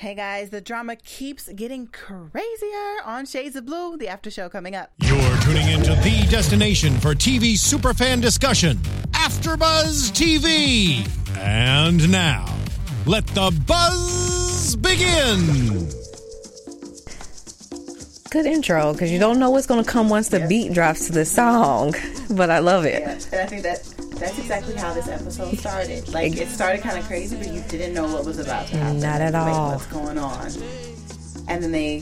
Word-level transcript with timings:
Hey 0.00 0.14
guys, 0.14 0.48
the 0.48 0.62
drama 0.62 0.96
keeps 0.96 1.46
getting 1.50 1.86
crazier 1.86 3.02
on 3.04 3.26
Shades 3.26 3.54
of 3.54 3.66
Blue, 3.66 3.98
the 3.98 4.08
after 4.08 4.30
show 4.30 4.48
coming 4.48 4.74
up. 4.74 4.90
You're 4.96 5.36
tuning 5.42 5.68
into 5.68 5.90
the 5.96 6.26
destination 6.30 6.98
for 7.00 7.14
TV 7.14 7.52
superfan 7.52 8.22
discussion, 8.22 8.78
AfterBuzz 9.10 10.10
TV. 10.12 11.06
And 11.36 12.10
now, 12.10 12.46
let 13.04 13.26
the 13.26 13.50
buzz 13.66 14.74
begin. 14.76 15.90
Good 18.30 18.46
intro 18.46 18.94
because 18.94 19.12
you 19.12 19.18
don't 19.18 19.38
know 19.38 19.50
what's 19.50 19.66
going 19.66 19.84
to 19.84 19.90
come 19.90 20.08
once 20.08 20.30
the 20.30 20.46
beat 20.48 20.72
drops 20.72 21.08
to 21.08 21.12
the 21.12 21.26
song, 21.26 21.92
but 22.30 22.48
I 22.48 22.60
love 22.60 22.86
it. 22.86 23.02
Yeah, 23.02 23.12
and 23.32 23.40
I 23.42 23.44
think 23.44 23.64
that 23.64 23.99
that's 24.20 24.38
exactly 24.38 24.74
how 24.76 24.92
this 24.94 25.08
episode 25.08 25.58
started. 25.58 26.08
Like 26.12 26.36
it 26.36 26.48
started 26.48 26.82
kind 26.82 26.98
of 26.98 27.04
crazy, 27.06 27.36
but 27.36 27.48
you 27.52 27.62
didn't 27.68 27.94
know 27.94 28.06
what 28.12 28.24
was 28.24 28.38
about 28.38 28.66
to 28.68 28.76
happen. 28.76 29.00
Not 29.00 29.20
at 29.20 29.32
Like, 29.32 29.52
all. 29.54 29.72
what's 29.72 29.86
going 29.86 30.18
on? 30.18 30.46
And 31.48 31.62
then 31.62 31.72
they 31.72 32.00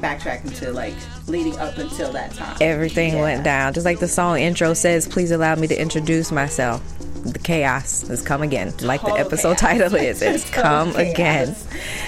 backtrack 0.00 0.44
into 0.46 0.72
like 0.72 0.94
leading 1.26 1.58
up 1.58 1.76
until 1.76 2.12
that 2.12 2.32
time. 2.34 2.56
Everything 2.60 3.14
Yeah. 3.14 3.22
went 3.22 3.44
down. 3.44 3.74
Just 3.74 3.84
like 3.84 3.98
the 3.98 4.08
song 4.08 4.38
intro 4.38 4.72
says, 4.74 5.06
please 5.06 5.30
allow 5.30 5.54
me 5.56 5.66
to 5.66 5.78
introduce 5.78 6.32
myself. 6.32 6.82
The 7.22 7.38
chaos 7.38 8.08
has 8.08 8.22
come 8.22 8.40
again. 8.40 8.72
Like 8.80 9.02
the 9.02 9.12
episode 9.12 9.58
chaos. 9.58 9.60
title 9.60 9.94
is, 9.96 10.22
it's 10.22 10.48
come 10.48 10.92
chaos. 10.94 11.10
again. 11.12 11.56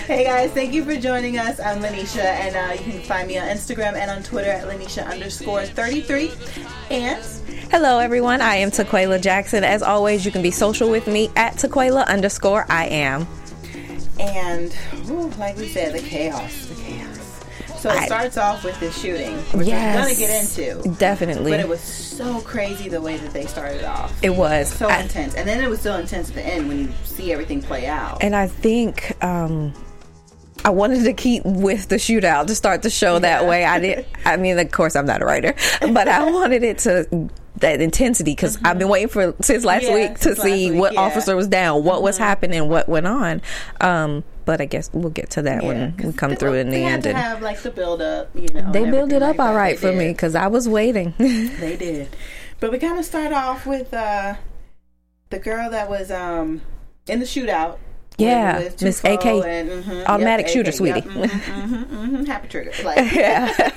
Hey 0.06 0.24
guys, 0.24 0.50
thank 0.52 0.72
you 0.72 0.84
for 0.86 0.96
joining 0.96 1.36
us. 1.38 1.60
I'm 1.60 1.82
Lynneisha, 1.82 2.24
and 2.24 2.56
uh, 2.56 2.72
you 2.82 2.92
can 2.92 3.02
find 3.02 3.28
me 3.28 3.36
on 3.38 3.46
Instagram 3.48 3.92
and 3.94 4.10
on 4.10 4.22
Twitter 4.22 4.50
at 4.50 4.66
Lynneisha 4.66 5.06
underscore 5.06 5.66
33. 5.66 6.30
And 6.90 7.22
Hello, 7.72 7.98
everyone. 7.98 8.40
I 8.42 8.56
am 8.56 8.70
Taquaila 8.70 9.20
Jackson. 9.22 9.64
As 9.64 9.82
always, 9.82 10.24
you 10.26 10.30
can 10.30 10.42
be 10.42 10.50
social 10.50 10.90
with 10.90 11.06
me 11.06 11.30
at 11.36 11.54
Taquaila 11.54 12.06
underscore 12.06 12.66
I 12.68 12.86
am. 12.86 13.26
and 14.20 14.76
ooh, 15.10 15.28
like 15.38 15.56
we 15.56 15.66
said, 15.68 15.94
the 15.94 15.98
chaos, 16.06 16.66
the 16.66 16.74
chaos. 16.82 17.40
So 17.80 17.88
it 17.90 17.96
I- 18.02 18.06
starts 18.06 18.36
off 18.36 18.62
with 18.62 18.78
this 18.78 18.96
shooting, 19.00 19.36
which 19.52 19.66
Yes. 19.68 19.96
we're 19.96 20.02
gonna 20.02 20.14
get 20.14 20.42
into. 20.42 20.96
Definitely. 20.98 21.50
But 21.50 21.60
it 21.60 21.68
was 21.68 21.80
so 21.80 22.40
crazy 22.42 22.88
the 22.90 23.00
way 23.00 23.16
that 23.16 23.32
they 23.32 23.46
started 23.46 23.84
off. 23.84 24.12
It 24.22 24.30
was. 24.36 24.68
so 24.72 24.86
I- 24.88 24.98
intense, 25.00 25.34
and 25.34 25.48
then 25.48 25.64
it 25.64 25.68
was 25.70 25.80
still 25.80 25.96
intense 25.96 26.28
at 26.28 26.34
the 26.34 26.46
end 26.46 26.68
when 26.68 26.78
you 26.78 26.88
see 27.04 27.32
everything 27.32 27.62
play 27.62 27.86
out. 27.86 28.18
And 28.22 28.36
I 28.36 28.46
think 28.48 29.16
um, 29.24 29.72
I 30.64 30.70
wanted 30.70 31.02
to 31.04 31.12
keep 31.14 31.42
with 31.44 31.88
the 31.88 31.96
shootout 31.96 32.46
to 32.48 32.54
start 32.54 32.82
the 32.82 32.90
show 32.90 33.18
that 33.18 33.42
Yeah. 33.42 33.48
way. 33.48 33.64
I 33.64 33.78
did. 33.80 34.06
I 34.26 34.36
mean, 34.36 34.58
of 34.58 34.70
course, 34.70 34.94
I'm 34.94 35.06
not 35.06 35.22
a 35.22 35.24
writer, 35.24 35.54
but 35.80 36.06
I 36.06 36.30
wanted 36.30 36.62
it 36.62 36.78
to 36.80 37.28
that 37.62 37.80
intensity 37.80 38.32
because 38.32 38.58
I've 38.62 38.78
been 38.78 38.88
waiting 38.88 39.08
for 39.08 39.34
since 39.40 39.64
last 39.64 39.84
Mm-hmm. 39.84 39.96
Yeah, 39.96 40.08
week 40.10 40.18
to 40.20 40.36
see 40.36 40.70
week, 40.70 40.80
what 40.80 40.92
yeah. 40.92 41.00
Mm-hmm. 41.00 41.06
officer 41.10 41.34
was 41.34 41.48
down, 41.48 41.82
what 41.82 42.02
was 42.02 42.18
happening, 42.18 42.68
what 42.68 42.88
went 42.88 43.06
on. 43.06 43.40
Um, 43.80 44.22
but 44.44 44.60
I 44.60 44.66
guess 44.66 44.90
we'll 44.92 45.10
get 45.10 45.30
to 45.30 45.42
that 45.42 45.62
Yeah, 45.62 45.68
when 45.68 45.96
we 45.96 46.12
come 46.12 46.36
through 46.36 46.54
in 46.54 46.68
the 46.68 46.76
they 46.76 46.84
end. 46.84 47.02
to 47.04 47.14
have 47.14 47.40
like 47.42 47.60
the 47.62 47.70
build 47.70 48.02
up, 48.02 48.30
you 48.34 48.48
know. 48.52 48.70
they 48.72 48.88
build 48.90 49.12
it 49.12 49.22
up 49.22 49.38
like 49.38 49.48
all 49.48 49.54
right 49.54 49.78
They 49.78 49.90
for 49.92 49.96
me 49.96 50.08
because 50.08 50.34
I 50.34 50.48
was 50.48 50.68
waiting. 50.68 51.14
They 51.18 51.76
did. 51.76 52.08
But 52.60 52.70
we 52.72 52.78
kind 52.78 52.98
of 52.98 53.04
start 53.04 53.32
off 53.32 53.66
with 53.66 53.92
uh, 53.94 54.34
the 55.30 55.38
girl 55.38 55.70
that 55.70 55.88
was 55.88 56.10
um, 56.10 56.62
in 57.08 57.18
the 57.20 57.24
shootout. 57.24 57.78
Yeah, 58.18 58.68
Miss 58.80 59.02
AK. 59.04 59.24
and, 59.26 59.68
mhm, 59.84 60.06
Automatic 60.06 60.46
yep, 60.46 60.52
shooter, 60.54 60.70
AK, 60.70 60.76
sweetie. 60.76 61.00
Yep, 61.00 61.08
mhm, 61.08 61.28
mhm, 61.28 61.86
mhm, 62.08 62.26
happy 62.26 62.48
trigger. 62.48 62.72
Like, 62.84 63.12
yeah, 63.14 63.70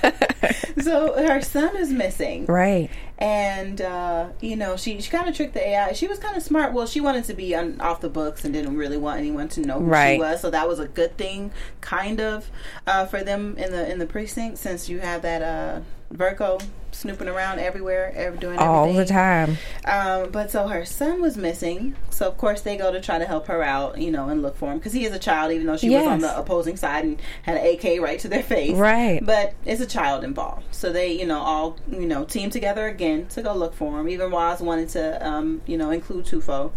so 0.81 1.13
her 1.27 1.41
son 1.41 1.75
is 1.77 1.91
missing. 1.91 2.45
right. 2.45 2.89
And 3.17 3.79
uh, 3.79 4.27
you 4.41 4.57
know, 4.57 4.75
she 4.75 4.99
she 4.99 5.09
kind 5.09 5.29
of 5.29 5.35
tricked 5.37 5.53
the 5.53 5.65
AI. 5.65 5.93
She 5.93 6.05
was 6.07 6.19
kind 6.19 6.35
of 6.35 6.43
smart. 6.43 6.73
Well, 6.73 6.85
she 6.85 6.99
wanted 6.99 7.23
to 7.25 7.33
be 7.33 7.55
on, 7.55 7.79
off 7.79 8.01
the 8.01 8.09
books 8.09 8.43
and 8.43 8.53
didn't 8.53 8.75
really 8.75 8.97
want 8.97 9.19
anyone 9.19 9.47
to 9.49 9.61
know 9.61 9.79
who 9.79 9.85
Right. 9.85 10.15
she 10.15 10.19
was. 10.19 10.41
So 10.41 10.49
that 10.51 10.67
was 10.67 10.79
a 10.79 10.87
good 10.89 11.17
thing, 11.17 11.51
kind 11.79 12.19
of, 12.19 12.51
uh, 12.85 13.05
for 13.05 13.23
them 13.23 13.57
in 13.57 13.71
the 13.71 13.89
in 13.89 13.99
the 13.99 14.05
precinct. 14.05 14.57
Since 14.57 14.89
you 14.89 14.99
have 14.99 15.21
that 15.21 15.41
uh, 15.41 15.79
Virgo 16.11 16.59
snooping 16.95 17.27
around 17.27 17.59
everywhere, 17.59 18.11
ever 18.15 18.37
doing 18.37 18.57
All 18.57 18.93
the 18.93 19.05
time. 19.05 19.57
Um, 19.85 20.31
but 20.31 20.49
so 20.51 20.67
her 20.67 20.85
son 20.85 21.21
was 21.21 21.37
missing. 21.37 21.95
So 22.09 22.27
of 22.27 22.37
course 22.37 22.61
they 22.61 22.77
go 22.77 22.91
to 22.91 23.01
try 23.01 23.19
to 23.19 23.25
help 23.25 23.47
her 23.47 23.61
out, 23.61 23.97
you 23.99 24.11
know, 24.11 24.29
and 24.29 24.41
look 24.41 24.55
for 24.55 24.71
him 24.71 24.77
because 24.77 24.93
he 24.93 25.05
is 25.05 25.13
a 25.13 25.19
child, 25.19 25.51
even 25.51 25.67
though 25.67 25.77
she 25.77 25.89
was 25.89 26.07
on 26.07 26.19
the 26.19 26.37
opposing 26.37 26.77
side 26.77 27.05
and 27.05 27.21
had 27.43 27.57
an 27.57 27.65
AK 27.75 28.01
right 28.01 28.19
to 28.19 28.27
their 28.27 28.43
face. 28.43 28.75
Right. 28.75 29.19
But 29.23 29.53
it's 29.65 29.81
a 29.81 29.85
child 29.85 30.23
involved, 30.23 30.73
so 30.73 30.91
they, 30.91 31.11
you 31.11 31.25
know, 31.25 31.39
all 31.39 31.77
you 31.89 32.05
know, 32.05 32.25
team 32.25 32.49
together 32.49 32.87
again 32.87 33.27
to 33.27 33.41
go 33.41 33.53
look 33.53 33.73
for 33.73 33.99
him. 33.99 34.09
Even 34.09 34.31
Woz 34.31 34.61
wanted 34.61 34.89
to, 34.89 35.27
um, 35.27 35.61
you 35.65 35.77
know, 35.77 35.91
include 35.91 36.25
Tufo 36.25 36.71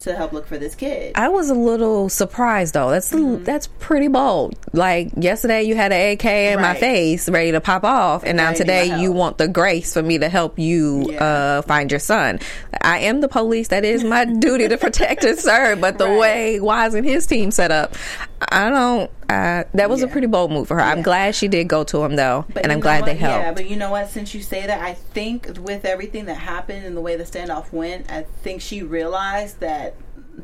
to 0.00 0.14
help 0.14 0.32
look 0.32 0.46
for 0.46 0.58
this 0.58 0.76
kid. 0.76 1.12
I 1.16 1.28
was 1.28 1.50
a 1.50 1.54
little 1.54 2.08
surprised 2.08 2.74
though. 2.74 2.90
That's 2.90 3.12
Mm-hmm. 3.12 3.42
that's 3.44 3.66
pretty 3.80 4.06
bold. 4.08 4.54
Like 4.72 5.10
yesterday, 5.16 5.64
you 5.64 5.74
had 5.74 5.92
an 5.92 6.12
AK 6.12 6.24
in 6.24 6.60
my 6.60 6.74
face, 6.74 7.28
ready 7.28 7.50
to 7.52 7.60
pop 7.60 7.82
off, 7.82 8.22
and 8.24 8.36
now 8.36 8.44
Now 8.44 8.50
you 8.50 8.52
need 8.52 8.58
my 8.58 8.64
today 8.64 9.00
you 9.02 9.12
want 9.12 9.38
the 9.38 9.48
grace 9.48 9.92
for 9.94 10.02
me 10.02 10.18
to 10.18 10.28
help 10.28 10.58
you 10.58 11.10
Yeah. 11.10 11.24
uh, 11.24 11.62
find 11.62 11.90
your 11.90 11.98
son. 11.98 12.38
I 12.80 12.98
am 13.00 13.20
the 13.20 13.28
police. 13.28 13.68
That 13.68 13.84
is 13.84 14.04
my 14.04 14.24
duty 14.24 14.68
to 14.68 14.78
protect 14.78 15.24
and 15.24 15.38
serve. 15.38 15.80
But 15.80 15.98
the 15.98 16.04
Right. 16.08 16.18
way 16.18 16.60
Wise 16.60 16.94
and 16.94 17.04
his 17.04 17.26
team 17.26 17.50
set 17.50 17.70
up, 17.72 17.94
I 18.40 18.70
don't. 18.70 19.10
Uh, 19.28 19.64
that 19.74 19.90
was 19.90 20.02
a 20.02 20.08
pretty 20.08 20.26
bold 20.26 20.50
move 20.50 20.68
for 20.68 20.76
her. 20.76 20.80
I'm 20.80 21.02
glad 21.02 21.34
she 21.34 21.48
did 21.48 21.68
go 21.68 21.84
to 21.84 22.02
him 22.04 22.16
though, 22.16 22.46
But 22.52 22.62
and 22.62 22.72
I'm 22.72 22.80
glad 22.80 23.04
they 23.04 23.14
what? 23.14 23.20
Yeah, 23.20 23.52
but 23.52 23.68
you 23.68 23.76
know 23.76 23.90
what? 23.90 24.08
Since 24.08 24.34
you 24.34 24.42
say 24.42 24.66
that, 24.66 24.80
I 24.80 24.94
think 24.94 25.58
with 25.60 25.84
everything 25.84 26.26
that 26.26 26.34
happened 26.34 26.86
and 26.86 26.96
the 26.96 27.00
way 27.00 27.16
the 27.16 27.24
standoff 27.24 27.72
went, 27.72 28.10
I 28.10 28.22
think 28.22 28.62
she 28.62 28.82
realized 28.82 29.60
that 29.60 29.94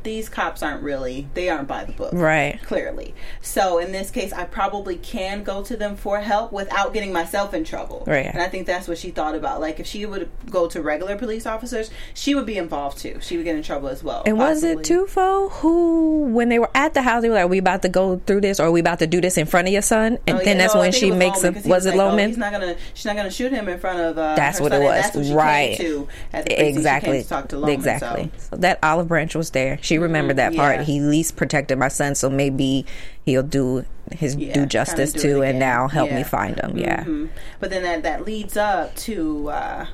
these 0.02 0.28
cops 0.28 0.62
aren't 0.62 0.82
really 0.82 1.26
they 1.34 1.48
aren't 1.48 1.68
by 1.68 1.84
the 1.84 1.92
book. 1.92 2.12
Right. 2.12 2.60
Clearly. 2.62 3.14
So 3.40 3.78
in 3.78 3.92
this 3.92 4.10
case 4.10 4.32
I 4.32 4.44
probably 4.44 4.96
can 4.96 5.44
go 5.44 5.62
to 5.62 5.76
them 5.76 5.96
for 5.96 6.20
help 6.20 6.52
without 6.52 6.92
getting 6.92 7.12
myself 7.12 7.54
in 7.54 7.64
trouble. 7.64 8.04
Right. 8.06 8.26
And 8.26 8.42
I 8.42 8.48
think 8.48 8.66
that's 8.66 8.88
what 8.88 8.98
she 8.98 9.10
thought 9.10 9.34
about. 9.34 9.60
Like 9.60 9.78
if 9.80 9.86
she 9.86 10.04
would 10.06 10.28
go 10.50 10.66
to 10.68 10.82
regular 10.82 11.16
police 11.16 11.46
officers, 11.46 11.90
she 12.14 12.34
would 12.34 12.46
be 12.46 12.58
involved 12.58 12.98
too. 12.98 13.18
She 13.20 13.36
would 13.36 13.44
get 13.44 13.56
in 13.56 13.62
trouble 13.62 13.88
as 13.88 14.02
well. 14.02 14.22
And 14.26 14.36
was 14.38 14.64
it 14.64 14.78
possibly. 14.78 15.06
Tufo 15.06 15.50
who, 15.52 16.24
when 16.24 16.48
they 16.48 16.58
were 16.58 16.70
at 16.74 16.94
the 16.94 17.02
house, 17.02 17.22
they 17.22 17.28
were 17.28 17.34
like, 17.36 17.44
"Are 17.44 17.48
we 17.48 17.58
about 17.58 17.82
to 17.82 17.88
go 17.88 18.20
through 18.26 18.40
this, 18.40 18.58
or 18.58 18.64
are 18.66 18.70
we 18.72 18.80
about 18.80 18.98
to 19.00 19.06
do 19.06 19.20
this 19.20 19.36
in 19.36 19.46
front 19.46 19.68
of 19.68 19.72
your 19.72 19.82
son?" 19.82 20.18
And 20.26 20.38
Oh, 20.38 20.44
then 20.44 20.56
yeah, 20.56 20.62
that's 20.62 20.74
no, 20.74 20.80
when 20.80 20.92
she 20.92 21.10
makes 21.10 21.42
Loman, 21.42 21.64
a. 21.64 21.68
Was 21.68 21.86
it 21.86 21.90
like, 21.90 22.00
oh, 22.00 22.08
Loman? 22.08 22.28
he's 22.28 22.38
not 22.38 22.52
gonna. 22.52 22.76
She's 22.94 23.04
not 23.04 23.16
gonna 23.16 23.30
shoot 23.30 23.52
him 23.52 23.68
in 23.68 23.78
front 23.78 24.00
of. 24.00 24.18
Uh, 24.18 24.34
That's 24.34 24.60
what 24.60 24.72
it 24.72 24.80
was. 24.82 25.02
That's 25.02 25.16
what 25.16 25.26
she 25.26 25.34
right. 25.34 25.76
Came 25.76 25.86
to 25.86 26.08
at 26.32 26.44
the 26.46 26.50
precinct. 26.50 26.50
She 26.50 26.56
came 26.56 26.76
exactly. 26.76 27.22
to 27.22 27.48
to 27.48 27.58
Loman, 27.58 27.74
exactly. 27.74 28.30
so. 28.36 28.46
So. 28.50 28.56
that 28.56 28.78
olive 28.82 29.08
branch 29.08 29.34
was 29.34 29.50
there. 29.50 29.78
She 29.84 29.98
remembered 29.98 30.36
that 30.36 30.54
part. 30.56 30.76
yeah. 30.76 30.82
He 30.84 31.00
least 31.00 31.36
protected 31.36 31.78
my 31.78 31.88
son, 31.88 32.14
so 32.14 32.30
maybe 32.30 32.86
he'll 33.24 33.42
do 33.42 33.84
his 34.12 34.34
Yeah, 34.34 34.54
due 34.54 34.66
justice 34.66 35.14
it 35.14 35.20
too, 35.20 35.42
and 35.42 35.58
now 35.58 35.88
help 35.88 36.08
Yeah. 36.08 36.16
me 36.16 36.22
find 36.22 36.58
him. 36.58 36.78
Yeah. 36.78 37.04
Mhm. 37.04 37.28
But 37.60 37.68
then 37.70 37.82
that 37.82 38.02
that 38.02 38.24
leads 38.24 38.56
up 38.56 38.94
to. 38.96 39.48
Uh, 39.50 39.86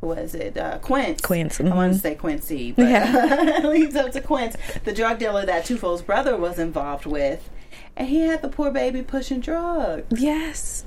what 0.00 0.18
is 0.18 0.34
it? 0.34 0.56
Uh, 0.56 0.78
Quince. 0.78 1.20
Quince, 1.20 1.60
I 1.60 1.64
want 1.64 1.92
to 1.92 1.98
say 1.98 2.14
Quincy, 2.14 2.72
but 2.76 2.88
Yeah. 2.88 3.60
leads 3.64 3.94
up 3.96 4.12
to 4.12 4.20
Quince, 4.20 4.56
the 4.84 4.92
drug 4.92 5.18
dealer 5.18 5.44
that 5.46 5.64
Tufo's 5.64 6.02
brother 6.02 6.36
was 6.36 6.58
involved 6.58 7.04
with, 7.06 7.48
and 7.96 8.08
he 8.08 8.20
had 8.20 8.40
the 8.42 8.48
poor 8.48 8.70
baby 8.70 9.02
pushing 9.02 9.40
drugs. 9.40 10.20
Yes. 10.20 10.84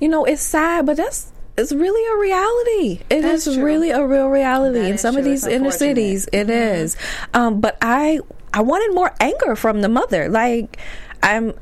You 0.00 0.08
know, 0.08 0.24
it's 0.24 0.42
sad, 0.42 0.86
but 0.86 0.96
that's 0.96 1.30
it's 1.58 1.72
really 1.72 2.04
a 2.14 2.16
reality. 2.20 3.04
It 3.10 3.24
is 3.24 3.44
That's 3.44 3.56
true. 3.56 3.64
really 3.64 3.90
a 3.90 4.06
real 4.06 4.28
reality 4.28 4.78
That 4.78 4.88
in 4.88 4.94
is 4.94 5.00
some 5.00 5.16
of 5.16 5.24
these 5.24 5.44
It's 5.44 5.52
inner. 5.52 5.68
Mm-hmm. 5.70 5.78
cities. 5.78 6.28
It 6.32 6.48
is. 6.48 6.96
Um, 7.34 7.60
but 7.60 7.76
I 7.82 8.20
I 8.54 8.62
wanted 8.62 8.94
more 8.94 9.12
anger 9.20 9.54
from 9.56 9.82
the 9.82 9.88
mother. 9.88 10.28
Like 10.28 10.78
I'm 11.22 11.52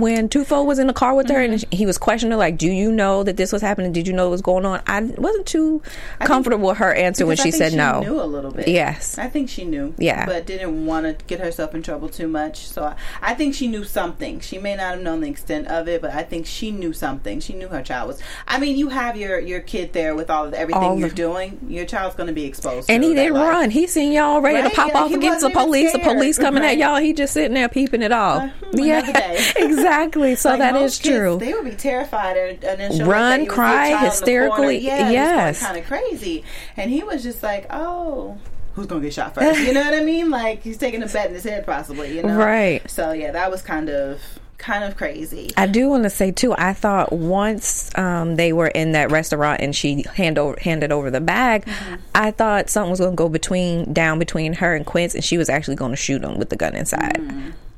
when 0.00 0.28
Tufo 0.28 0.64
was 0.64 0.78
in 0.78 0.86
the 0.86 0.92
car 0.92 1.14
with 1.14 1.28
her 1.28 1.36
Mm-hmm. 1.36 1.52
and 1.52 1.72
he 1.72 1.86
was 1.86 1.98
questioning 1.98 2.32
her, 2.32 2.36
like, 2.38 2.56
"Do 2.58 2.70
you 2.70 2.90
know 2.92 3.22
that 3.22 3.36
this 3.36 3.52
was 3.52 3.62
happening? 3.62 3.92
Did 3.92 4.06
you 4.06 4.12
know 4.12 4.24
what 4.26 4.32
was 4.32 4.42
going 4.42 4.64
on?" 4.66 4.80
I 4.86 5.00
wasn't 5.00 5.46
too 5.46 5.82
comfortable 6.20 6.68
with 6.68 6.78
her 6.78 6.94
answer 6.94 7.26
when 7.26 7.36
she 7.36 7.48
I 7.48 7.50
think 7.52 7.54
said 7.54 7.72
no. 7.74 8.00
Knew 8.00 8.20
a 8.20 8.24
little 8.24 8.50
bit. 8.50 8.68
Yes. 8.68 9.18
I 9.18 9.28
think 9.28 9.48
she 9.48 9.64
knew. 9.64 9.94
Yeah. 9.98 10.26
but 10.26 10.46
didn't 10.46 10.86
want 10.86 11.06
to 11.18 11.24
get 11.26 11.40
herself 11.40 11.74
in 11.74 11.82
trouble 11.82 12.08
too 12.08 12.28
much. 12.28 12.66
So 12.66 12.84
I, 12.84 12.96
I 13.20 13.34
think 13.34 13.54
she 13.54 13.68
knew 13.68 13.84
something. 13.84 14.40
She 14.40 14.58
may 14.58 14.76
not 14.76 14.94
have 14.94 15.00
known 15.00 15.20
the 15.20 15.28
extent 15.30 15.68
of 15.68 15.88
it, 15.88 16.00
but 16.02 16.12
I 16.12 16.22
think 16.22 16.46
she 16.46 16.70
knew 16.70 16.92
something. 16.92 17.40
She 17.40 17.52
knew 17.54 17.68
her 17.68 17.82
child 17.82 18.08
was. 18.08 18.20
I 18.46 18.58
mean, 18.58 18.76
you 18.76 18.88
have 18.90 19.16
your 19.16 19.38
your 19.40 19.60
kid 19.60 19.92
there 19.92 20.14
with 20.14 20.30
all 20.30 20.46
of 20.46 20.54
everything 20.54 20.82
All 20.82 20.98
you're 20.98 21.08
the- 21.08 21.14
doing. 21.14 21.58
Your 21.68 21.84
child's 21.86 22.14
going 22.16 22.26
to 22.28 22.32
be 22.32 22.44
exposed. 22.44 22.90
And 22.90 23.02
he 23.04 23.14
didn't 23.14 23.34
life. 23.34 23.48
run. 23.48 23.70
He 23.70 23.86
seen 23.86 24.12
y'all 24.12 24.40
ready 24.40 24.60
Right? 24.60 24.70
to 24.70 24.76
pop 24.76 24.88
Yeah, 24.88 25.02
off 25.02 25.12
against 25.12 25.40
the 25.40 25.50
police. 25.50 25.92
The 25.92 25.98
police 25.98 26.38
coming 26.38 26.62
Right. 26.62 26.72
at 26.72 26.78
y'all. 26.78 27.00
He 27.00 27.12
just 27.12 27.32
sitting 27.34 27.54
there 27.54 27.68
peeping 27.68 28.02
it 28.02 28.12
all. 28.12 28.38
Uh, 28.38 28.50
another 28.72 29.12
day. 29.12 29.38
exactly. 29.82 30.34
So 30.36 30.50
Like, 30.50 30.58
that 30.60 30.76
is 30.76 30.98
kids, 30.98 31.16
true. 31.16 31.38
They 31.38 31.52
would 31.54 31.64
be 31.64 31.72
terrified 31.72 32.36
and, 32.36 32.64
and 32.64 33.06
Run, 33.06 33.22
up 33.22 33.28
that 33.30 33.40
he 33.40 33.46
was 33.48 33.54
cry, 33.54 33.72
the 33.72 33.90
child 33.90 33.92
in 33.94 34.00
the 34.04 34.10
hysterically- 34.10 34.78
Yeah, 34.78 35.10
yes. 35.10 35.62
kind 35.62 35.78
of 35.78 35.86
crazy. 35.86 36.44
And 36.76 36.90
he 36.90 37.02
was 37.02 37.22
just 37.22 37.42
like, 37.42 37.66
"Oh, 37.70 38.38
who's 38.74 38.86
gonna 38.86 39.00
get 39.02 39.12
shot 39.14 39.34
first? 39.34 39.60
You 39.60 39.72
know 39.74 39.82
what 39.82 39.94
I 39.94 40.02
mean? 40.02 40.30
Like 40.30 40.62
he's 40.62 40.78
taking 40.78 41.02
a 41.02 41.06
bet 41.06 41.28
in 41.28 41.34
his 41.34 41.44
head, 41.44 41.66
possibly. 41.66 42.16
You 42.16 42.22
know, 42.22 42.36
Right. 42.36 42.88
So 42.90 43.12
yeah, 43.12 43.32
that 43.32 43.50
was 43.50 43.62
kind 43.62 43.88
of 43.90 44.20
kind 44.58 44.84
of 44.84 44.96
crazy. 44.96 45.50
I 45.56 45.66
do 45.66 45.88
want 45.88 46.04
to 46.04 46.10
say 46.10 46.30
too. 46.30 46.54
I 46.56 46.72
thought 46.72 47.10
once 47.12 47.90
um, 47.98 48.36
they 48.36 48.52
were 48.52 48.68
in 48.68 48.92
that 48.92 49.10
restaurant 49.10 49.60
and 49.60 49.74
she 49.74 50.04
hand 50.14 50.38
over, 50.38 50.56
handed 50.60 50.92
over 50.92 51.10
the 51.10 51.20
bag, 51.20 51.64
Mm-hmm. 51.66 51.94
I 52.14 52.30
thought 52.30 52.70
something 52.70 52.90
was 52.90 53.00
going 53.00 53.12
to 53.12 53.16
go 53.16 53.28
between 53.28 53.92
down 53.92 54.20
between 54.20 54.52
her 54.54 54.74
and 54.76 54.86
Quince, 54.86 55.16
and 55.16 55.24
she 55.24 55.36
was 55.36 55.48
actually 55.48 55.74
going 55.74 55.90
to 55.90 55.96
shoot 55.96 56.22
him 56.22 56.38
with 56.38 56.48
the 56.50 56.56
gun 56.56 56.76
inside. 56.76 57.20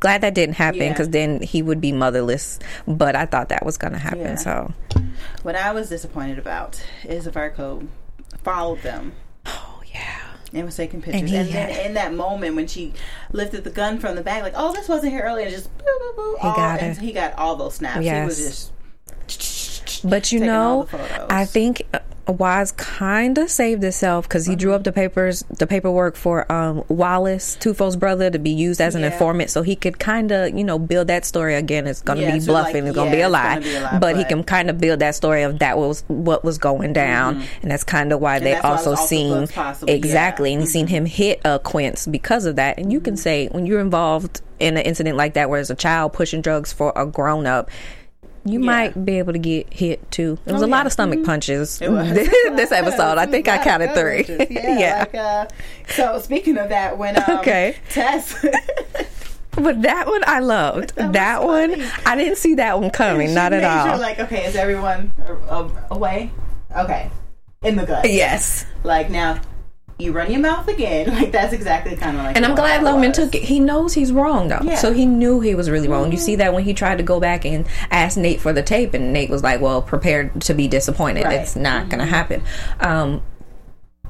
Glad 0.05 0.21
that 0.21 0.35
didn't 0.35 0.55
happen 0.57 0.83
Yeah. 0.83 0.91
because 0.91 1.09
then 1.09 1.41
he 1.41 1.63
would 1.63 1.81
be 1.81 1.91
motherless. 1.93 2.59
But 2.87 3.17
I 3.17 3.25
thought 3.25 3.49
that 3.49 3.65
was 3.65 3.79
going 3.79 3.95
to 3.95 3.99
happen. 3.99 4.21
Yeah. 4.21 4.35
So, 4.37 4.73
What 5.43 5.57
I 5.57 5.73
was 5.73 5.89
disappointed 5.89 6.39
about 6.39 6.79
is 7.05 7.27
Virgo 7.27 7.83
followed 8.43 8.83
them 8.83 9.13
oh 9.47 9.81
yeah, 9.95 10.21
and 10.53 10.67
was 10.67 10.77
taking 10.77 11.01
pictures. 11.01 11.23
And 11.23 11.31
And, 11.35 11.49
then 11.49 11.71
had- 11.71 11.87
in 11.87 11.95
that 11.95 12.13
moment 12.13 12.55
when 12.55 12.67
she 12.67 12.93
lifted 13.33 13.65
the 13.65 13.71
gun 13.71 13.99
from 13.99 14.15
the 14.17 14.23
bag, 14.23 14.43
like, 14.43 14.53
oh, 14.57 14.73
this 14.75 14.89
wasn't 14.91 15.13
here 15.13 15.23
earlier, 15.23 15.47
and 15.47 15.55
just 15.55 15.71
boo, 15.79 15.85
boo, 15.85 16.13
boo, 16.17 16.37
He 16.43 16.49
all- 16.49 16.55
got 16.57 16.81
and 16.81 16.97
it. 16.99 17.01
he 17.01 17.13
got 17.13 17.33
all 17.39 17.57
those 17.57 17.77
snaps. 17.77 18.05
He 18.05 18.13
was 18.13 18.71
just. 19.27 20.03
But 20.05 20.33
you 20.33 20.41
know. 20.41 20.87
I 21.31 21.47
think 21.47 21.83
uh, 21.95 22.01
Wise 22.27 22.73
kind 22.73 23.37
of 23.39 23.51
saved 23.51 23.83
himself 23.83 24.27
because 24.27 24.47
he 24.47 24.57
drew 24.57 24.73
up 24.73 24.85
the 24.85 24.93
papers, 24.93 25.45
the 25.59 25.67
paperwork 25.67 26.17
for 26.17 26.51
um, 26.51 26.83
Wallace 26.89 27.57
Tufo's 27.61 27.97
brother 27.97 28.31
to 28.31 28.39
be 28.39 28.51
used 28.51 28.81
as 28.81 28.95
an 28.95 29.03
Yeah. 29.03 29.13
informant, 29.13 29.51
so 29.51 29.63
he 29.63 29.77
could 29.77 29.99
kind 29.99 30.33
of, 30.33 30.57
you 30.57 30.65
know, 30.65 30.79
build 30.79 31.09
that 31.09 31.25
story 31.25 31.55
again. 31.55 31.87
It's 31.87 32.01
going 32.01 32.19
to 32.19 32.25
Yeah, 32.25 32.33
be 32.33 32.41
so 32.41 32.53
like, 32.53 32.65
bluffing. 32.73 32.87
it's 32.87 32.95
going 32.95 33.11
to 33.11 33.17
yeah, 33.17 33.17
be 33.17 33.23
a 33.23 33.27
it's 33.27 33.33
lie, 33.33 33.55
gonna 33.55 33.61
be 33.61 33.75
a 33.77 33.81
lie, 33.83 33.99
but, 33.99 34.17
he 34.17 34.25
can 34.25 34.43
kind 34.45 34.71
of 34.71 34.79
build 34.79 35.01
that 35.01 35.15
story 35.15 35.43
of 35.43 35.59
that 35.59 35.77
was 35.77 36.03
what 36.09 36.45
was 36.45 36.57
going 36.59 36.93
down, 36.93 37.43
and 37.63 37.71
that's 37.71 37.85
kind 37.85 38.13
of 38.13 38.21
why 38.21 38.39
they 38.39 38.53
Mm-hmm. 38.55 38.67
why 38.67 38.71
also 38.71 38.91
also 38.91 39.05
seen 39.07 39.29
looks 39.31 39.53
possible, 39.53 39.89
yeah. 39.91 39.97
Mm-hmm. 39.97 40.05
exactly, 40.05 40.53
and 40.55 40.63
he 40.63 40.67
seen 40.67 40.87
him 40.87 41.07
hit 41.07 41.41
uh, 41.45 41.59
Quince 41.59 42.07
because 42.07 42.47
of 42.47 42.57
that. 42.57 42.79
And 42.79 42.93
you 42.93 43.01
can 43.01 43.17
say 43.17 43.49
when 43.49 43.67
you're 43.67 43.81
involved 43.81 44.41
in 44.61 44.77
an 44.77 44.85
incident 44.85 45.17
like 45.17 45.35
that, 45.35 45.51
where 45.51 45.59
there's 45.59 45.71
a 45.71 45.75
child 45.75 46.13
pushing 46.13 46.41
drugs 46.41 46.73
for 46.73 46.93
a 46.97 47.05
grown 47.05 47.47
up. 47.47 47.71
You 48.47 48.61
Yeah. 48.61 48.67
might 48.67 49.05
be 49.05 49.19
able 49.19 49.33
to 49.33 49.39
get 49.39 49.73
hit 49.73 50.11
too. 50.11 50.39
There 50.45 50.53
was 50.55 50.63
Oh, 50.63 50.67
a 50.67 50.69
lot 50.69 50.85
of 50.87 50.93
stomach 50.93 51.25
punches 51.25 51.81
It 51.81 51.91
was. 51.91 52.11
this 52.15 52.73
episode. 52.73 53.17
I 53.19 53.27
think 53.27 53.49
I 53.49 53.63
counted 53.63 53.95
three. 53.95 54.25
Yeah. 54.51 54.79
yeah. 54.79 54.99
Like, 55.01 55.15
uh, 55.15 55.47
so 55.89 56.19
speaking 56.21 56.59
of 56.59 56.69
that, 56.69 56.99
when 56.99 57.17
um, 57.17 57.39
Okay. 57.39 57.77
Tess, 57.91 58.35
But 59.53 59.83
that 59.83 60.07
one 60.09 60.23
I 60.27 60.41
loved. 60.41 60.95
That 60.97 61.13
That, 61.13 61.45
one 61.45 61.71
funny. 61.71 61.87
I 62.05 62.17
didn't 62.17 62.39
see 62.39 62.55
that 62.57 62.81
one 62.81 62.91
coming. 62.91 63.33
not 63.35 63.53
at 63.53 63.63
all. 63.65 63.87
Sure, 63.87 63.99
like, 63.99 64.19
okay, 64.19 64.45
is 64.47 64.57
everyone 64.57 65.13
away? 65.91 66.31
Okay, 66.77 67.09
in 67.63 67.77
the 67.77 67.87
gut. 67.87 68.05
yes. 68.11 68.67
Like 68.83 69.11
now, 69.11 69.41
you 69.99 70.13
run 70.13 70.31
your 70.31 70.41
mouth 70.41 70.67
again. 70.69 71.05
Like 71.15 71.31
that's 71.31 71.53
exactly 71.53 71.95
kind 71.95 72.17
of 72.17 72.25
like. 72.25 72.37
And 72.37 72.45
I'm 72.45 72.57
glad 72.57 72.83
Loman 72.83 73.13
took 73.13 73.35
it. 73.35 73.43
He 73.43 73.61
knows 73.61 73.95
he's 73.95 74.11
wrong 74.11 74.49
though. 74.49 74.61
Yeah. 74.63 74.75
So 74.77 74.93
he 74.93 75.07
knew 75.07 75.41
he 75.41 75.55
was 75.55 75.71
really 75.71 75.87
wrong. 75.87 76.11
You 76.11 76.19
see 76.19 76.37
that 76.37 76.53
when 76.53 76.65
he 76.65 76.75
tried 76.75 76.99
to 76.99 77.05
go 77.05 77.21
back 77.21 77.45
and 77.45 77.67
ask 77.91 78.17
Nate 78.17 78.41
for 78.41 78.53
the 78.53 78.63
tape 78.63 78.95
and 78.95 79.13
Nate 79.13 79.31
was 79.31 79.45
like, 79.45 79.61
"Well, 79.61 79.81
prepared 79.81 80.41
to 80.43 80.55
be 80.55 80.67
disappointed. 80.67 81.25
Right. 81.25 81.35
Mm-hmm. 81.35 81.43
It's 81.43 81.57
not 81.57 81.89
going 81.89 82.01
to 82.01 82.07
happen." 82.07 82.43
Um 82.81 83.23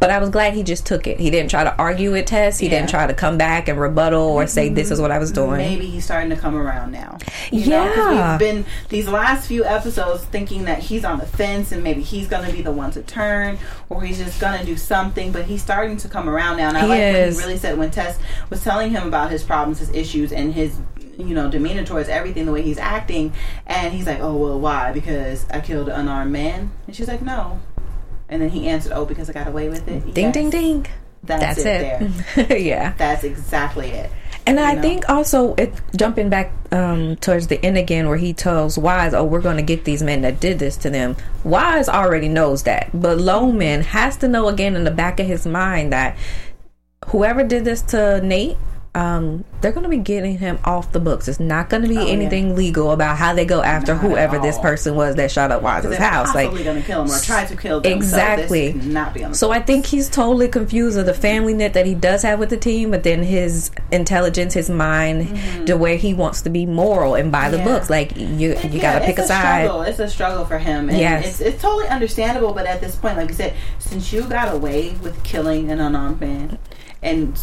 but 0.05 0.11
I 0.11 0.19
was 0.19 0.29
glad 0.29 0.53
he 0.53 0.63
just 0.63 0.85
took 0.85 1.07
it. 1.07 1.19
He 1.19 1.31
didn't 1.31 1.49
try 1.49 1.65
to 1.65 1.75
argue 1.79 2.13
with 2.13 2.27
Tess. 2.27 2.59
He 2.59 2.67
Yeah. 2.67 2.73
didn't 2.73 2.91
try 2.91 3.07
to 3.07 3.15
come 3.15 3.39
back 3.39 3.69
and 3.69 3.81
rebuttal 3.81 4.21
or 4.21 4.47
say 4.47 4.69
this 4.69 4.91
is 4.91 4.99
mm-hmm. 4.99 5.03
what 5.03 5.11
I 5.13 5.19
was 5.19 5.33
doing. 5.33 5.57
Maybe 5.57 5.87
he's 5.87 6.05
starting 6.05 6.29
to 6.29 6.37
come 6.37 6.55
around 6.57 6.93
now. 6.93 7.17
You 7.51 7.71
know, 7.71 7.85
Yeah. 7.95 8.33
we've 8.33 8.39
been 8.39 8.67
these 8.91 9.09
last 9.09 9.47
few 9.47 9.65
episodes 9.65 10.25
thinking 10.25 10.67
that 10.67 10.81
he's 10.81 11.07
on 11.07 11.21
the 11.21 11.25
fence 11.25 11.73
and 11.73 11.83
maybe 11.83 12.03
he's 12.03 12.29
going 12.29 12.45
to 12.47 12.53
be 12.53 12.61
the 12.61 12.71
one 12.71 12.91
to 12.91 13.01
turn 13.03 13.57
or 13.89 14.03
he's 14.03 14.19
just 14.19 14.39
going 14.43 14.61
to 14.61 14.67
do 14.67 14.77
something. 14.77 15.33
But 15.33 15.47
he's 15.47 15.63
starting 15.63 15.97
to 15.97 16.09
come 16.09 16.29
around 16.29 16.59
now. 16.59 16.69
And 16.69 16.77
I 16.77 16.83
He 16.83 16.87
like 16.89 17.01
is. 17.01 17.39
he 17.39 17.43
really 17.47 17.57
said 17.57 17.79
when 17.79 17.91
Tess 17.91 18.19
was 18.51 18.63
telling 18.63 18.91
him 18.91 19.09
about 19.09 19.31
his 19.31 19.43
problems, 19.43 19.79
his 19.79 19.91
issues, 19.91 20.33
and 20.33 20.53
his 20.53 20.77
you 21.17 21.35
know 21.35 21.49
demeanor 21.49 21.85
towards 21.85 22.09
everything, 22.09 22.45
the 22.45 22.53
way 22.53 22.61
he's 22.61 22.77
acting, 22.77 23.33
and 23.67 23.95
he's 23.95 24.05
like, 24.07 24.19
"Oh 24.21 24.35
well, 24.37 24.59
why? 24.59 24.91
Because 24.93 25.47
I 25.49 25.61
killed 25.61 25.89
an 25.89 25.95
unarmed 26.01 26.33
man." 26.33 26.73
And 26.89 26.95
she's 26.97 27.07
like, 27.09 27.23
"No." 27.23 27.61
And 28.35 28.43
then 28.43 28.51
he 28.51 28.67
answered, 28.67 28.91
"Oh, 28.93 29.05
because 29.05 29.31
I 29.31 29.33
got 29.33 29.47
away 29.47 29.69
with 29.69 29.87
it." 29.87 30.13
Ding 30.13 30.25
Yes. 30.25 30.35
ding 30.35 30.51
ding. 30.51 30.87
That's, 31.23 31.61
it. 31.61 31.65
There. 31.65 32.11
it. 32.51 32.63
yeah. 32.65 32.93
That's 32.99 33.23
exactly 33.23 33.91
it. 33.91 34.11
And 34.45 34.59
I 34.59 34.75
know? 34.75 34.83
think 34.83 35.09
also 35.09 35.55
it 35.55 35.73
jumping 35.97 36.31
back 36.31 36.51
um, 36.73 37.15
towards 37.17 37.47
the 37.47 37.65
end 37.65 37.79
again, 37.79 38.09
where 38.09 38.17
he 38.17 38.33
tells 38.33 38.77
Wise, 38.77 39.15
"Oh, 39.15 39.23
we're 39.23 39.41
going 39.41 39.59
to 39.59 39.63
get 39.63 39.85
these 39.85 40.03
men 40.03 40.23
that 40.23 40.41
did 40.41 40.59
this 40.59 40.77
to 40.79 40.91
them." 40.91 41.17
Wise 41.45 41.89
already 41.89 42.29
knows 42.29 42.65
that, 42.65 42.91
but 42.93 43.19
Loman 43.19 43.83
has 43.83 44.17
to 44.17 44.27
know 44.27 44.49
again 44.49 44.75
in 44.75 44.83
the 44.83 44.91
back 44.91 45.21
of 45.21 45.27
his 45.29 45.47
mind 45.47 45.93
that 45.93 46.17
whoever 47.07 47.45
did 47.45 47.65
this 47.65 47.83
to 47.83 48.21
Nate, 48.21 48.57
um, 48.95 49.45
they're 49.61 49.73
going 49.73 49.83
to 49.83 49.89
be 49.89 49.97
getting 49.99 50.39
him 50.39 50.59
off 50.65 50.93
the 50.93 51.01
books. 51.01 51.27
It's 51.27 51.41
not 51.41 51.69
going 51.69 51.83
to 51.83 51.89
be 51.89 51.99
Oh, 51.99 52.05
yeah. 52.07 52.13
anything 52.13 52.55
legal 52.55 52.93
about 52.93 53.17
how 53.17 53.35
they 53.35 53.45
go 53.45 53.61
after 53.63 53.95
Not 53.95 54.03
whoever 54.03 54.39
this 54.39 54.57
person 54.59 54.95
was 54.95 55.17
that 55.17 55.31
shot 55.33 55.51
up 55.51 55.63
Wise's 55.63 55.97
house. 55.97 56.33
Like 56.35 56.51
going 56.53 56.81
to 56.81 56.83
kill 56.83 57.03
him 57.03 57.11
or 57.11 57.19
try 57.19 57.45
to 57.45 57.57
kill 57.57 57.81
them. 57.81 57.93
Exactly. 57.93 58.69
So 58.73 58.79
this 58.79 58.85
cannot 58.87 59.15
be 59.15 59.25
on 59.25 59.31
the 59.33 59.37
So 59.37 59.51
I 59.51 59.61
think 59.61 59.87
he's 59.87 60.09
totally 60.09 60.47
confused 60.49 60.97
of 60.97 61.07
the 61.07 61.15
family 61.15 61.55
net 61.55 61.75
that 61.75 61.87
he 61.87 61.95
does 61.97 62.23
have 62.23 62.39
with 62.39 62.51
the 62.51 62.57
team, 62.57 62.93
but 62.93 63.03
then 63.03 63.23
his 63.25 63.71
intelligence, 63.91 64.55
his 64.55 64.71
mind, 64.71 65.67
the 65.67 65.77
way 65.77 65.97
he 65.97 66.15
wants 66.15 66.43
to 66.43 66.51
be 66.51 66.65
moral 66.67 67.15
and 67.17 67.33
buy 67.33 67.51
the 67.51 67.57
Mm-hmm. 67.57 67.67
Yeah. 67.69 67.75
books. 67.75 67.91
Like 67.91 68.17
you, 68.17 68.27
you 68.51 68.55
Yeah, 68.71 68.81
got 68.81 68.99
to 69.01 69.05
pick 69.07 69.19
a 69.19 69.23
it's 69.23 69.29
side. 69.29 69.65
Struggle. 69.65 69.83
It's 69.83 69.99
a 69.99 70.09
struggle 70.09 70.45
for 70.45 70.59
him. 70.59 70.89
And 70.89 70.99
Yes. 70.99 71.27
it's, 71.27 71.41
it's 71.41 71.63
totally 71.63 71.89
understandable, 71.89 72.53
but 72.53 72.67
at 72.67 72.81
this 72.81 72.95
point, 72.95 73.17
like 73.17 73.29
you 73.29 73.35
said, 73.35 73.55
since 73.81 74.13
you 74.13 74.23
got 74.23 74.55
away 74.55 74.91
with 75.03 75.21
killing 75.25 75.71
an 75.71 75.81
unarmed 75.81 76.21
man 76.21 76.59
and 77.03 77.37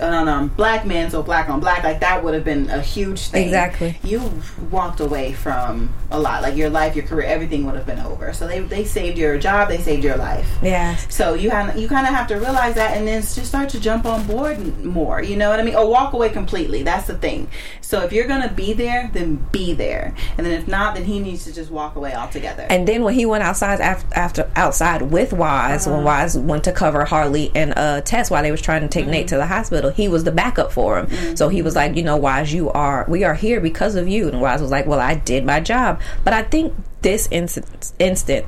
an 0.00 0.12
unarmed 0.14 0.56
black 0.56 0.84
man, 0.86 1.10
so 1.10 1.22
black 1.22 1.48
on 1.48 1.60
black, 1.60 1.84
like 1.84 2.00
that 2.00 2.22
would 2.22 2.34
have 2.34 2.44
been 2.44 2.70
a 2.70 2.80
huge 2.80 3.28
thing. 3.28 3.44
Exactly. 3.44 3.98
You 4.02 4.32
walked 4.70 5.00
away 5.00 5.32
from 5.32 5.92
a 6.10 6.18
lot. 6.18 6.42
Like 6.42 6.56
your 6.56 6.70
life, 6.70 6.94
your 6.96 7.04
career, 7.06 7.26
everything 7.26 7.64
would 7.66 7.74
have 7.74 7.86
been 7.86 7.98
over. 8.00 8.32
So 8.32 8.46
they, 8.46 8.60
they 8.60 8.84
saved 8.84 9.18
your 9.18 9.38
job, 9.38 9.68
they 9.68 9.78
saved 9.78 10.04
your 10.04 10.16
life. 10.16 10.48
Yeah. 10.62 10.96
So 11.08 11.34
you 11.34 11.50
have 11.50 11.76
you 11.78 11.88
kind 11.88 12.06
of 12.06 12.14
have 12.14 12.26
to 12.28 12.34
realize 12.36 12.74
that, 12.74 12.96
and 12.96 13.06
then 13.06 13.22
just 13.22 13.46
start 13.46 13.68
to 13.70 13.80
jump 13.80 14.04
on 14.06 14.26
board 14.26 14.84
more. 14.84 15.22
You 15.22 15.36
know 15.36 15.50
what 15.50 15.60
I 15.60 15.62
mean? 15.62 15.74
Or 15.76 15.88
walk 15.88 16.12
away 16.12 16.28
completely. 16.30 16.82
That's 16.82 17.06
the 17.06 17.16
thing. 17.18 17.48
So 17.80 18.02
if 18.02 18.12
you're 18.12 18.26
gonna 18.28 18.52
be 18.52 18.72
there, 18.72 19.10
then 19.12 19.36
be 19.52 19.72
there, 19.72 20.14
and 20.36 20.46
then 20.46 20.52
if 20.60 20.68
not, 20.68 20.94
then 20.94 21.04
he 21.04 21.20
needs 21.20 21.44
to 21.44 21.52
just 21.52 21.70
walk 21.70 21.96
away 21.96 22.14
altogether. 22.14 22.66
And 22.68 22.86
then 22.86 23.02
when 23.02 23.14
he 23.14 23.26
went 23.26 23.42
outside 23.44 23.80
after, 23.80 24.06
after 24.14 24.50
outside 24.56 25.02
with 25.02 25.32
Wise, 25.32 25.86
Uh-huh. 25.86 25.96
when 25.96 26.04
Wise 26.04 26.36
went 26.36 26.64
to 26.64 26.72
cover 26.72 27.04
Harlee 27.04 27.50
and 27.54 27.72
uh, 27.76 28.00
Tess 28.02 28.30
while 28.30 28.42
they 28.42 28.50
was 28.50 28.60
trying 28.62 28.82
to 28.82 28.88
take 28.88 29.06
Nate 29.06 29.26
Mm-hmm. 29.26 29.28
to 29.28 29.36
the 29.36 29.46
hospital, 29.46 29.85
he 29.90 30.08
was 30.08 30.24
the 30.24 30.32
backup 30.32 30.72
for 30.72 30.98
him. 30.98 31.36
So 31.36 31.48
he 31.48 31.62
was 31.62 31.74
like, 31.76 31.96
you 31.96 32.02
know, 32.02 32.16
Wise, 32.16 32.52
you 32.52 32.70
are 32.70 33.04
we 33.08 33.24
are 33.24 33.34
here 33.34 33.60
because 33.60 33.94
of 33.94 34.08
you. 34.08 34.28
And 34.28 34.40
Wise 34.40 34.60
was 34.62 34.70
like, 34.70 34.86
well, 34.86 35.00
I 35.00 35.14
did 35.14 35.44
my 35.44 35.60
job. 35.60 36.00
But 36.24 36.32
I 36.34 36.42
think 36.42 36.74
this 37.02 37.28
instant, 37.30 37.92
instant 37.98 38.46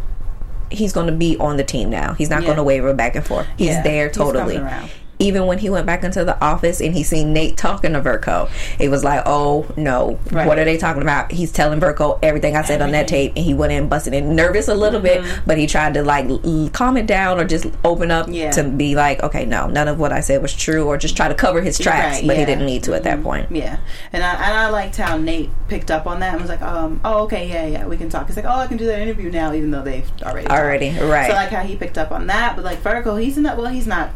he's 0.70 0.92
going 0.92 1.06
to 1.06 1.12
be 1.14 1.36
on 1.38 1.56
the 1.56 1.64
team 1.64 1.88
now. 1.90 2.12
He's 2.12 2.28
not 2.28 2.42
Yeah. 2.42 2.46
going 2.48 2.56
to 2.58 2.62
waver 2.64 2.92
back 2.92 3.16
and 3.16 3.24
forth. 3.24 3.46
He's 3.56 3.68
Yeah, 3.68 3.82
there 3.82 4.10
totally. 4.10 4.58
around. 4.58 4.90
Even 5.20 5.46
when 5.46 5.58
he 5.58 5.68
went 5.68 5.84
back 5.86 6.04
into 6.04 6.24
the 6.24 6.40
office 6.42 6.80
and 6.80 6.94
he 6.94 7.02
seen 7.02 7.32
Nate 7.32 7.56
talking 7.56 7.92
to 7.94 8.00
Verco, 8.00 8.48
it 8.78 8.88
was 8.88 9.02
like, 9.02 9.22
oh 9.26 9.66
no, 9.76 10.18
Right. 10.30 10.46
what 10.46 10.58
are 10.58 10.64
they 10.64 10.76
talking 10.76 11.02
about? 11.02 11.32
He's 11.32 11.50
telling 11.50 11.80
Verco 11.80 12.18
everything 12.22 12.56
I 12.56 12.62
said 12.62 12.80
on 12.82 12.92
that 12.92 13.08
tape, 13.08 13.32
and 13.36 13.44
he 13.44 13.52
went 13.54 13.72
in 13.72 13.88
busting 13.88 14.14
in 14.14 14.36
nervous 14.36 14.68
a 14.68 14.74
little 14.74 15.00
bit, 15.00 15.24
but 15.46 15.58
he 15.58 15.66
tried 15.66 15.94
to 15.94 16.02
like 16.02 16.26
l- 16.28 16.70
calm 16.72 16.96
it 16.96 17.06
down 17.06 17.38
or 17.40 17.44
just 17.44 17.66
open 17.84 18.10
up 18.10 18.26
Mm-hmm. 18.26 18.34
Yeah. 18.34 18.50
to 18.52 18.64
be 18.64 18.94
like, 18.94 19.22
okay, 19.22 19.44
no, 19.44 19.66
none 19.68 19.88
of 19.88 19.98
what 19.98 20.12
I 20.12 20.20
said 20.20 20.42
was 20.42 20.54
true, 20.54 20.86
or 20.86 20.96
just 20.96 21.16
try 21.16 21.28
to 21.28 21.34
cover 21.34 21.60
his 21.62 21.78
tracks, 21.78 22.18
Right, 22.18 22.26
but 22.26 22.36
he 22.36 22.44
didn't 22.44 22.66
need 22.66 22.82
to 22.84 22.94
at 22.94 23.04
that 23.04 23.18
Mhm. 23.18 23.22
point. 23.22 23.46
Yeah, 23.50 23.78
and 24.12 24.22
I 24.22 24.34
and 24.34 24.54
I 24.54 24.68
liked 24.70 24.96
how 24.96 25.16
Nate 25.16 25.50
picked 25.68 25.90
up 25.90 26.06
on 26.06 26.20
that 26.20 26.32
and 26.32 26.40
was 26.40 26.50
like, 26.50 26.62
um, 26.62 27.00
oh 27.04 27.24
okay, 27.24 27.48
yeah, 27.48 27.66
yeah, 27.66 27.86
we 27.86 27.96
can 27.96 28.08
talk. 28.08 28.26
He's 28.26 28.36
like, 28.36 28.44
oh, 28.46 28.50
I 28.60 28.66
can 28.66 28.76
do 28.76 28.86
that 28.86 29.00
interview 29.00 29.30
now, 29.30 29.52
even 29.52 29.70
though 29.70 29.82
they've 29.82 30.08
already 30.22 30.46
talked. 30.46 30.60
Already, 30.60 30.90
right. 31.00 31.26
So 31.28 31.32
I 31.32 31.36
like 31.36 31.50
how 31.50 31.62
he 31.62 31.74
picked 31.76 31.98
up 31.98 32.12
on 32.12 32.26
that, 32.28 32.54
but 32.56 32.64
like 32.64 32.78
Virgo, 32.78 33.16
he's 33.16 33.36
not. 33.36 33.56
Well, 33.56 33.66
he's 33.66 33.86
not 33.86 34.10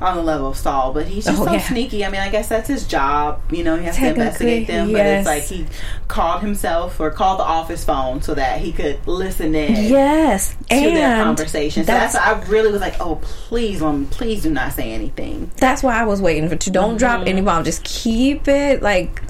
on 0.00 0.16
the 0.16 0.22
level 0.22 0.48
of 0.48 0.56
Stahl, 0.56 0.92
but 0.92 1.06
he's 1.06 1.24
just 1.24 1.40
Oh, 1.40 1.44
so 1.46 1.52
yeah. 1.52 1.60
sneaky. 1.60 2.04
I 2.04 2.10
mean, 2.10 2.20
I 2.20 2.28
guess 2.28 2.48
that's 2.48 2.68
his 2.68 2.86
job. 2.86 3.40
You 3.52 3.62
know, 3.62 3.76
he 3.76 3.84
has 3.84 3.96
to 3.96 4.08
investigate 4.08 4.66
them, 4.66 4.92
but 4.92 5.06
it's 5.06 5.26
like 5.26 5.44
he 5.44 5.66
called 6.08 6.40
himself 6.42 6.98
or 6.98 7.10
called 7.10 7.38
the 7.38 7.44
office 7.44 7.84
phone 7.84 8.20
so 8.22 8.34
that 8.34 8.60
he 8.60 8.72
could 8.72 8.98
listen 9.06 9.54
in. 9.54 9.84
Yes, 9.90 10.54
To 10.70 10.74
and 10.74 10.96
their 10.96 11.22
conversation. 11.24 11.84
So 11.84 11.92
that's, 11.92 12.14
that's 12.14 12.46
I 12.46 12.48
really 12.50 12.72
was 12.72 12.80
like, 12.80 13.00
oh 13.00 13.16
please, 13.22 13.80
um, 13.82 14.06
please 14.06 14.42
do 14.42 14.50
not 14.50 14.72
say 14.72 14.90
anything. 14.92 15.50
That's 15.58 15.82
why 15.82 16.00
I 16.00 16.04
was 16.04 16.20
waiting 16.20 16.48
for 16.48 16.56
to 16.56 16.70
don't 16.70 16.96
drop 16.96 17.20
Mm-hmm. 17.20 17.28
any 17.28 17.40
bomb. 17.42 17.64
Just 17.64 17.84
keep 17.84 18.48
it 18.48 18.82
like 18.82 19.22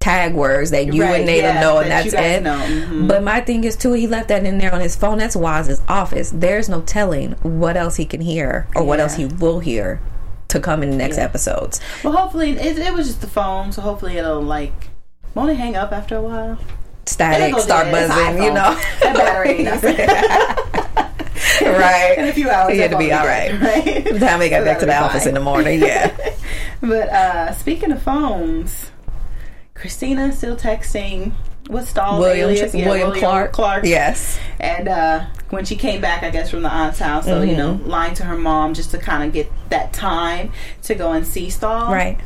tag 0.00 0.34
words 0.34 0.70
that 0.70 0.92
you 0.92 1.02
Right, 1.02 1.16
and 1.16 1.26
Nate 1.26 1.42
yeah, 1.42 1.60
know, 1.60 1.78
and 1.78 1.90
that 1.90 2.10
that's 2.10 2.14
it. 2.14 2.42
Mhm. 2.42 3.06
But 3.06 3.22
my 3.22 3.40
thing 3.42 3.64
is 3.64 3.76
too, 3.76 3.92
he 3.92 4.06
left 4.06 4.28
that 4.28 4.44
in 4.44 4.56
there 4.58 4.74
on 4.74 4.80
his 4.80 4.96
phone. 4.96 5.18
That's 5.18 5.36
Woz's 5.36 5.82
office. 5.88 6.30
There's 6.34 6.68
no 6.70 6.80
telling 6.80 7.32
what 7.42 7.76
else 7.76 7.96
he 7.96 8.06
can 8.06 8.22
hear 8.22 8.66
or 8.74 8.82
what 8.82 8.98
else 8.98 9.14
he 9.16 9.26
will 9.26 9.60
hear 9.60 10.00
to 10.48 10.58
come 10.58 10.82
in 10.82 10.90
the 10.90 10.96
next 10.96 11.18
Yeah. 11.18 11.24
episodes. 11.24 11.80
Well, 12.02 12.14
hopefully 12.14 12.52
it, 12.52 12.78
it 12.78 12.94
was 12.94 13.08
just 13.08 13.20
the 13.20 13.26
phone, 13.26 13.72
so 13.72 13.82
hopefully 13.82 14.16
it'll 14.16 14.40
like 14.42 14.88
won't 15.34 15.50
it 15.50 15.56
hang 15.56 15.76
up 15.76 15.92
after 15.92 16.16
a 16.16 16.22
while. 16.22 16.56
Static, 17.06 17.58
start. 17.60 17.90
Buzzing, 17.90 18.42
you 18.42 18.52
know. 18.52 18.76
that 19.02 19.16
battery 19.16 19.62
nothing. 19.64 19.96
in 22.18 22.28
a 22.28 22.32
few 22.32 22.48
hours, 22.48 22.72
He 22.72 22.78
had 22.80 22.90
to 22.90 22.98
be 22.98 23.12
all 23.12 23.26
right. 23.26 23.52
right? 23.60 24.04
By 24.04 24.12
the 24.12 24.18
time 24.18 24.38
we 24.38 24.48
got 24.48 24.60
So 24.60 24.64
back 24.64 24.78
to 24.80 24.86
the 24.86 24.92
be 24.92 24.96
office 24.96 25.20
fine. 25.24 25.28
in 25.28 25.34
the 25.34 25.40
morning, 25.40 25.80
yeah. 25.80 26.10
But 26.80 27.08
uh 27.10 27.52
speaking 27.52 27.92
of 27.92 28.02
phones, 28.02 28.89
Christina 29.80 30.32
still 30.32 30.56
texting. 30.56 31.32
What's 31.68 31.88
Stahl's 31.90 32.20
William, 32.20 32.50
alias? 32.50 32.74
Yeah, 32.74 32.86
William 32.88 33.12
Clark. 33.12 33.52
Clark. 33.52 33.84
Yes. 33.84 34.38
And 34.58 34.88
uh, 34.88 35.26
when 35.50 35.64
she 35.64 35.76
came 35.76 36.00
back, 36.00 36.22
I 36.22 36.30
guess 36.30 36.50
from 36.50 36.62
the 36.62 36.68
aunt's 36.72 36.98
house, 36.98 37.24
so 37.24 37.42
you 37.42 37.56
know, 37.56 37.74
Mm-hmm. 37.74 37.88
lying 37.88 38.14
to 38.14 38.24
her 38.24 38.36
mom 38.36 38.74
just 38.74 38.90
to 38.90 38.98
kind 38.98 39.22
of 39.24 39.32
get 39.32 39.50
that 39.70 39.92
time 39.92 40.52
to 40.82 40.94
go 40.94 41.12
and 41.12 41.26
see 41.26 41.48
Stahl. 41.48 41.92
Right. 41.92 42.18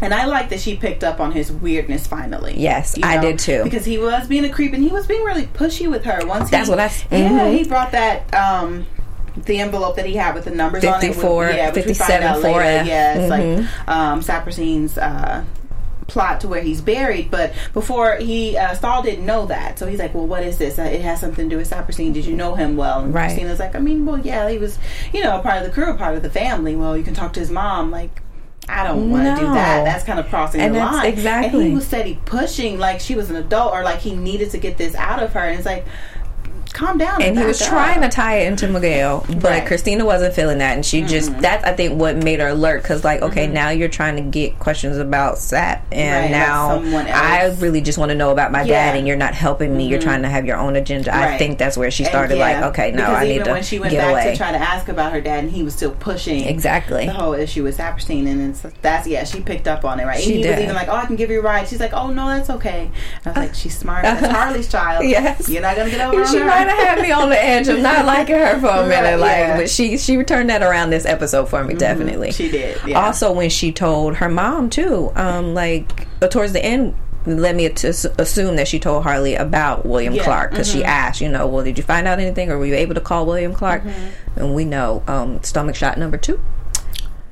And 0.00 0.12
I 0.12 0.24
like 0.26 0.48
that 0.48 0.58
she 0.60 0.74
picked 0.76 1.04
up 1.04 1.20
on 1.20 1.32
his 1.32 1.52
weirdness 1.52 2.06
finally. 2.06 2.54
Yes, 2.58 2.96
I 3.02 3.18
did 3.18 3.38
too. 3.38 3.62
Because 3.62 3.84
he 3.84 3.96
was 3.98 4.26
being 4.26 4.44
a 4.44 4.48
creep 4.50 4.72
and 4.72 4.82
he 4.82 4.90
was 4.90 5.06
being 5.06 5.22
really 5.22 5.46
pushy 5.46 5.88
with 5.88 6.04
her. 6.04 6.26
Once 6.26 6.50
That's 6.50 6.68
he, 6.68 6.74
I 6.74 6.76
Yeah, 7.10 7.28
mhm. 7.30 7.56
he 7.58 7.64
brought 7.64 7.92
that 7.92 8.32
um 8.34 8.86
the 9.36 9.60
envelope 9.60 9.96
that 9.96 10.06
he 10.06 10.14
had 10.14 10.34
with 10.34 10.44
the 10.44 10.50
numbers 10.50 10.84
on 10.84 10.94
it. 10.96 11.00
54, 11.08 11.50
yeah, 11.50 11.66
which 11.70 11.86
we 11.86 11.94
find 11.94 12.22
57, 12.22 12.22
out 12.26 12.36
4F. 12.42 12.86
Yeah, 12.86 13.14
it's 13.14 13.32
Mhm. 13.32 13.58
like 13.88 13.88
um 13.88 14.20
Saperstein's 14.22 14.98
uh 14.98 15.44
plot 16.06 16.40
to 16.42 16.48
where 16.48 16.60
he's 16.62 16.80
buried, 16.80 17.30
but 17.30 17.52
before 17.72 18.16
he 18.16 18.56
uh, 18.56 18.74
Stahl 18.74 19.02
didn't 19.02 19.24
know 19.26 19.46
that, 19.46 19.78
so 19.78 19.86
he's 19.86 19.98
like, 19.98 20.14
"Well, 20.14 20.26
what 20.26 20.42
is 20.42 20.58
this? 20.58 20.78
Uh, 20.78 20.82
it 20.82 21.00
has 21.02 21.20
something 21.20 21.48
to 21.48 21.54
do 21.54 21.58
with 21.58 21.70
Saperstein. 21.70 22.12
Did 22.12 22.26
you 22.26 22.36
know 22.36 22.54
him 22.54 22.76
well?" 22.76 23.00
And 23.00 23.14
Right. 23.14 23.26
Christina's 23.28 23.58
like, 23.58 23.74
"I 23.74 23.78
mean, 23.78 24.04
well, 24.06 24.18
yeah, 24.18 24.48
he 24.48 24.58
was, 24.58 24.78
you 25.12 25.22
know, 25.22 25.38
a 25.38 25.42
part 25.42 25.58
of 25.58 25.64
the 25.64 25.70
crew, 25.70 25.90
a 25.92 25.96
part 25.96 26.14
of 26.16 26.22
the 26.22 26.30
family. 26.30 26.76
Well, 26.76 26.96
you 26.96 27.02
can 27.04 27.14
talk 27.14 27.32
to 27.34 27.40
his 27.40 27.50
mom, 27.50 27.90
like." 27.90 28.20
I 28.66 28.82
don't 28.82 29.10
want 29.10 29.24
to 29.24 29.44
do 29.44 29.52
that. 29.52 29.84
That's 29.84 30.04
kind 30.04 30.18
of 30.18 30.26
crossing 30.30 30.62
And 30.62 30.74
the 30.74 30.78
line. 30.78 31.04
exactly- 31.04 31.60
And 31.60 31.68
he 31.68 31.74
was 31.74 31.86
steady 31.86 32.18
pushing 32.24 32.78
like 32.78 32.98
she 32.98 33.14
was 33.14 33.28
an 33.28 33.36
adult 33.36 33.74
or 33.74 33.82
like 33.82 33.98
he 33.98 34.14
needed 34.16 34.48
to 34.52 34.58
get 34.58 34.78
this 34.78 34.94
out 34.94 35.22
of 35.22 35.34
her. 35.34 35.40
And 35.40 35.56
it's 35.58 35.66
like, 35.66 35.84
calm 36.74 36.98
down. 36.98 37.22
and 37.22 37.38
he 37.38 37.44
was 37.44 37.62
up. 37.62 37.68
trying 37.68 38.00
to 38.02 38.08
tie 38.08 38.38
it 38.40 38.46
into 38.48 38.68
Miguel, 38.68 39.24
but 39.28 39.44
Right. 39.44 39.66
Christina 39.66 40.04
wasn't 40.04 40.34
feeling 40.34 40.58
that, 40.58 40.74
and 40.74 40.84
she 40.84 41.02
just 41.02 41.36
that's 41.38 41.64
I 41.64 41.72
think 41.72 41.98
what 41.98 42.16
made 42.16 42.40
her 42.40 42.48
alert 42.48 42.82
because 42.82 43.04
like 43.04 43.22
okay 43.22 43.46
now 43.46 43.70
you're 43.70 43.88
trying 43.88 44.16
to 44.16 44.22
get 44.22 44.58
questions 44.58 44.96
about 44.98 45.38
Sap, 45.38 45.84
and 45.92 46.34
Mm-hmm. 46.34 46.94
Right, 46.94 47.06
now 47.06 47.14
I 47.14 47.46
really 47.60 47.80
just 47.80 47.96
want 47.98 48.10
to 48.10 48.14
know 48.14 48.30
about 48.30 48.52
my 48.52 48.62
Yeah. 48.62 48.86
dad, 48.90 48.96
and 48.96 49.06
you're 49.06 49.16
not 49.16 49.34
helping 49.34 49.76
me. 49.76 49.86
You're 49.86 50.00
trying 50.00 50.22
to 50.22 50.28
have 50.28 50.44
your 50.46 50.56
own 50.56 50.76
agenda. 50.76 51.14
I 51.14 51.38
think 51.38 51.58
that's 51.58 51.76
where 51.76 51.90
she 51.90 52.04
started 52.04 52.36
yeah, 52.38 52.60
like 52.60 52.64
okay 52.72 52.90
no 52.92 53.04
I 53.04 53.24
need 53.24 53.34
even 53.34 53.46
to 53.46 53.52
when 53.52 53.62
she 53.62 53.78
went 53.78 53.94
back 53.94 54.10
away 54.10 54.30
to 54.32 54.36
try 54.36 54.52
to 54.52 54.58
ask 54.58 54.88
about 54.88 55.12
her 55.12 55.20
dad, 55.20 55.44
and 55.44 55.52
he 55.52 55.62
was 55.62 55.74
still 55.74 55.92
pushing 55.92 56.44
exactly. 56.44 57.06
the 57.06 57.12
whole 57.12 57.34
issue 57.34 57.62
with 57.62 57.78
Saperstein, 57.78 58.26
and 58.26 58.50
it's 58.50 58.62
that's 58.82 59.06
yeah, 59.06 59.24
she 59.24 59.40
picked 59.40 59.68
up 59.68 59.84
on 59.84 60.00
it, 60.00 60.04
right? 60.04 60.20
She 60.20 60.34
and 60.36 60.44
he 60.44 60.50
was 60.50 60.60
even 60.60 60.74
like, 60.74 60.88
"Oh, 60.88 60.94
I 60.96 61.06
can 61.06 61.16
give 61.16 61.30
you 61.30 61.38
a 61.38 61.42
ride." 61.42 61.68
She's 61.68 61.80
like, 61.80 61.92
"Oh 61.92 62.10
no, 62.10 62.26
that's 62.28 62.50
okay." 62.50 62.90
I 63.24 63.28
was 63.28 63.36
like, 63.36 63.54
"She's 63.54 63.76
smart. 63.76 64.02
That's 64.02 64.26
Harlee's 64.34 64.68
child. 64.68 65.04
Yes. 65.04 65.48
you're 65.48 65.62
not 65.62 65.76
gonna 65.76 65.90
get 65.90 66.00
over 66.00 66.20
on 66.22 66.26
her." 66.26 66.63
Might 66.66 66.74
have 66.74 66.98
had 66.98 67.02
me 67.02 67.12
on 67.12 67.28
the 67.28 67.42
edge 67.42 67.68
of 67.68 67.78
not 67.80 68.06
liking 68.06 68.36
her 68.36 68.58
for 68.60 68.66
a 68.66 68.80
Right, 68.80 68.88
minute, 68.88 69.20
like, 69.20 69.36
yeah. 69.36 69.56
but 69.56 69.70
she 69.70 69.98
she 69.98 70.16
returned 70.16 70.50
that 70.50 70.62
around 70.62 70.90
this 70.90 71.04
episode 71.06 71.48
for 71.48 71.62
me, 71.64 71.74
definitely. 71.74 72.32
She 72.32 72.50
did. 72.50 72.80
Yeah. 72.86 73.04
Also, 73.04 73.32
when 73.32 73.50
she 73.50 73.72
told 73.72 74.16
her 74.16 74.28
mom 74.28 74.70
too, 74.70 75.12
um, 75.14 75.54
like 75.54 76.06
uh, 76.22 76.28
towards 76.28 76.52
the 76.52 76.64
end, 76.64 76.94
led 77.26 77.56
me 77.56 77.66
assume 77.66 78.56
that 78.56 78.68
she 78.68 78.78
told 78.78 79.04
Harlee 79.04 79.38
about 79.38 79.86
William 79.86 80.12
Yeah, 80.14 80.20
mm-hmm. 80.20 80.30
Clark 80.30 80.50
because 80.50 80.70
she 80.70 80.84
asked, 80.84 81.20
you 81.20 81.28
know, 81.28 81.46
well, 81.46 81.64
did 81.64 81.78
you 81.78 81.84
find 81.84 82.06
out 82.06 82.18
anything, 82.18 82.50
or 82.50 82.58
were 82.58 82.66
you 82.66 82.74
able 82.74 82.94
to 82.94 83.00
call 83.00 83.26
William 83.26 83.54
Clark? 83.54 83.82
Mm-hmm. 83.82 84.40
And 84.40 84.54
we 84.54 84.64
know, 84.64 85.02
um, 85.06 85.42
stomach 85.42 85.76
shot 85.76 85.98
number 85.98 86.16
two 86.16 86.40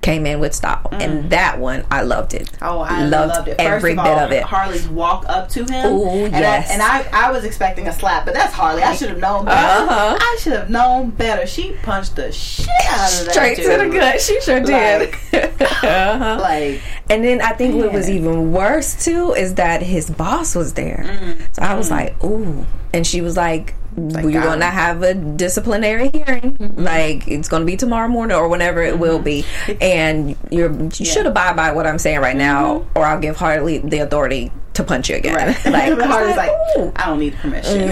came 0.03 0.27
in 0.27 0.41
with 0.41 0.53
style, 0.53 0.89
and 0.91 1.31
that 1.31 1.59
one 1.59 1.87
I 1.91 2.03
loved 2.03 2.35
it. 2.35 2.51
Mm. 2.53 2.59
Oh, 2.63 2.81
I 2.81 3.05
loved, 3.05 3.49
it. 3.49 3.57
First 3.57 3.61
every 3.61 3.93
of 3.93 4.01
all, 4.01 4.05
bit 4.05 4.19
of 4.19 4.33
it. 4.33 4.43
Harlee's 4.43 4.89
walk 4.89 5.25
up 5.29 5.49
to 5.51 5.65
him. 5.65 5.87
Ooh, 5.87 6.25
and 6.25 6.33
yes. 6.33 6.71
I, 6.71 6.73
and 6.73 6.83
I, 6.83 7.29
I 7.29 7.31
was 7.31 7.45
expecting 7.45 7.87
a 7.87 7.93
slap, 7.93 8.25
but 8.25 8.35
that's 8.35 8.53
Harlee. 8.53 8.83
I 8.83 8.95
should 8.95 9.09
have 9.09 9.19
known 9.19 9.45
better. 9.45 9.83
Uh-huh. 9.85 10.19
I 10.21 10.39
should 10.41 10.53
have 10.53 10.69
known 10.69 11.11
better. 11.11 11.47
She 11.47 11.73
punched 11.83 12.17
the 12.17 12.33
shit 12.33 12.69
out 12.85 13.21
of 13.21 13.27
that 13.27 13.33
Straight 13.33 13.57
to 13.59 13.63
the 13.63 13.89
gut, 13.89 14.21
she 14.21 14.41
sure 14.41 14.61
did. 14.61 15.15
uh-huh. 15.33 16.39
Like, 16.41 16.81
And 17.09 17.25
then 17.25 17.41
I 17.41 17.53
think 17.53 17.77
what 17.77 17.93
was 17.93 18.11
even 18.11 18.53
worse 18.53 19.05
too 19.05 19.33
is 19.33 19.55
that 19.55 19.83
his 19.83 20.11
boss 20.11 20.55
was 20.57 20.75
there. 20.75 21.39
So 21.53 21.63
I 21.63 21.75
was 21.75 21.91
like, 21.91 22.23
ooh. 22.25 22.67
And 22.93 23.07
she 23.07 23.21
was 23.21 23.37
like, 23.37 23.75
Like, 23.97 24.25
we're 24.25 24.43
going 24.43 24.61
to 24.61 24.67
have 24.67 25.03
a 25.03 25.15
disciplinary 25.15 26.09
hearing. 26.09 26.57
Like, 26.77 27.29
it's 27.29 27.49
going 27.49 27.63
to 27.63 27.67
be 27.67 27.77
tomorrow 27.77 28.09
morning 28.09 28.37
or 28.37 28.49
whenever 28.49 28.83
it 28.83 28.99
will 28.99 29.19
be. 29.19 29.45
And 29.81 30.37
you're, 30.51 30.73
you 30.73 31.05
should 31.05 31.27
abide 31.27 31.57
by 31.57 31.73
what 31.73 31.87
I'm 31.87 31.99
saying 31.99 32.21
right 32.21 32.37
now, 32.37 32.87
or 32.95 33.05
I'll 33.05 33.21
give 33.21 33.37
Harlee 33.37 33.89
the 33.89 33.99
authority 33.99 34.51
to 34.75 34.83
punch 34.85 35.11
you 35.11 35.17
again. 35.17 35.35
right. 35.35 35.65
like, 35.67 35.97
But 35.99 36.07
Harlee's 36.07 36.37
like, 36.37 36.51
ooh. 36.79 36.93
I 36.97 37.07
don't 37.07 37.19
need 37.19 37.35
permission. 37.35 37.91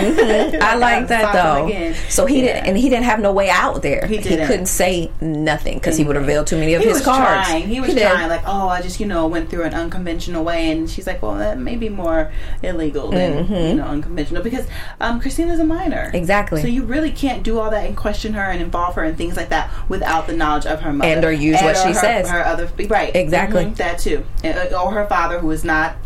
I 0.63 0.75
like 0.77 1.09
that 1.09 1.33
though. 1.33 1.67
again. 1.67 1.95
So 2.09 2.25
he 2.27 2.37
Yeah. 2.45 2.55
didn't, 2.55 2.67
and 2.69 2.79
he 2.79 2.89
didn't 2.89 3.05
have 3.05 3.21
no 3.21 3.33
way 3.33 3.51
out 3.51 3.83
there. 3.83 4.07
He 4.07 4.19
didn't. 4.19 4.47
couldn't 4.47 4.67
say 4.67 5.11
nothing 5.21 5.75
because 5.79 5.97
he 5.97 6.05
would 6.05 6.17
reveal 6.17 6.45
too 6.45 6.57
many 6.57 6.75
of 6.75 6.81
he 6.83 6.89
his 6.89 6.99
was 6.99 7.05
cards. 7.05 7.49
trying. 7.49 7.67
He 7.69 7.81
was 7.81 7.93
did. 7.95 8.03
trying, 8.09 8.29
like, 8.29 8.43
oh, 8.47 8.69
I 8.69 8.81
just, 8.81 8.99
you 9.01 9.07
know, 9.07 9.27
went 9.27 9.51
through 9.51 9.65
an 9.65 9.75
unconventional 9.75 10.43
way, 10.43 10.71
and 10.71 10.89
she's 10.89 11.07
like, 11.07 11.21
well, 11.23 11.35
that 11.37 11.59
may 11.59 11.77
be 11.77 11.89
more 11.91 12.33
illegal 12.63 13.11
than 13.11 13.47
you 13.51 13.75
know 13.75 13.85
unconventional 13.85 14.43
because 14.43 14.67
um, 15.01 15.21
Christina's 15.21 15.61
a 15.61 15.65
minor, 15.65 16.07
Mm-hmm. 16.07 16.17
Exactly. 16.17 16.63
So 16.63 16.69
you 16.69 16.85
really 16.85 17.11
can't 17.11 17.43
do 17.43 17.59
all 17.59 17.71
that 17.71 17.85
and 17.87 17.97
question 17.97 18.33
her 18.35 18.43
and 18.43 18.63
involve 18.63 18.95
her 18.95 19.05
and 19.05 19.17
things 19.19 19.37
like 19.37 19.49
that 19.51 19.71
without 19.89 20.27
the 20.27 20.33
knowledge 20.37 20.67
of 20.67 20.81
her 20.81 20.93
mother 20.93 21.11
And 21.11 21.25
or 21.25 21.33
use 21.33 21.61
what 21.61 21.77
or 21.77 21.81
she 21.83 21.89
her, 21.89 21.95
says. 21.95 22.29
Her 22.31 22.45
other 22.45 22.69
right, 22.89 23.15
Exactly. 23.15 23.65
Mhm, 23.67 23.77
that 23.77 23.99
too, 23.99 24.25
And, 24.45 24.73
uh, 24.73 24.81
or 24.83 24.93
her 24.93 25.07
father 25.07 25.39
who 25.41 25.51
is 25.51 25.65
not 25.65 25.97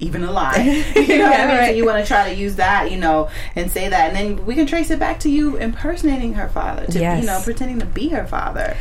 even 0.00 0.24
alive. 0.24 0.56
You 0.96 1.18
know 1.18 1.24
what 1.30 1.38
Yeah, 1.38 1.44
I 1.44 1.46
mean? 1.60 1.70
So 1.70 1.76
you 1.76 1.86
want 1.86 2.02
to 2.04 2.08
try 2.08 2.32
to 2.32 2.34
use 2.38 2.56
that, 2.56 2.90
you 2.90 2.96
know, 2.98 3.28
and 3.56 3.70
say 3.70 3.88
that, 3.88 4.08
and 4.12 4.16
then 4.38 4.46
we 4.46 4.54
can 4.54 4.66
trace 4.66 4.90
it 4.90 4.98
back 4.98 5.20
to 5.20 5.30
you 5.30 5.56
impersonating 5.56 6.34
her 6.34 6.48
father, 6.48 6.86
to 6.86 6.98
Yes. 6.98 7.20
you 7.20 7.26
know, 7.26 7.40
pretending 7.42 7.78
to 7.80 7.86
be 7.86 8.08
her 8.08 8.26
father. 8.26 8.76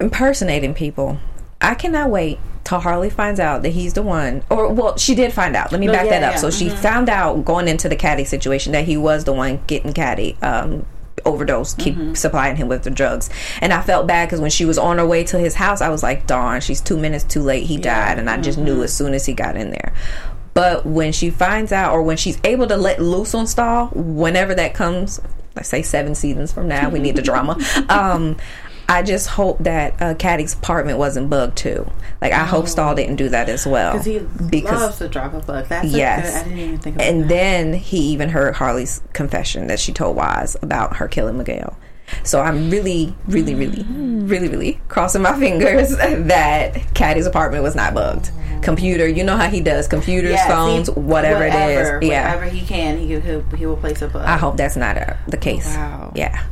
impersonating 0.00 0.74
people. 0.74 1.18
I 1.60 1.74
cannot 1.74 2.10
wait 2.10 2.38
till 2.64 2.80
Harlee 2.80 3.10
finds 3.12 3.38
out 3.38 3.62
that 3.62 3.70
he's 3.70 3.92
the 3.94 4.02
one. 4.02 4.42
Or 4.50 4.72
well, 4.72 4.96
she 4.96 5.14
did 5.14 5.32
find 5.32 5.54
out. 5.54 5.70
Let 5.72 5.80
me 5.80 5.86
No, 5.86 5.92
back 5.92 6.06
yeah, 6.06 6.20
that 6.20 6.22
up. 6.24 6.32
yeah, 6.34 6.38
So 6.40 6.50
she 6.50 6.68
mhm. 6.68 6.78
found 6.78 7.08
out 7.08 7.44
going 7.44 7.68
into 7.68 7.88
the 7.88 7.96
caddy 7.96 8.24
situation 8.24 8.72
that 8.72 8.84
he 8.84 8.96
was 8.96 9.24
the 9.24 9.32
one 9.32 9.60
getting 9.66 9.92
caddy. 9.92 10.36
Um, 10.42 10.86
overdose 11.24 11.74
keep 11.74 11.94
Mm-hmm. 11.94 12.14
supplying 12.14 12.56
him 12.56 12.66
with 12.66 12.82
the 12.82 12.90
drugs 12.90 13.30
and 13.60 13.72
i 13.72 13.80
felt 13.80 14.08
bad 14.08 14.26
because 14.26 14.40
when 14.40 14.50
she 14.50 14.64
was 14.64 14.76
on 14.76 14.98
her 14.98 15.06
way 15.06 15.22
to 15.22 15.38
his 15.38 15.54
house 15.54 15.80
i 15.80 15.88
was 15.88 16.02
like 16.02 16.26
darn 16.26 16.60
she's 16.60 16.80
two 16.80 16.96
minutes 16.96 17.22
too 17.22 17.42
late 17.42 17.62
he 17.64 17.76
died 17.76 18.18
and 18.18 18.28
i 18.28 18.36
just 18.38 18.58
Mm-hmm. 18.58 18.64
knew 18.64 18.82
as 18.82 18.92
soon 18.92 19.14
as 19.14 19.24
he 19.24 19.32
got 19.32 19.56
in 19.56 19.70
there 19.70 19.92
but 20.54 20.84
when 20.86 21.12
she 21.12 21.30
finds 21.30 21.72
out 21.72 21.92
or 21.92 22.02
when 22.02 22.16
she's 22.16 22.38
able 22.44 22.66
to 22.66 22.76
let 22.76 23.00
loose 23.00 23.34
on 23.34 23.46
Stahl, 23.46 23.88
whenever 23.94 24.54
that 24.54 24.74
comes 24.74 25.20
let's 25.54 25.68
say 25.68 25.82
seven 25.82 26.14
seasons 26.14 26.50
from 26.52 26.66
now 26.68 26.88
we 26.88 26.98
need 26.98 27.14
the 27.16 27.22
drama 27.22 27.58
um 27.88 28.36
I 28.88 29.02
just 29.02 29.28
hope 29.28 29.58
that 29.60 29.94
uh, 30.02 30.14
Caddy's 30.14 30.52
apartment 30.54 30.98
wasn't 30.98 31.30
bugged 31.30 31.56
too. 31.56 31.88
Like 32.20 32.32
I 32.32 32.44
hope 32.44 32.68
Stahl 32.68 32.94
didn't 32.94 33.16
do 33.16 33.28
that 33.30 33.48
as 33.48 33.66
well. 33.66 33.92
Because 33.92 34.04
he 34.06 34.18
loves 34.60 34.98
to 34.98 35.08
drop 35.08 35.32
a 35.32 35.38
bug. 35.40 35.66
That's 35.68 35.88
Yes. 35.88 36.32
good. 36.32 36.40
I 36.40 36.44
didn't 36.44 36.58
even 36.58 36.78
think 36.80 36.96
about 36.96 37.06
and 37.06 37.22
that. 37.22 37.28
then 37.28 37.72
he 37.74 37.98
even 38.12 38.28
heard 38.30 38.56
Harlee's 38.56 39.00
confession 39.14 39.68
that 39.68 39.78
she 39.80 39.92
told 39.92 40.16
Wise 40.16 40.56
about 40.60 40.96
her 40.96 41.08
killing 41.08 41.38
Miguel. 41.38 41.76
So 42.24 42.40
I'm 42.40 42.70
really, 42.70 43.14
really, 43.26 43.54
really, 43.54 43.82
really, 43.88 44.48
really 44.48 44.80
crossing 44.88 45.22
my 45.22 45.38
fingers 45.38 45.90
that 45.98 46.74
Caddy's 46.94 47.26
apartment 47.26 47.62
was 47.62 47.74
not 47.74 47.94
bugged. 47.94 48.30
Computer, 48.62 49.08
you 49.08 49.24
know 49.24 49.36
how 49.36 49.48
he 49.48 49.60
does 49.60 49.88
computers, 49.88 50.32
Yeah, 50.32 50.46
see, 50.46 50.52
phones, 50.52 50.90
whatever, 50.90 51.44
it 51.44 51.52
is. 51.54 52.08
Yeah, 52.08 52.34
whatever 52.36 52.44
he 52.54 52.64
can, 52.64 52.96
he 52.96 53.18
he'll, 53.18 53.42
he 53.56 53.66
will 53.66 53.76
place 53.76 54.00
a 54.02 54.08
bug. 54.08 54.22
I 54.24 54.36
hope 54.36 54.56
that's 54.56 54.76
not 54.76 54.96
uh 54.96 55.14
the 55.26 55.36
case. 55.36 55.66
Wow. 55.66 56.12
Yeah, 56.14 56.46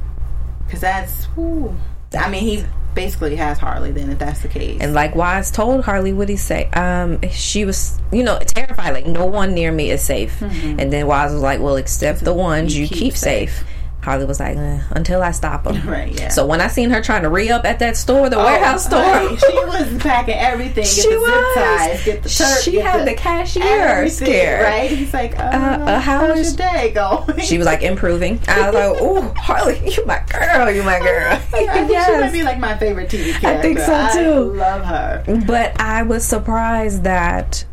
because 0.67 0.81
that's. 0.81 1.26
Whew. 1.37 1.76
I 2.19 2.29
mean, 2.29 2.43
he 2.43 2.64
basically 2.97 3.37
has 3.37 3.61
Harlee. 3.61 3.95
Then, 3.95 4.11
if 4.11 4.19
that's 4.19 4.43
the 4.43 4.49
case, 4.49 4.79
and 4.81 4.93
likewise 4.93 5.52
told 5.52 5.85
Harlee, 5.85 6.12
what 6.12 6.29
he 6.29 6.35
say? 6.37 6.67
Um, 6.73 7.21
she 7.31 7.64
was, 7.64 8.00
you 8.11 8.25
know, 8.25 8.40
terrified. 8.40 8.90
Like 8.90 9.07
no 9.07 9.26
one 9.26 9.55
near 9.55 9.71
me 9.71 9.93
is 9.93 10.02
safe. 10.02 10.43
And 10.43 10.93
then 10.93 11.07
Wise 11.07 11.33
was 11.33 11.43
like, 11.43 11.61
well, 11.61 11.76
except 11.76 12.25
the 12.25 12.35
ones 12.35 12.76
you, 12.76 12.87
Mm-hmm. 12.87 12.95
you 12.95 13.00
keep, 13.00 13.12
keep 13.12 13.17
safe. 13.17 13.52
safe. 13.59 13.67
Harlee 14.02 14.26
was 14.26 14.40
like, 14.40 14.57
eh, 14.57 14.80
until 14.92 15.23
I 15.23 15.30
stop 15.30 15.64
them. 15.64 15.76
right? 15.88 16.11
Yeah. 16.19 16.28
So 16.30 16.47
when 16.47 16.61
I 16.62 16.69
seen 16.69 16.88
her 16.88 17.02
trying 17.02 17.23
to 17.23 17.28
re 17.28 17.50
up 17.50 17.66
at 17.66 17.78
that 17.80 17.99
store, 17.99 18.30
the 18.30 18.37
Oh, 18.38 18.45
warehouse 18.45 18.87
store, 18.87 19.02
honey, 19.02 19.37
she 19.37 19.52
was 19.66 20.02
packing 20.02 20.37
everything. 20.38 20.85
Get 20.85 20.87
She 20.87 21.11
the 21.11 21.16
was. 21.19 21.54
zip 21.54 21.64
ties. 21.64 22.04
Get 22.07 22.23
the 22.23 22.28
shirt. 22.30 22.62
She 22.62 22.76
had 22.76 23.07
the 23.07 23.12
cashier 23.14 24.09
scared. 24.09 24.64
Right? 24.64 24.90
He's 24.90 25.12
like, 25.12 25.38
uh, 25.38 25.42
uh, 25.42 26.00
how 26.00 26.26
how's 26.26 26.38
is- 26.38 26.59
your 26.59 26.69
day 26.69 26.92
going? 26.92 27.38
she 27.40 27.59
was 27.59 27.66
like 27.66 27.83
improving. 27.83 28.40
I 28.49 28.71
was 28.71 28.75
like, 28.75 29.02
"Ooh, 29.02 29.35
Harlee, 29.35 29.97
you 29.97 30.07
my 30.07 30.23
girl, 30.30 30.71
you 30.71 30.83
my 30.83 30.99
girl." 30.99 31.33
I 31.33 31.37
think 31.37 31.61
she 31.90 32.12
might 32.21 32.33
be 32.33 32.42
like 32.42 32.59
my 32.59 32.78
favorite 32.78 33.11
TV 33.11 33.33
character. 33.38 33.49
I 33.49 33.61
think 33.61 33.78
so, 33.80 34.09
too. 34.54 34.61
I 34.62 34.76
love 34.76 34.85
her. 34.87 35.45
But 35.47 35.78
I 35.80 36.02
was 36.04 36.25
surprised 36.25 37.04
that 37.04 37.66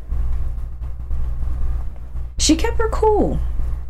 she 2.37 2.55
kept 2.55 2.77
her 2.79 2.89
cool. 2.89 3.39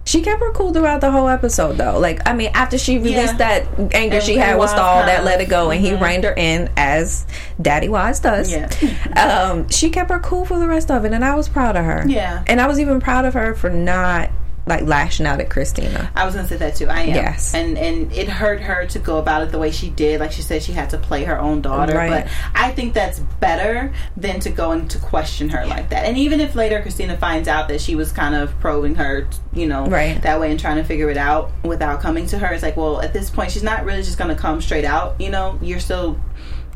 She 0.07 0.21
kept 0.21 0.39
her 0.39 0.51
cool 0.53 0.71
throughout 0.73 1.01
the 1.01 1.11
whole 1.11 1.27
episode, 1.27 1.73
though. 1.77 1.99
Like, 1.99 2.21
I 2.25 2.31
mean, 2.33 2.49
after 2.53 2.77
she 2.77 2.97
released 2.97 3.33
Yeah. 3.37 3.37
that 3.37 3.63
anger 3.93 4.15
And- 4.15 4.23
she 4.23 4.37
had 4.37 4.57
with 4.57 4.69
Stahl, 4.69 5.05
that 5.05 5.25
let 5.25 5.41
it 5.41 5.49
go, 5.49 5.69
and 5.69 5.81
he 5.81 5.91
Mhm. 5.91 6.01
reined 6.01 6.23
her 6.23 6.33
in 6.35 6.69
as 6.77 7.25
Daddy 7.61 7.89
Wise 7.89 8.19
does. 8.19 8.49
Yeah. 8.49 8.69
um, 9.17 9.67
she 9.69 9.89
kept 9.89 10.09
her 10.09 10.19
cool 10.19 10.45
for 10.45 10.57
the 10.59 10.67
rest 10.67 10.89
of 10.89 11.03
it, 11.03 11.11
and 11.11 11.25
I 11.25 11.35
was 11.35 11.49
proud 11.49 11.75
of 11.75 11.83
her. 11.83 12.05
Yeah. 12.07 12.39
and 12.47 12.61
I 12.61 12.67
was 12.67 12.79
even 12.79 13.01
proud 13.01 13.25
of 13.25 13.33
her 13.33 13.53
for 13.53 13.69
not 13.69 14.29
like 14.67 14.83
lashing 14.83 15.25
out 15.25 15.39
at 15.39 15.49
Christina. 15.49 16.11
I 16.15 16.25
was 16.25 16.35
gonna 16.35 16.47
say 16.47 16.57
that 16.57 16.75
too. 16.75 16.87
I 16.89 17.01
am. 17.01 17.15
Yes. 17.15 17.53
And 17.53 17.77
and 17.77 18.11
it 18.11 18.27
hurt 18.27 18.61
her 18.61 18.85
to 18.87 18.99
go 18.99 19.17
about 19.17 19.41
it 19.43 19.51
the 19.51 19.57
way 19.57 19.71
she 19.71 19.89
did. 19.89 20.19
Like 20.19 20.31
she 20.31 20.41
said, 20.41 20.61
she 20.61 20.73
had 20.73 20.89
to 20.91 20.97
play 20.97 21.23
her 21.23 21.39
own 21.39 21.61
daughter. 21.61 21.95
Right. 21.95 22.25
But 22.25 22.27
I 22.53 22.71
think 22.71 22.93
that's 22.93 23.19
better 23.39 23.93
than 24.15 24.39
to 24.41 24.49
go 24.49 24.71
and 24.71 24.89
to 24.91 24.99
question 24.99 25.49
her 25.49 25.65
like 25.65 25.89
that. 25.89 26.05
And 26.05 26.17
even 26.17 26.39
if 26.39 26.55
later 26.55 26.81
Christina 26.81 27.17
finds 27.17 27.47
out 27.47 27.67
that 27.69 27.81
she 27.81 27.95
was 27.95 28.11
kind 28.11 28.35
of 28.35 28.57
probing 28.59 28.95
her, 28.95 29.27
you 29.53 29.67
know, 29.67 29.85
Right. 29.85 30.21
that 30.21 30.39
way 30.39 30.51
and 30.51 30.59
trying 30.59 30.77
to 30.77 30.83
figure 30.83 31.09
it 31.09 31.17
out 31.17 31.51
without 31.63 32.01
coming 32.01 32.25
to 32.27 32.37
her, 32.37 32.53
it's 32.53 32.63
like, 32.63 32.75
well, 32.77 33.01
at 33.01 33.13
this 33.13 33.29
point, 33.29 33.51
she's 33.51 33.63
not 33.63 33.85
really 33.85 34.03
just 34.03 34.17
gonna 34.17 34.35
come 34.35 34.61
straight 34.61 34.85
out. 34.85 35.15
You 35.19 35.29
know, 35.29 35.57
you're 35.61 35.79
still 35.79 36.19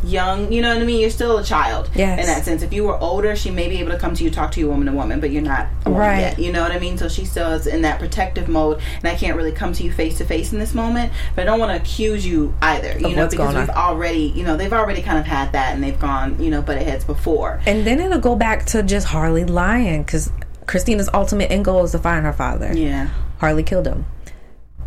young. 0.03 0.51
You 0.51 0.62
know 0.62 0.74
what 0.74 0.81
I 0.81 0.86
mean? 0.86 1.00
You're 1.00 1.10
still 1.10 1.38
a 1.38 1.43
child 1.43 1.89
Yes. 1.96 2.20
in 2.20 2.25
that 2.25 2.43
sense. 2.46 2.62
If 2.63 2.74
you 2.74 2.84
were 2.84 2.98
older, 2.98 3.36
she 3.36 3.51
may 3.51 3.67
be 3.70 3.79
able 3.79 3.91
to 3.91 3.98
come 3.98 4.13
to 4.15 4.24
you, 4.24 4.29
talk 4.31 4.51
to 4.53 4.60
you 4.60 4.67
woman 4.67 4.88
to 4.88 4.93
woman, 4.93 5.20
but 5.20 5.31
you're 5.31 5.41
not 5.41 5.67
Right. 5.86 6.20
yet. 6.20 6.39
You 6.39 6.51
know 6.51 6.62
what 6.62 6.72
I 6.72 6.79
mean? 6.79 6.98
So 6.98 7.08
she 7.08 7.25
still 7.25 7.51
is 7.51 7.67
in 7.67 7.81
that 7.84 8.00
protective 8.00 8.48
mode, 8.50 8.79
and 9.03 9.08
I 9.12 9.15
can't 9.15 9.36
really 9.36 9.51
come 9.51 9.74
to 9.74 9.84
you 9.84 9.91
face 9.91 10.17
to 10.17 10.25
face 10.25 10.51
in 10.53 10.60
this 10.60 10.74
moment. 10.74 11.12
But 11.36 11.43
I 11.43 11.46
don't 11.46 11.60
want 11.60 11.72
to 11.72 11.77
accuse 11.77 12.25
you 12.25 12.53
either. 12.62 12.98
You 13.00 13.08
Of 13.08 13.15
know, 13.15 13.27
because 13.27 13.55
we've 13.55 13.70
already, 13.70 14.31
you 14.36 14.43
know, 14.43 14.58
they've 14.58 14.74
already 14.74 15.01
kind 15.01 15.17
of 15.20 15.25
had 15.25 15.51
that, 15.53 15.74
and 15.74 15.84
they've 15.84 16.00
gone, 16.00 16.38
you 16.39 16.50
know, 16.50 16.62
butted 16.62 16.84
heads 16.88 17.03
before. 17.03 17.60
And 17.65 17.86
then 17.86 18.00
it'll 18.00 18.20
go 18.20 18.36
back 18.36 18.65
to 18.67 18.84
just 18.84 19.08
Harlee 19.08 19.50
lying 19.50 20.03
because 20.03 20.31
Christina's 20.67 21.10
ultimate 21.13 21.51
end 21.51 21.65
goal 21.65 21.84
is 21.84 21.91
to 21.91 22.00
find 22.00 22.25
her 22.25 22.34
father. 22.34 22.72
Yeah. 22.74 23.10
Harlee 23.41 23.65
killed 23.65 23.88
him. 23.88 24.05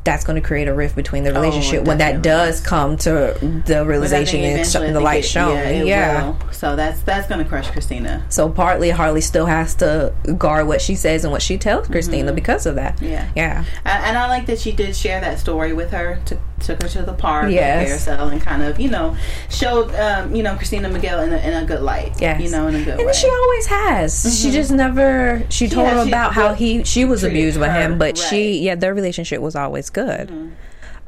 That's 0.04 0.22
going 0.24 0.40
to 0.40 0.46
create 0.46 0.68
a 0.68 0.74
rift 0.74 0.96
between 0.96 1.24
the 1.24 1.32
relationship 1.32 1.84
when 1.86 1.98
that 1.98 2.16
Oh, 2.16 2.20
does 2.20 2.60
come 2.60 2.96
to 2.98 3.36
the 3.66 3.84
realization 3.86 4.40
and 4.44 4.94
the 4.94 5.00
light 5.00 5.24
it- 5.24 5.28
shown. 5.28 5.56
Yeah. 5.56 5.82
yeah. 5.82 6.50
So 6.50 6.76
that's 6.76 7.00
that's 7.02 7.26
gonna 7.28 7.44
crush 7.44 7.70
Christina. 7.70 8.24
So 8.28 8.48
partly 8.50 8.90
Harlee 8.90 9.22
still 9.22 9.46
has 9.46 9.74
to 9.76 10.12
guard 10.38 10.66
what 10.66 10.80
she 10.80 10.94
says 10.94 11.24
and 11.24 11.32
what 11.32 11.42
she 11.42 11.56
tells 11.58 11.88
Christina 11.88 12.32
because 12.32 12.66
of 12.66 12.74
that. 12.76 12.96
Mm-hmm. 12.96 13.04
Yeah. 13.06 13.28
Yeah. 13.34 13.64
And 13.84 14.04
and 14.04 14.18
I 14.18 14.28
like 14.28 14.46
that 14.46 14.58
she 14.58 14.72
did 14.72 14.94
share 14.94 15.20
that 15.20 15.38
story 15.38 15.72
with 15.72 15.90
her. 15.90 16.20
Took 16.26 16.38
took 16.64 16.82
her 16.82 16.88
to 16.88 17.02
the 17.02 17.12
park, 17.12 17.50
Yes. 17.50 17.82
the 17.82 17.86
carousel, 18.10 18.28
and 18.28 18.40
kind 18.40 18.62
of 18.62 18.80
you 18.80 18.90
know 18.90 19.16
showed 19.50 19.94
um, 19.94 20.34
you 20.34 20.42
know 20.42 20.56
Christina 20.56 20.88
Miguel 20.88 21.20
in 21.20 21.32
a, 21.32 21.36
in 21.36 21.62
a 21.62 21.66
good 21.66 21.80
light. 21.82 22.20
Yes. 22.20 22.40
you 22.40 22.50
know 22.50 22.66
in 22.68 22.74
a 22.74 22.84
good 22.84 22.98
way. 22.98 23.04
And 23.04 23.14
she 23.14 23.28
always 23.28 23.66
has. 23.66 24.40
She 24.40 24.50
just 24.50 24.70
never. 24.72 25.44
She 25.50 25.68
told 25.68 25.86
Mm-hmm. 25.88 25.96
Yeah, 25.96 26.00
him 26.02 26.06
she- 26.06 26.10
about 26.10 26.32
how 26.32 26.54
he 26.54 26.84
she 26.84 27.04
was 27.04 27.22
abused 27.24 27.60
by 27.60 27.68
him, 27.68 27.98
but 27.98 28.04
right. 28.04 28.14
Mm-hmm. 28.14 28.30
she 28.30 28.58
yeah 28.60 28.74
their 28.74 28.94
relationship 28.94 29.40
was 29.40 29.54
always 29.54 29.90
good. 29.90 30.52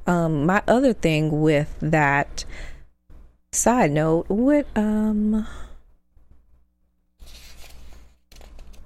Um, 0.06 0.46
my 0.46 0.62
other 0.68 0.92
thing 0.92 1.40
with 1.40 1.74
that 1.80 2.44
side 3.52 3.90
note, 3.90 4.28
what 4.28 4.66
um 4.76 5.46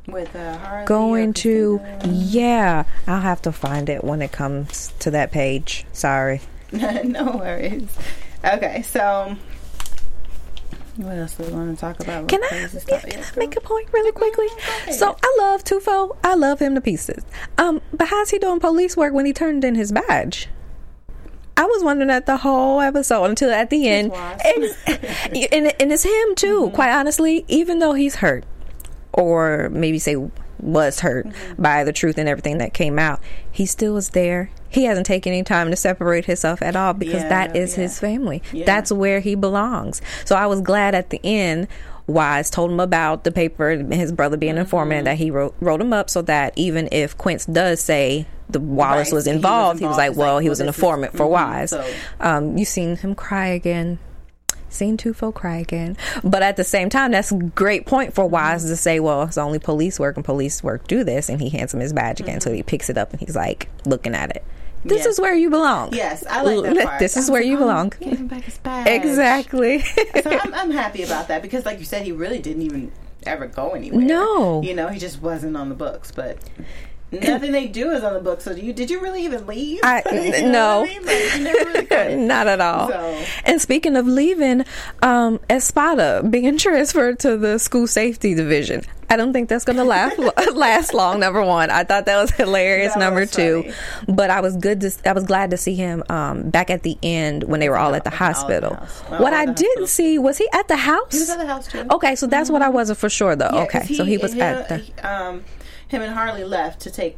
with 0.06 0.34
uh, 0.34 0.84
going 0.86 1.32
to 1.32 1.80
yeah 2.04 2.84
I'll 3.06 3.20
have 3.20 3.42
to 3.42 3.52
find 3.52 3.88
it 3.88 4.02
when 4.02 4.22
it 4.22 4.32
comes 4.32 4.92
to 5.00 5.10
that 5.12 5.30
page. 5.30 5.84
Sorry. 5.92 6.40
no 7.04 7.36
worries. 7.36 7.88
Okay, 8.44 8.82
so 8.82 9.36
what 10.96 11.16
else 11.16 11.34
do 11.34 11.44
we 11.44 11.52
want 11.52 11.74
to 11.76 11.80
talk 11.80 12.00
about? 12.00 12.28
Can 12.28 12.42
I, 12.44 12.68
yeah, 12.88 13.00
can 13.00 13.22
I 13.22 13.30
make 13.38 13.56
a 13.56 13.60
point 13.60 13.88
really 13.92 14.12
quickly? 14.12 14.46
So 14.92 15.16
I 15.22 15.36
love 15.40 15.64
Tufo. 15.64 16.16
I 16.24 16.34
love 16.34 16.58
him 16.60 16.74
to 16.74 16.80
pieces. 16.80 17.24
Um, 17.58 17.80
but 17.92 18.08
how's 18.08 18.30
he 18.30 18.38
doing 18.38 18.60
police 18.60 18.96
work 18.96 19.12
when 19.14 19.24
he 19.26 19.32
turned 19.32 19.64
in 19.64 19.74
his 19.74 19.92
badge? 19.92 20.48
I 21.56 21.64
was 21.64 21.82
wondering 21.84 22.08
that 22.08 22.26
the 22.26 22.38
whole 22.38 22.80
episode 22.80 23.24
until 23.24 23.50
at 23.50 23.68
the 23.70 23.88
end. 23.88 24.12
Ex- 24.14 24.76
and, 25.52 25.72
and 25.80 25.92
it's 25.92 26.04
him 26.04 26.34
too, 26.34 26.62
Mm-hmm. 26.66 26.74
quite 26.74 26.90
honestly, 26.92 27.44
even 27.48 27.78
though 27.78 27.92
he's 27.92 28.16
hurt, 28.16 28.44
or 29.12 29.68
maybe 29.70 29.98
say 29.98 30.16
was 30.62 31.00
hurt 31.00 31.26
Mm-hmm. 31.26 31.62
by 31.62 31.84
the 31.84 31.92
truth 31.92 32.18
and 32.18 32.28
everything 32.28 32.58
that 32.58 32.72
came 32.74 32.98
out, 32.98 33.20
he 33.50 33.66
still 33.66 33.96
is 33.96 34.10
there. 34.10 34.50
He 34.68 34.84
hasn't 34.84 35.06
taken 35.06 35.32
any 35.32 35.42
time 35.42 35.70
to 35.70 35.76
separate 35.76 36.26
himself 36.26 36.62
at 36.62 36.76
all 36.76 36.92
because 36.94 37.22
Yeah, 37.22 37.28
that 37.28 37.56
is 37.56 37.76
yeah. 37.76 37.82
his 37.82 37.98
family. 37.98 38.42
Yeah. 38.52 38.64
That's 38.66 38.92
where 38.92 39.20
he 39.20 39.34
belongs. 39.34 40.00
So 40.24 40.36
I 40.36 40.46
was 40.46 40.60
glad 40.60 40.94
at 40.94 41.10
the 41.10 41.20
end. 41.24 41.66
Wise 42.06 42.50
told 42.50 42.72
him 42.72 42.80
about 42.80 43.22
the 43.24 43.30
paper, 43.30 43.70
his 43.70 44.10
brother 44.12 44.36
being 44.36 44.50
an 44.50 44.56
Mm-hmm. 44.56 44.62
informant, 44.64 44.98
and 44.98 45.06
that 45.06 45.16
he 45.18 45.30
wrote 45.30 45.54
wrote 45.60 45.80
him 45.80 45.92
up 45.92 46.10
so 46.10 46.22
that 46.22 46.52
even 46.56 46.88
if 46.90 47.16
Quince 47.16 47.46
does 47.46 47.80
say 47.80 48.26
the 48.48 48.58
Wallace 48.58 49.12
Right, 49.12 49.14
was 49.16 49.26
he 49.26 49.30
was 49.30 49.36
involved, 49.36 49.78
he 49.78 49.86
was, 49.86 49.96
like, 49.96 50.16
well, 50.16 50.40
he 50.40 50.48
was 50.48 50.58
an 50.58 50.66
informant 50.66 51.16
for 51.16 51.26
mhm, 51.26 51.30
Wise. 51.30 51.70
so- 51.70 51.84
Um, 52.20 52.58
you 52.58 52.64
seen 52.64 52.96
him 52.96 53.14
cry 53.14 53.46
again. 53.46 54.00
Seen 54.70 54.96
Tufo 54.96 55.34
cry 55.34 55.56
again. 55.56 55.96
But 56.22 56.42
at 56.42 56.56
the 56.56 56.64
same 56.64 56.88
time, 56.88 57.12
that's 57.12 57.32
a 57.32 57.36
great 57.36 57.86
point 57.86 58.14
for 58.14 58.26
Wise 58.26 58.64
to 58.64 58.76
say, 58.76 59.00
well, 59.00 59.22
it's 59.22 59.38
only 59.38 59.58
police 59.58 59.98
work 59.98 60.16
and 60.16 60.24
police 60.24 60.62
work 60.62 60.86
do 60.86 61.04
this. 61.04 61.28
And 61.28 61.40
he 61.40 61.50
hands 61.50 61.74
him 61.74 61.80
his 61.80 61.92
badge 61.92 62.20
again. 62.20 62.40
So 62.40 62.52
he 62.52 62.62
picks 62.62 62.88
it 62.88 62.96
up 62.96 63.10
and 63.10 63.20
he's 63.20 63.36
like 63.36 63.68
looking 63.84 64.14
at 64.14 64.34
it. 64.34 64.44
This 64.84 65.02
Mm-hmm. 65.02 65.10
Is 65.10 65.20
where 65.20 65.34
you 65.34 65.50
belong. 65.50 65.92
Yes, 65.92 66.24
I 66.26 66.42
like 66.42 66.74
that 66.74 66.86
part. 66.86 66.98
This 66.98 67.16
is 67.16 67.30
where 67.30 67.42
like, 67.42 67.48
you 67.48 67.56
oh, 67.56 67.60
belong. 67.60 67.92
Give 68.00 68.18
him 68.18 68.28
back 68.28 68.44
his 68.44 68.56
badge. 68.58 68.86
Exactly. 68.86 69.80
so 69.80 70.30
I'm, 70.30 70.54
I'm 70.60 70.70
happy 70.70 71.02
about 71.02 71.28
that 71.28 71.42
because, 71.42 71.66
like 71.66 71.78
you 71.78 71.84
said, 71.84 72.02
he 72.02 72.12
really 72.12 72.38
didn't 72.38 72.62
even 72.62 72.90
ever 73.26 73.46
go 73.46 73.70
anywhere. 73.70 74.00
No. 74.00 74.62
you 74.62 74.74
know, 74.74 74.88
he 74.88 74.98
just 74.98 75.20
wasn't 75.20 75.56
on 75.56 75.68
the 75.68 75.74
books. 75.74 76.10
But 76.10 76.38
nothing 77.22 77.52
they 77.52 77.66
do 77.66 77.90
is 77.90 78.04
on 78.04 78.14
the 78.14 78.20
books. 78.20 78.44
So 78.44 78.54
do 78.54 78.60
you 78.60 78.72
did 78.72 78.90
you 78.90 79.00
really 79.00 79.24
even 79.24 79.46
leave? 79.46 79.80
I- 79.82 80.02
You 80.12 80.42
know 80.46 80.50
no. 80.52 80.84
I 80.84 80.86
mean? 80.86 81.04
Like, 81.44 81.90
really. 81.90 82.16
Not 82.26 82.46
at 82.46 82.60
all. 82.60 82.88
So- 82.88 83.24
And 83.44 83.60
speaking 83.60 83.96
of 83.96 84.06
leaving, 84.06 84.64
um, 85.02 85.40
Espada 85.50 86.22
being 86.28 86.56
transferred 86.58 87.18
to 87.20 87.36
the 87.36 87.58
school 87.58 87.86
safety 87.86 88.34
division. 88.34 88.82
I 89.12 89.16
don't 89.16 89.32
think 89.32 89.48
that's 89.48 89.64
going 89.64 89.76
to 89.76 89.82
last 89.82 90.16
last 90.54 90.94
long. 90.94 91.18
Number 91.18 91.42
one, 91.44 91.68
I 91.68 91.82
thought 91.82 92.06
that 92.06 92.16
was 92.16 92.30
hilarious. 92.30 92.92
That 92.94 93.00
number 93.00 93.20
was 93.22 93.32
two, 93.32 93.72
but 94.06 94.30
I 94.30 94.40
was 94.40 94.56
good. 94.56 94.80
To, 94.82 94.92
I 95.04 95.12
was 95.14 95.24
glad 95.24 95.50
to 95.50 95.56
see 95.56 95.74
him 95.74 96.04
um, 96.08 96.48
back 96.50 96.70
at 96.70 96.84
the 96.84 96.96
end 97.02 97.42
when 97.42 97.58
they 97.58 97.68
were 97.68 97.76
all 97.76 97.92
at 97.96 98.04
the 98.04 98.08
at 98.08 98.12
the 98.12 98.16
hospital. 98.24 98.78
Well, 99.10 99.20
What 99.20 99.32
I 99.34 99.46
didn't 99.46 99.58
hospital. 99.82 99.86
see 99.88 100.18
was 100.20 100.38
he 100.38 100.48
at 100.52 100.68
the 100.68 100.76
house. 100.76 101.12
He 101.12 101.18
was 101.18 101.28
at 101.30 101.38
the 101.38 101.46
house 101.46 101.66
too. 101.66 101.84
Okay, 101.90 102.14
so 102.14 102.28
that's 102.28 102.50
what 102.50 102.62
I 102.62 102.68
wasn't 102.68 103.00
for 103.00 103.08
sure 103.10 103.34
though. 103.34 103.50
Yeah, 103.52 103.62
okay, 103.62 103.78
'cause 103.80 103.96
so 103.96 104.04
he 104.04 104.16
was 104.16 104.32
him, 104.32 104.42
at 104.42 104.68
the. 104.68 104.82
um, 105.12 105.44
him 105.90 106.02
and 106.02 106.16
Harlee 106.16 106.48
left 106.48 106.80
to 106.82 106.90
take 106.90 107.16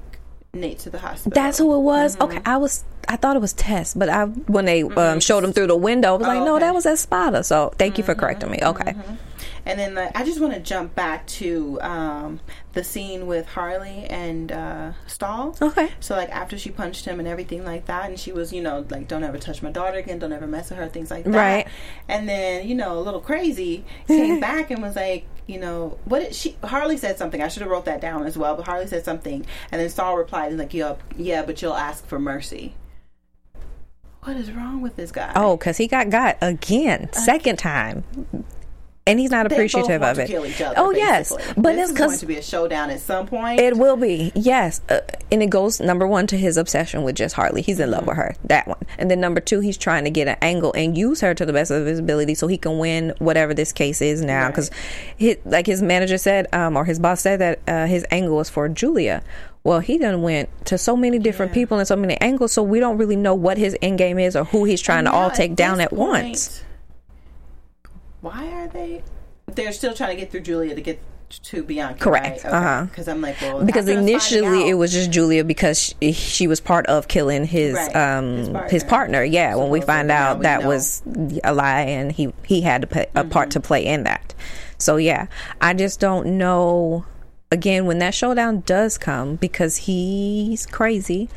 Nate 0.55 0.79
to 0.81 0.91
the 0.91 0.99
hospital. 0.99 1.33
That's 1.35 1.59
who 1.59 1.75
it 1.75 1.81
was. 1.81 2.17
Mm-hmm. 2.17 2.37
Okay, 2.37 2.43
I 2.45 2.57
was. 2.57 2.85
I 3.09 3.17
thought 3.17 3.37
it 3.37 3.41
was 3.41 3.53
Tess, 3.53 3.95
but 3.95 4.09
I 4.09 4.27
when 4.27 4.65
they 4.65 4.83
um, 4.83 5.19
showed 5.21 5.45
him 5.45 5.53
through 5.53 5.67
the 5.67 5.77
window, 5.77 6.15
I 6.15 6.17
was 6.19 6.27
like, 6.27 6.41
Oh, 6.41 6.45
no, 6.45 6.57
okay. 6.57 6.67
that 6.67 6.75
was 6.75 6.85
that 6.85 6.95
Espada. 6.95 7.43
So 7.43 7.73
thank 7.77 7.99
you 7.99 8.05
for 8.05 8.15
correcting 8.15 8.51
me. 8.51 8.59
Okay. 8.63 8.95
And 9.65 9.79
then 9.79 9.95
like, 9.95 10.17
I 10.17 10.25
just 10.25 10.41
want 10.41 10.55
to 10.55 10.61
jump 10.61 10.95
back 10.95 11.27
to 11.29 11.81
um, 11.83 12.41
the 12.73 12.83
scene 12.83 13.27
with 13.27 13.47
Harlee 13.47 14.07
and 14.11 14.51
uh, 14.51 14.93
Stahl. 15.07 15.57
Okay. 15.61 15.91
So 16.01 16.17
like 16.17 16.31
after 16.31 16.59
she 16.59 16.71
punched 16.71 17.05
him 17.05 17.19
and 17.19 17.29
everything 17.29 17.65
like 17.65 17.87
that, 17.87 18.09
and 18.09 18.19
she 18.19 18.33
was 18.33 18.53
you 18.53 18.63
know 18.63 18.85
like 18.91 19.09
don't 19.09 19.25
ever 19.25 19.39
touch 19.39 19.63
my 19.63 19.71
daughter 19.71 19.99
again, 19.99 20.19
don't 20.19 20.33
ever 20.33 20.47
mess 20.47 20.71
with 20.71 20.79
her, 20.79 20.89
things 20.89 21.11
like 21.11 21.25
that. 21.25 21.33
Right. 21.33 21.67
And 22.09 22.29
then 22.29 22.69
you 22.69 22.75
know 22.75 22.99
a 22.99 23.01
little 23.01 23.21
crazy 23.21 23.85
came 24.07 24.41
back 24.49 24.71
and 24.71 24.83
was 24.83 24.97
like 24.97 25.27
you 25.53 25.61
know 25.61 25.99
what 26.07 26.21
did 26.21 26.35
she 26.35 26.53
Harlee 26.63 26.99
said 26.99 27.19
something. 27.19 27.43
I 27.43 27.49
should 27.49 27.63
have 27.63 27.71
wrote 27.71 27.85
that 27.85 28.01
down 28.01 28.25
as 28.25 28.39
well, 28.39 28.57
but 28.57 28.67
Harlee 28.67 28.89
said 28.89 29.05
something, 29.05 29.45
and 29.71 29.81
then 29.81 29.89
Stahl 29.91 30.17
replied 30.17 30.51
and 30.51 30.59
like 30.59 30.73
yeah 30.73 30.97
yeah, 31.17 31.43
but 31.43 31.61
you'll 31.61 31.75
ask 31.75 32.07
for 32.07 32.19
mercy. 32.19 32.75
What 34.23 34.37
is 34.37 34.53
wrong 34.53 34.81
with 34.81 34.97
this 34.97 35.13
guy? 35.13 35.33
Oh, 35.37 35.57
because 35.57 35.77
he 35.77 35.89
got 35.89 36.09
got 36.09 36.39
again, 36.41 37.13
second 37.13 37.59
time, 37.59 38.05
and 39.07 39.19
he's 39.19 39.31
not 39.31 39.47
appreciative 39.47 40.03
of 40.03 40.19
it. 40.19 40.33
Other, 40.33 40.75
oh 40.77 40.93
yes, 40.93 41.31
basically. 41.31 41.63
but 41.63 41.73
this 41.75 41.91
it's 41.91 41.93
is 41.93 42.07
going 42.07 42.19
to 42.19 42.27
be 42.27 42.37
a 42.37 42.43
showdown 42.43 42.91
at 42.91 43.01
some 43.01 43.27
point. 43.27 43.61
it 43.61 43.77
will 43.77 43.97
be 43.97 44.31
yes, 44.35 44.81
uh, 44.89 45.01
and 45.31 45.43
it 45.43 45.51
goes 45.51 45.81
number 45.81 46.07
one 46.07 46.27
to 46.29 46.37
his 46.37 46.57
obsession 46.57 47.03
with 47.03 47.17
just 47.17 47.35
Harlee. 47.35 47.63
He's 47.63 47.81
in 47.81 47.91
love 47.91 48.07
with 48.07 48.17
her, 48.17 48.37
that 48.45 48.69
one, 48.69 48.79
and 48.99 49.11
then 49.11 49.21
number 49.21 49.41
two, 49.41 49.61
he's 49.61 49.77
trying 49.77 50.05
to 50.05 50.11
get 50.11 50.29
an 50.29 50.37
angle 50.41 50.73
and 50.75 50.97
use 50.97 51.21
her 51.21 51.35
to 51.35 51.45
the 51.45 51.53
best 51.53 51.71
of 51.71 51.85
his 51.85 51.99
ability 51.99 52.35
so 52.35 52.47
he 52.47 52.59
can 52.59 52.79
win 52.79 53.13
whatever 53.19 53.55
this 53.55 53.73
case 53.73 54.01
is 54.01 54.23
now. 54.23 54.49
Because, 54.49 54.71
like 55.45 55.67
his 55.67 55.83
manager 55.83 56.19
said, 56.19 56.47
um, 56.55 56.77
or 56.77 56.85
his 56.85 57.01
boss 57.01 57.21
said 57.21 57.41
that 57.41 57.61
uh, 57.67 57.87
his 57.87 58.07
angle 58.11 58.37
was 58.37 58.49
for 58.49 58.69
Julia. 58.69 59.23
Well, 59.65 59.79
he 59.79 59.97
done 59.99 60.23
went 60.23 60.49
to 60.67 60.79
so 60.79 60.97
many 60.97 61.21
different 61.21 61.53
people 61.53 61.79
and 61.79 61.87
so 61.87 61.95
many 61.95 62.21
angles, 62.21 62.53
so 62.53 62.63
we 62.63 62.81
don't 62.81 62.99
really 62.99 63.17
know 63.17 63.35
what 63.35 63.59
his 63.59 63.77
end 63.81 63.99
game 63.99 64.19
is 64.19 64.35
or 64.35 64.45
who 64.45 64.65
he's 64.65 64.81
trying 64.81 65.05
to 65.05 65.13
all 65.13 65.31
take 65.31 65.55
down 65.55 65.81
at 65.81 65.93
once. 65.93 66.65
Why 68.23 68.47
are 68.53 68.69
they? 68.69 69.03
They're 69.47 69.73
still 69.73 69.93
trying 69.93 70.17
to 70.17 70.21
get 70.21 70.31
through 70.31 70.41
Julia 70.41 70.75
to 70.75 70.81
get 70.81 71.01
to 71.45 71.63
Bianca. 71.63 71.99
Correct. 71.99 72.45
Right? 72.45 72.53
Uh-huh. 72.53 72.85
Because 72.85 73.09
I'm 73.09 73.21
like, 73.21 73.41
well, 73.41 73.65
because 73.65 73.89
after 73.89 73.93
us 73.93 73.97
finding 73.97 74.15
initially 74.15 74.69
it 74.69 74.75
was 74.75 74.93
just 74.93 75.11
Julia 75.11 75.45
because 75.45 75.79
she, 75.79 76.13
she 76.13 76.47
was 76.47 76.61
part 76.61 76.87
of 76.87 77.09
killing 77.09 77.45
his 77.45 77.75
Right. 77.75 77.97
um 77.97 78.37
His 78.37 78.47
his 78.71 78.85
partner. 78.85 78.89
partner. 78.89 79.25
Yeah, 79.25 79.57
when 79.57 79.69
we 79.71 79.81
find 79.81 80.11
out 80.11 80.39
we 80.39 80.43
that 80.45 80.63
know. 80.63 80.69
was 80.69 81.03
a 81.43 81.53
lie 81.55 81.81
and 81.83 82.13
he 82.13 82.33
he 82.45 82.61
had 82.61 82.83
to 82.83 82.87
play, 82.87 83.07
a 83.15 83.25
part 83.25 83.51
to 83.53 83.61
play 83.61 83.85
in 83.87 84.05
that. 84.05 84.35
So 84.79 84.97
yeah, 84.97 85.27
I 85.61 85.75
just 85.75 86.01
don't 86.01 86.39
know. 86.39 87.05
Again, 87.51 87.85
when 87.87 87.99
that 87.99 88.15
showdown 88.15 88.61
does 88.65 88.97
come, 88.97 89.37
because 89.37 89.77
he's 89.77 90.65
crazy. 90.67 91.29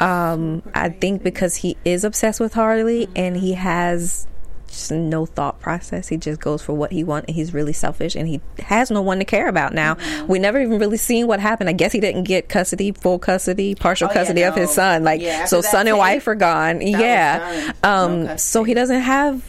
Um, 0.00 0.62
I 0.74 0.88
think 0.90 1.22
because 1.22 1.56
he 1.56 1.76
is 1.84 2.04
obsessed 2.04 2.40
with 2.40 2.52
Harlee 2.54 3.08
and 3.16 3.36
he 3.36 3.52
has 3.54 4.26
just 4.74 4.92
no 4.92 5.26
thought 5.26 5.60
process. 5.60 6.08
He 6.08 6.16
just 6.16 6.40
goes 6.40 6.62
for 6.62 6.72
what 6.74 6.92
he 6.92 7.04
wants, 7.04 7.26
and 7.28 7.34
he's 7.36 7.54
really 7.54 7.72
selfish, 7.72 8.14
and 8.14 8.28
he 8.28 8.40
has 8.58 8.90
no 8.90 9.02
one 9.02 9.18
to 9.18 9.24
care 9.24 9.48
about 9.48 9.72
now. 9.74 9.94
Mm-hmm. 9.94 10.26
We 10.26 10.38
never 10.38 10.60
even 10.60 10.78
really 10.78 10.96
seen 10.98 11.26
what 11.26 11.40
happened. 11.40 11.68
I 11.68 11.72
guess 11.72 11.92
he 11.92 12.00
didn't 12.00 12.24
get 12.24 12.48
custody, 12.48 12.92
full 12.92 13.18
custody, 13.18 13.74
partial 13.74 14.08
Oh, 14.08 14.10
yeah, 14.10 14.14
custody 14.14 14.42
of 14.42 14.54
his 14.54 14.70
son. 14.70 15.04
Like 15.04 15.20
Yeah, 15.20 15.44
so, 15.46 15.60
son 15.60 15.86
and 15.88 15.96
wife 15.98 16.26
are 16.28 16.34
gone. 16.34 16.80
yeah, 16.82 17.38
done. 17.38 17.74
No 17.82 18.28
um, 18.30 18.38
so 18.38 18.64
he 18.64 18.74
doesn't 18.74 19.00
have 19.00 19.42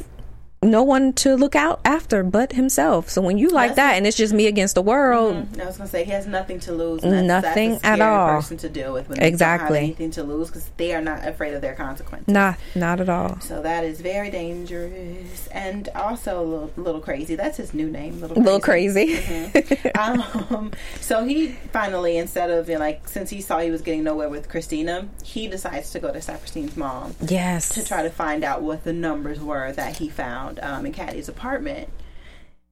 no 0.63 0.81
one 0.81 1.13
to 1.13 1.35
look 1.35 1.55
out 1.55 1.79
after 1.85 2.23
but 2.23 2.53
himself. 2.53 3.07
So 3.09 3.21
when 3.21 3.37
you 3.37 3.49
like 3.49 3.75
That's- 3.75 3.93
that 3.93 3.97
and 3.97 4.07
it's 4.07 4.17
just 4.17 4.33
me 4.33 4.47
against 4.47 4.73
the 4.75 4.81
world, 4.81 5.47
I 5.61 5.65
was 5.65 5.77
gonna 5.77 5.87
say 5.89 6.03
he 6.05 6.11
has 6.11 6.25
nothing 6.25 6.59
to 6.61 6.71
lose. 6.71 7.01
That's, 7.01 7.27
Nothing 7.27 7.71
that's 7.73 7.83
a 7.83 7.87
at 7.87 8.01
all. 8.01 8.35
Person 8.37 8.57
to 8.57 8.69
deal 8.69 8.91
with 8.91 9.07
when 9.09 9.21
Exactly. 9.21 9.77
anything 9.77 10.09
to 10.11 10.23
lose 10.23 10.47
because 10.47 10.67
they 10.77 10.93
are 10.95 11.01
not 11.01 11.27
afraid 11.27 11.53
of 11.53 11.61
their 11.61 11.75
consequences. 11.75 12.27
nah, 12.33 12.55
not 12.73 12.99
at 12.99 13.09
all. 13.09 13.39
So 13.41 13.61
that 13.61 13.83
is 13.83 14.01
very 14.01 14.29
dangerous 14.31 15.47
and 15.47 15.87
also 15.95 16.41
a 16.41 16.43
little, 16.43 16.71
little 16.77 17.01
crazy. 17.01 17.35
That's 17.35 17.57
his 17.57 17.73
new 17.73 17.89
name, 17.89 18.19
little 18.21 18.37
A 18.55 18.59
crazy. 18.59 19.17
little 19.17 19.61
crazy. 19.61 19.91
um, 19.95 20.71
so 20.99 21.23
he 21.23 21.49
finally, 21.73 22.17
instead 22.17 22.49
of 22.49 22.67
you 22.69 22.75
know, 22.75 22.79
like, 22.79 23.07
since 23.07 23.29
he 23.29 23.41
saw 23.41 23.59
he 23.59 23.69
was 23.71 23.81
getting 23.81 24.03
nowhere 24.03 24.29
with 24.29 24.49
Christina, 24.49 25.07
he 25.23 25.47
decides 25.47 25.91
to 25.91 25.99
go 25.99 26.11
to 26.11 26.19
Saperstein's 26.19 26.75
mom 26.75 27.15
yes. 27.21 27.69
to 27.69 27.83
try 27.85 28.01
to 28.01 28.09
find 28.09 28.43
out 28.43 28.63
what 28.63 28.83
the 28.83 28.93
numbers 28.93 29.39
were 29.39 29.71
that 29.73 29.97
he 29.97 30.09
found 30.09 30.54
um, 30.61 30.85
in 30.85 30.93
Caddy's 30.93 31.29
apartment. 31.29 31.89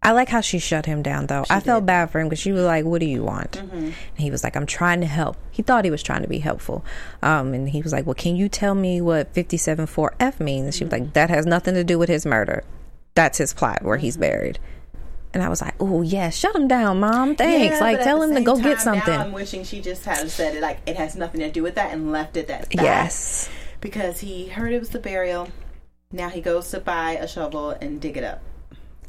I 0.06 0.12
like 0.12 0.28
how 0.28 0.42
she 0.42 0.60
shut 0.60 0.86
him 0.86 1.02
down 1.02 1.28
though. 1.28 1.46
I 1.50 1.62
felt 1.62 1.86
bad 1.86 2.10
for 2.10 2.20
him 2.20 2.28
because 2.28 2.40
she 2.40 2.52
was 2.52 2.64
like, 2.64 2.84
"What 2.84 3.00
do 3.00 3.06
you 3.06 3.24
want?" 3.24 3.52
Mm-hmm. 3.54 3.76
And 3.78 3.94
he 4.18 4.32
was 4.32 4.44
like, 4.44 4.58
"I'm 4.58 4.66
trying 4.66 5.00
to 5.00 5.08
help." 5.08 5.38
He 5.50 5.64
thought 5.64 5.86
he 5.86 5.92
was 5.92 6.04
trying 6.04 6.24
to 6.24 6.28
be 6.28 6.40
helpful, 6.40 6.84
um, 7.22 7.54
and 7.54 7.70
he 7.70 7.82
was 7.82 7.94
like, 7.94 8.06
"Well, 8.06 8.14
can 8.14 8.36
you 8.36 8.50
tell 8.50 8.76
me 8.76 9.00
what 9.00 9.34
574F 9.34 10.42
means?" 10.42 10.66
And 10.66 10.74
she 10.76 10.84
was 10.84 10.92
Mm-hmm. 10.94 11.04
like, 11.06 11.14
"That 11.14 11.30
has 11.30 11.46
nothing 11.46 11.74
to 11.76 11.86
do 11.86 11.98
with 11.98 12.10
his 12.10 12.26
murder. 12.26 12.66
That's 13.16 13.38
his 13.38 13.54
plot 13.54 13.82
where 13.82 13.96
he's 13.98 14.16
Mm-hmm. 14.16 14.22
buried." 14.22 14.60
And 15.34 15.42
I 15.42 15.48
was 15.48 15.62
like, 15.62 15.76
"Oh 15.80 16.02
yeah, 16.02 16.30
shut 16.32 16.54
him 16.54 16.68
down, 16.68 17.00
mom. 17.00 17.38
Thanks. 17.38 17.76
Yeah, 17.76 17.80
like, 17.80 18.04
tell 18.04 18.22
him 18.22 18.36
to 18.36 18.42
go 18.42 18.58
get 18.62 18.82
something." 18.82 19.14
I'm 19.18 19.32
wishing 19.32 19.64
she 19.64 19.80
just 19.80 20.04
had 20.04 20.30
said 20.30 20.56
it 20.56 20.62
like 20.62 20.80
it 20.86 20.98
has 20.98 21.16
nothing 21.16 21.40
to 21.40 21.50
do 21.50 21.64
with 21.64 21.76
that 21.76 21.94
and 21.94 22.12
left 22.12 22.36
it 22.36 22.50
at 22.50 22.64
that. 22.70 22.74
yes. 22.76 23.50
because 23.80 24.20
he 24.20 24.48
heard 24.48 24.74
it 24.74 24.80
was 24.80 24.90
the 24.90 25.00
burial. 25.00 25.48
Now 26.14 26.30
he 26.30 26.40
goes 26.42 26.70
to 26.72 26.80
buy 26.80 27.14
a 27.14 27.28
shovel 27.28 27.72
and 27.72 28.00
dig 28.00 28.16
it 28.18 28.24
up, 28.24 28.42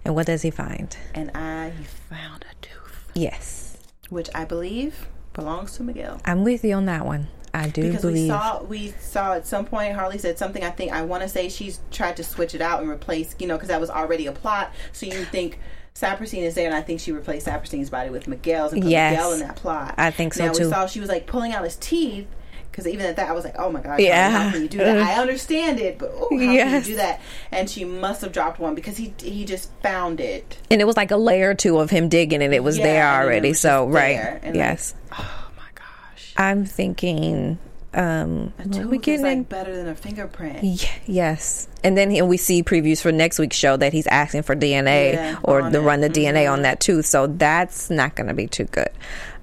And 0.05 0.15
what 0.17 0.27
does 0.27 0.43
he 0.43 0.51
find? 0.51 0.97
and 1.15 1.31
I 1.35 1.73
found 2.11 2.45
a 2.51 2.55
tooth, 2.61 3.11
Yes, 3.15 3.77
which 4.09 4.29
I 4.35 4.45
believe 4.45 5.07
belongs 5.35 5.77
to 5.77 5.83
Miguel. 5.83 6.21
I'm 6.25 6.43
with 6.45 6.65
you 6.65 6.75
on 6.75 6.87
that 6.87 7.05
one. 7.07 7.29
I 7.53 7.69
do 7.69 7.83
because 7.83 8.03
we 8.05 8.11
believe. 8.13 8.29
saw 8.31 8.63
we 8.65 8.89
saw 8.99 9.35
at 9.35 9.47
some 9.47 9.65
point 9.65 9.95
Harlee 9.97 10.19
said 10.19 10.39
something. 10.39 10.65
I 10.65 10.71
think 10.71 10.91
I 10.93 11.03
want 11.03 11.23
to 11.23 11.29
say 11.29 11.49
she's 11.49 11.79
tried 11.93 12.17
to 12.17 12.25
switch 12.25 12.53
it 12.55 12.61
out 12.61 12.81
and 12.81 12.91
replace, 12.91 13.37
you 13.39 13.47
know, 13.47 13.55
because 13.55 13.69
that 13.69 13.81
was 13.81 13.91
already 13.91 14.27
a 14.27 14.33
plot. 14.33 14.73
So 14.93 15.07
you 15.07 15.25
think 15.27 15.61
Saperstein 15.95 16.43
is 16.43 16.57
there, 16.57 16.67
and 16.67 16.75
I 16.75 16.83
think 16.83 16.99
she 16.99 17.13
replaced 17.13 17.47
Saperstein's 17.47 17.91
body 17.91 18.11
with 18.11 18.27
Miguel's 18.27 18.73
and 18.73 18.83
put 18.83 18.91
Yes. 18.91 19.13
Miguel 19.13 19.33
in 19.35 19.39
that 19.41 19.55
plot. 19.55 19.95
I 19.99 20.11
think 20.11 20.35
so, 20.35 20.47
now, 20.47 20.53
too. 20.53 20.65
we 20.65 20.71
saw 20.71 20.87
she 20.89 20.99
was 20.99 21.09
like 21.09 21.27
pulling 21.29 21.53
out 21.53 21.63
his 21.63 21.77
teeth. 21.77 22.27
Because 22.75 22.89
even 22.89 23.07
at 23.07 23.15
that, 23.17 23.29
I 23.29 23.33
was 23.33 23.45
like, 23.45 23.55
"Oh 23.57 23.71
my 23.71 23.81
god, 23.81 24.01
Yeah. 24.01 24.31
how 24.31 24.51
can 24.51 24.63
you 24.63 24.69
do 24.69 24.79
that?" 24.79 24.97
I 24.99 25.15
understand 25.21 25.79
it, 25.79 25.97
but 25.97 26.11
oh, 26.13 26.29
how 26.31 26.37
can 26.37 26.75
you 26.75 26.83
do 26.83 26.97
that? 26.97 27.21
And 27.53 27.71
she 27.71 27.85
must 27.85 28.21
have 28.23 28.33
dropped 28.33 28.59
one 28.59 28.75
because 28.75 28.97
he 28.97 29.15
he 29.23 29.45
just 29.45 29.71
found 29.81 30.19
it. 30.19 30.57
and 30.73 30.81
it 30.81 30.85
was 30.85 30.97
like 30.97 31.13
a 31.13 31.17
layer 31.17 31.51
or 31.51 31.55
two 31.55 31.79
of 31.79 31.91
him 31.91 32.09
digging, 32.09 32.43
and 32.43 32.53
it 32.53 32.65
was 32.65 32.77
Yeah, 32.79 32.85
there 32.85 33.07
already. 33.23 33.51
was 33.51 33.61
So 33.61 33.87
right, 33.87 34.17
and, 34.19 34.45
like, 34.47 34.55
yes. 34.57 34.95
Oh 35.13 35.51
my 35.57 35.69
gosh, 35.77 36.35
I'm 36.37 36.65
thinking 36.65 37.59
um 37.93 38.53
a 38.59 38.67
tooth 38.67 38.87
we 38.87 38.99
getting 38.99 39.23
like 39.23 39.49
better 39.49 39.77
than 39.77 39.87
a 39.87 39.95
fingerprint. 39.95 40.65
Y- 40.65 40.77
yes 41.07 41.69
and 41.85 41.97
then 41.97 42.11
he, 42.11 42.21
we 42.23 42.37
see 42.37 42.61
previews 42.65 43.01
for 43.01 43.13
next 43.13 43.39
week's 43.39 43.55
show 43.55 43.77
that 43.77 43.93
he's 43.93 44.09
asking 44.09 44.43
for 44.43 44.57
dna 44.57 45.13
Yeah, 45.13 45.39
or 45.45 45.61
to. 45.61 45.67
Mm-hmm. 45.69 45.87
run 45.87 46.01
the 46.01 46.11
dna 46.11 46.53
on 46.53 46.63
that 46.63 46.81
tooth 46.81 47.07
so 47.07 47.29
that's 47.29 47.91
not 47.91 48.17
going 48.17 48.27
to 48.27 48.35
be 48.35 48.49
too 48.49 48.65
good 48.65 48.89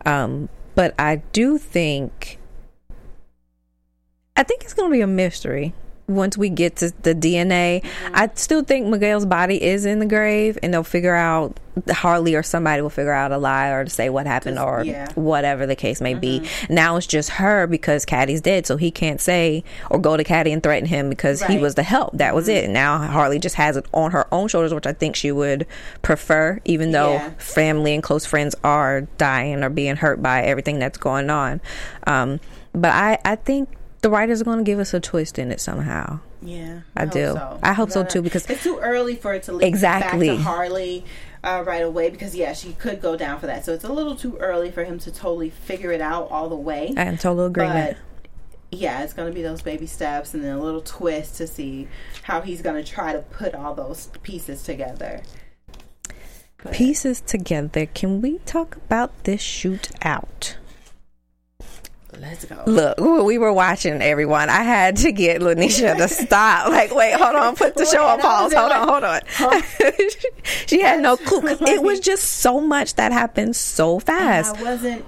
um 0.05 0.49
but 0.75 0.93
i 0.99 1.15
do 1.31 1.57
think 1.57 2.39
i 4.41 4.43
think 4.43 4.63
it's 4.63 4.73
going 4.73 4.89
to 4.89 4.93
be 4.93 5.01
a 5.01 5.07
mystery 5.07 5.73
once 6.07 6.37
we 6.37 6.49
get 6.49 6.75
to 6.75 6.91
the 7.03 7.15
DNA, 7.15 7.81
Mm-hmm. 7.83 8.15
I 8.15 8.29
still 8.35 8.63
think 8.65 8.87
Miguel's 8.87 9.25
body 9.25 9.63
is 9.63 9.85
in 9.85 9.99
the 9.99 10.05
grave, 10.05 10.57
and 10.61 10.73
they'll 10.73 10.83
figure 10.83 11.15
out 11.15 11.57
Harlee 11.87 12.37
or 12.37 12.43
somebody 12.43 12.81
will 12.81 12.89
figure 12.89 13.13
out 13.13 13.31
a 13.31 13.37
lie 13.37 13.69
or 13.69 13.85
to 13.85 13.89
say 13.89 14.09
what 14.09 14.27
happened 14.27 14.57
'Cause- 14.57 14.81
or 14.81 14.83
yeah. 14.83 15.07
whatever 15.15 15.65
the 15.65 15.75
case 15.75 16.01
may 16.01 16.13
be. 16.13 16.41
Mm-hmm. 16.41 16.73
Now 16.73 16.97
it's 16.97 17.07
just 17.07 17.29
her 17.29 17.65
because 17.65 18.05
Caddy's 18.05 18.41
dead, 18.41 18.65
so 18.65 18.75
he 18.75 18.91
can't 18.91 19.21
say 19.21 19.63
or 19.89 19.99
go 19.99 20.17
to 20.17 20.23
Caddy 20.25 20.51
and 20.51 20.61
threaten 20.61 20.89
him 20.89 21.07
because 21.09 21.39
he 21.39 21.45
Right. 21.45 21.53
Mm-hmm. 21.53 21.61
was 21.63 21.75
the 21.75 21.83
help. 21.83 22.17
That 22.17 22.35
was 22.35 22.49
it. 22.49 22.69
Now 22.69 22.97
Harlee 22.97 23.39
just 23.39 23.55
has 23.55 23.77
it 23.77 23.85
on 23.93 24.11
her 24.11 24.25
own 24.33 24.49
shoulders, 24.49 24.73
which 24.73 24.87
I 24.87 24.91
think 24.93 25.15
she 25.15 25.31
would 25.31 25.65
prefer, 26.01 26.59
even 26.65 26.91
though 26.91 27.13
Yeah. 27.13 27.29
family 27.37 27.93
and 27.93 28.03
close 28.03 28.25
friends 28.25 28.53
are 28.65 29.01
dying 29.17 29.63
or 29.63 29.69
being 29.69 29.95
hurt 29.95 30.21
by 30.21 30.41
everything 30.41 30.77
that's 30.79 30.97
going 30.97 31.29
on. 31.29 31.61
Um, 32.05 32.41
but 32.73 32.91
I, 32.91 33.17
I 33.23 33.35
think 33.37 33.69
the 34.01 34.09
writers 34.09 34.41
are 34.41 34.45
going 34.45 34.57
to 34.57 34.63
give 34.63 34.79
us 34.79 34.93
a 34.93 34.99
twist 34.99 35.37
in 35.39 35.51
it 35.51 35.59
somehow. 35.59 36.19
Yeah, 36.41 36.81
I 36.95 37.01
hope 37.01 37.11
do. 37.11 37.25
So. 37.33 37.59
I 37.61 37.73
hope 37.73 37.91
so, 37.91 38.03
too, 38.03 38.21
because- 38.21 38.49
it's 38.49 38.63
too 38.63 38.79
early 38.79 39.15
for 39.15 39.33
it 39.33 39.43
to 39.43 39.53
lead 39.53 39.67
Exactly. 39.67 40.29
back 40.29 40.37
to 40.37 40.43
Harlee 40.43 41.03
uh, 41.43 41.63
right 41.65 41.83
away. 41.83 42.09
Because 42.09 42.35
yeah, 42.35 42.53
she 42.53 42.73
could 42.73 43.01
go 43.01 43.15
down 43.15 43.39
for 43.39 43.45
that. 43.47 43.63
So 43.63 43.73
it's 43.73 43.83
a 43.83 43.91
little 43.93 44.15
too 44.15 44.37
early 44.37 44.71
for 44.71 44.83
him 44.83 44.97
to 44.99 45.11
totally 45.11 45.49
figure 45.51 45.91
it 45.91 46.01
out 46.01 46.29
all 46.31 46.49
the 46.49 46.55
way. 46.55 46.93
I 46.97 47.03
am 47.03 47.17
total 47.17 47.45
agreement. 47.45 47.97
But 47.97 48.79
yeah, 48.79 49.03
it's 49.03 49.13
going 49.13 49.29
to 49.29 49.35
be 49.35 49.41
those 49.43 49.61
baby 49.61 49.85
steps 49.85 50.33
and 50.33 50.43
then 50.43 50.55
a 50.55 50.61
little 50.61 50.81
twist 50.81 51.35
to 51.37 51.45
see 51.45 51.87
how 52.23 52.41
he's 52.41 52.61
going 52.63 52.83
to 52.83 52.89
try 52.89 53.13
to 53.13 53.19
put 53.19 53.53
all 53.53 53.75
those 53.75 54.07
pieces 54.23 54.63
together. 54.63 55.21
But- 56.63 56.73
Pieces 56.73 57.21
together. 57.21 57.85
Can 57.87 58.21
we 58.21 58.39
talk 58.39 58.75
about 58.77 59.25
this 59.25 59.41
shootout? 59.43 60.55
Let's 62.19 62.45
go. 62.45 62.63
Look, 62.65 62.99
we 62.99 63.37
were 63.37 63.53
watching 63.53 64.01
everyone, 64.01 64.49
I 64.49 64.63
had 64.63 64.97
to 64.97 65.11
get 65.11 65.41
Lynneisha 65.41 65.97
to 65.97 66.07
stop. 66.25 66.69
Like, 66.69 66.93
wait, 66.93 67.13
hold 67.13 67.35
on, 67.35 67.55
put 67.55 67.75
the 67.75 67.85
show 67.85 68.05
on 68.05 68.17
Wait, 68.17 68.25
I 68.25 68.43
was 68.43 68.53
pause. 68.53 68.61
Hold 68.61 69.03
on, 69.03 69.21
hold 69.37 69.53
on. 69.53 69.61
she 70.67 70.81
had 70.81 71.01
no 71.01 71.17
clue. 71.17 71.41
It 71.67 71.81
was 71.81 71.99
just 71.99 72.23
so 72.23 72.59
much 72.59 72.95
that 72.95 73.11
happened 73.11 73.55
so 73.55 73.99
fast. 73.99 74.57
I 74.57 74.63
wasn't. 74.63 75.05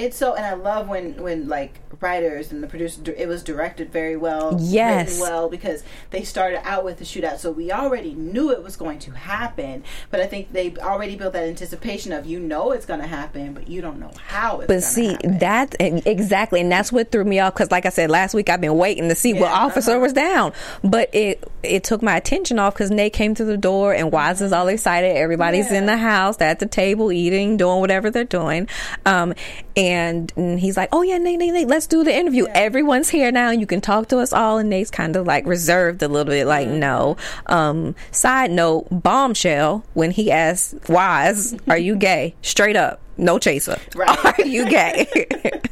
It, 0.00 0.06
it's 0.10 0.16
so, 0.16 0.34
and 0.34 0.44
I 0.44 0.54
love 0.54 0.88
when 0.88 1.22
when 1.22 1.48
like 1.48 1.74
writers 2.00 2.52
and 2.52 2.62
the 2.62 2.66
producer. 2.66 3.00
It 3.16 3.28
was 3.28 3.42
directed 3.42 3.92
very 3.92 4.16
well. 4.16 4.56
Yes. 4.60 5.20
well 5.20 5.48
because 5.48 5.82
they 6.10 6.24
started 6.24 6.66
out 6.66 6.84
with 6.84 6.98
the 6.98 7.04
shootout, 7.04 7.38
so 7.38 7.50
we 7.50 7.72
already 7.72 8.14
knew 8.14 8.50
it 8.50 8.62
was 8.62 8.76
going 8.76 8.98
to 9.00 9.12
happen. 9.12 9.84
But 10.10 10.20
I 10.20 10.26
think 10.26 10.52
they 10.52 10.74
already 10.76 11.16
built 11.16 11.32
that 11.34 11.44
anticipation 11.44 12.12
of 12.12 12.26
you 12.26 12.40
know 12.40 12.72
it's 12.72 12.86
going 12.86 13.00
to 13.00 13.06
happen, 13.06 13.52
but 13.54 13.68
you 13.68 13.80
don't 13.80 13.98
know 13.98 14.12
how 14.26 14.60
it's. 14.60 14.68
But 14.68 14.82
see, 14.82 15.12
happen. 15.12 15.38
that 15.38 15.76
exactly, 15.78 16.60
and 16.60 16.70
that's 16.70 16.92
what 16.92 17.12
threw 17.12 17.24
me 17.24 17.38
off. 17.38 17.54
Because, 17.54 17.70
like 17.70 17.86
I 17.86 17.90
said 17.90 18.10
last 18.10 18.34
week, 18.34 18.48
I've 18.48 18.60
been 18.60 18.76
waiting 18.76 19.08
to 19.08 19.14
see 19.14 19.34
what 19.34 19.50
officer 19.50 19.92
uh-huh. 19.92 20.00
was 20.00 20.12
down, 20.12 20.52
but 20.82 21.14
it 21.14 21.46
it 21.62 21.84
took 21.84 22.02
my 22.02 22.16
attention 22.16 22.58
off 22.58 22.74
because 22.74 22.90
Nate 22.90 23.12
came 23.12 23.34
through 23.34 23.46
the 23.46 23.56
door 23.56 23.92
and 23.92 24.10
Wise 24.10 24.40
is 24.40 24.52
all 24.52 24.68
excited. 24.68 25.16
Everybody's 25.16 25.70
in 25.70 25.86
the 25.86 25.96
house, 25.96 26.36
they're 26.36 26.48
at 26.48 26.60
the 26.60 26.66
table 26.66 27.12
eating, 27.12 27.56
doing 27.56 27.80
whatever 27.80 28.10
they're 28.10 28.24
doing, 28.24 28.68
um, 29.06 29.34
and, 29.76 30.32
and 30.36 30.58
he's 30.60 30.76
like, 30.76 30.88
"Oh 30.92 31.02
yeah, 31.02 31.18
Nate, 31.18 31.38
Nate, 31.38 31.52
Nate, 31.52 31.68
let's 31.68 31.86
do 31.86 32.04
the 32.04 32.14
interview. 32.14 32.46
Everyone's 32.54 33.08
here 33.08 33.30
now, 33.32 33.50
and 33.50 33.60
you 33.60 33.66
can 33.66 33.80
talk 33.80 34.08
to 34.08 34.18
us 34.18 34.32
all." 34.32 34.58
And 34.58 34.68
Nate's 34.70 34.90
kind 34.90 35.16
of 35.16 35.26
like 35.26 35.46
reserved 35.46 36.02
a 36.02 36.08
little 36.08 36.30
bit, 36.32 36.46
like, 36.46 36.68
"No." 36.68 37.16
Um, 37.46 37.94
side 38.10 38.50
note: 38.50 38.86
bombshell 38.90 39.84
when 39.94 40.10
he 40.10 40.30
asked 40.30 40.74
Wise, 40.88 41.54
"Are 41.68 41.78
you 41.78 41.96
gay?" 41.96 42.34
Straight 42.42 42.76
up, 42.76 43.00
no 43.16 43.38
chaser. 43.38 43.78
Right. 43.94 44.24
Are 44.38 44.44
you 44.44 44.68
gay? 44.68 45.06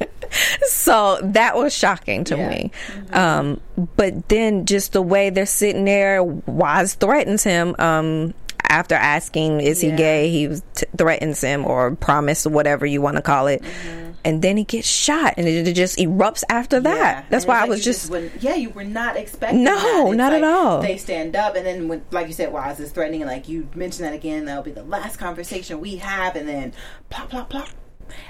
so 0.63 1.19
that 1.23 1.57
was 1.57 1.75
shocking 1.75 2.25
to 2.25 2.37
Yeah. 2.37 2.49
me. 2.49 2.71
Um, 3.13 3.61
but 3.97 4.29
then 4.29 4.67
just 4.67 4.93
the 4.93 5.03
way 5.03 5.31
they're 5.31 5.47
sitting 5.47 5.85
there, 5.85 6.23
Wise 6.23 6.95
threatens 6.95 7.43
him. 7.45 7.75
Um, 7.79 8.35
after 8.69 8.95
asking, 8.95 9.61
"Is 9.61 9.81
he 9.81 9.91
gay?" 9.93 10.31
He 10.31 10.61
t- 10.75 10.87
threatens 10.97 11.41
him 11.41 11.65
or 11.67 11.95
promise 11.97 12.47
whatever 12.47 12.87
you 12.87 13.01
want 13.01 13.17
to 13.17 13.23
call 13.23 13.47
it, 13.47 13.63
mm-hmm. 13.63 14.13
and 14.25 14.43
then 14.43 14.57
he 14.57 14.65
gets 14.65 14.89
shot, 14.89 15.35
and 15.37 15.47
it, 15.49 15.69
it 15.69 15.75
just 15.75 15.99
erupts 15.99 16.45
after 16.49 16.81
that. 16.81 16.97
Yeah. 17.25 17.25
That's 17.31 17.45
And 17.45 17.49
why 17.49 17.57
I 17.57 17.61
like 17.63 17.71
was 17.71 17.87
you 17.87 17.93
just. 17.93 18.13
yeah, 18.43 18.55
you 18.55 18.71
were 18.71 18.85
not 18.85 19.17
expecting. 19.17 19.65
No, 19.65 20.13
not 20.13 20.33
at 20.33 20.45
all. 20.45 20.83
They 20.83 20.97
stand 20.97 21.37
up, 21.37 21.57
and 21.57 21.67
then 21.67 21.89
when, 21.89 22.03
like 22.11 22.27
you 22.27 22.33
said, 22.33 22.53
Wise 22.53 22.73
is 22.75 22.79
this 22.79 22.93
threatening, 22.93 23.23
and 23.23 23.31
like 23.31 23.49
you 23.49 23.69
mentioned 23.75 24.07
that 24.07 24.15
again, 24.15 24.45
that'll 24.45 24.63
be 24.63 24.71
the 24.71 24.83
last 24.85 25.17
conversation 25.17 25.81
we 25.81 25.97
have, 25.97 26.37
and 26.37 26.49
then 26.49 26.73
plop, 27.11 27.31
plop, 27.31 27.51
plop. 27.51 27.69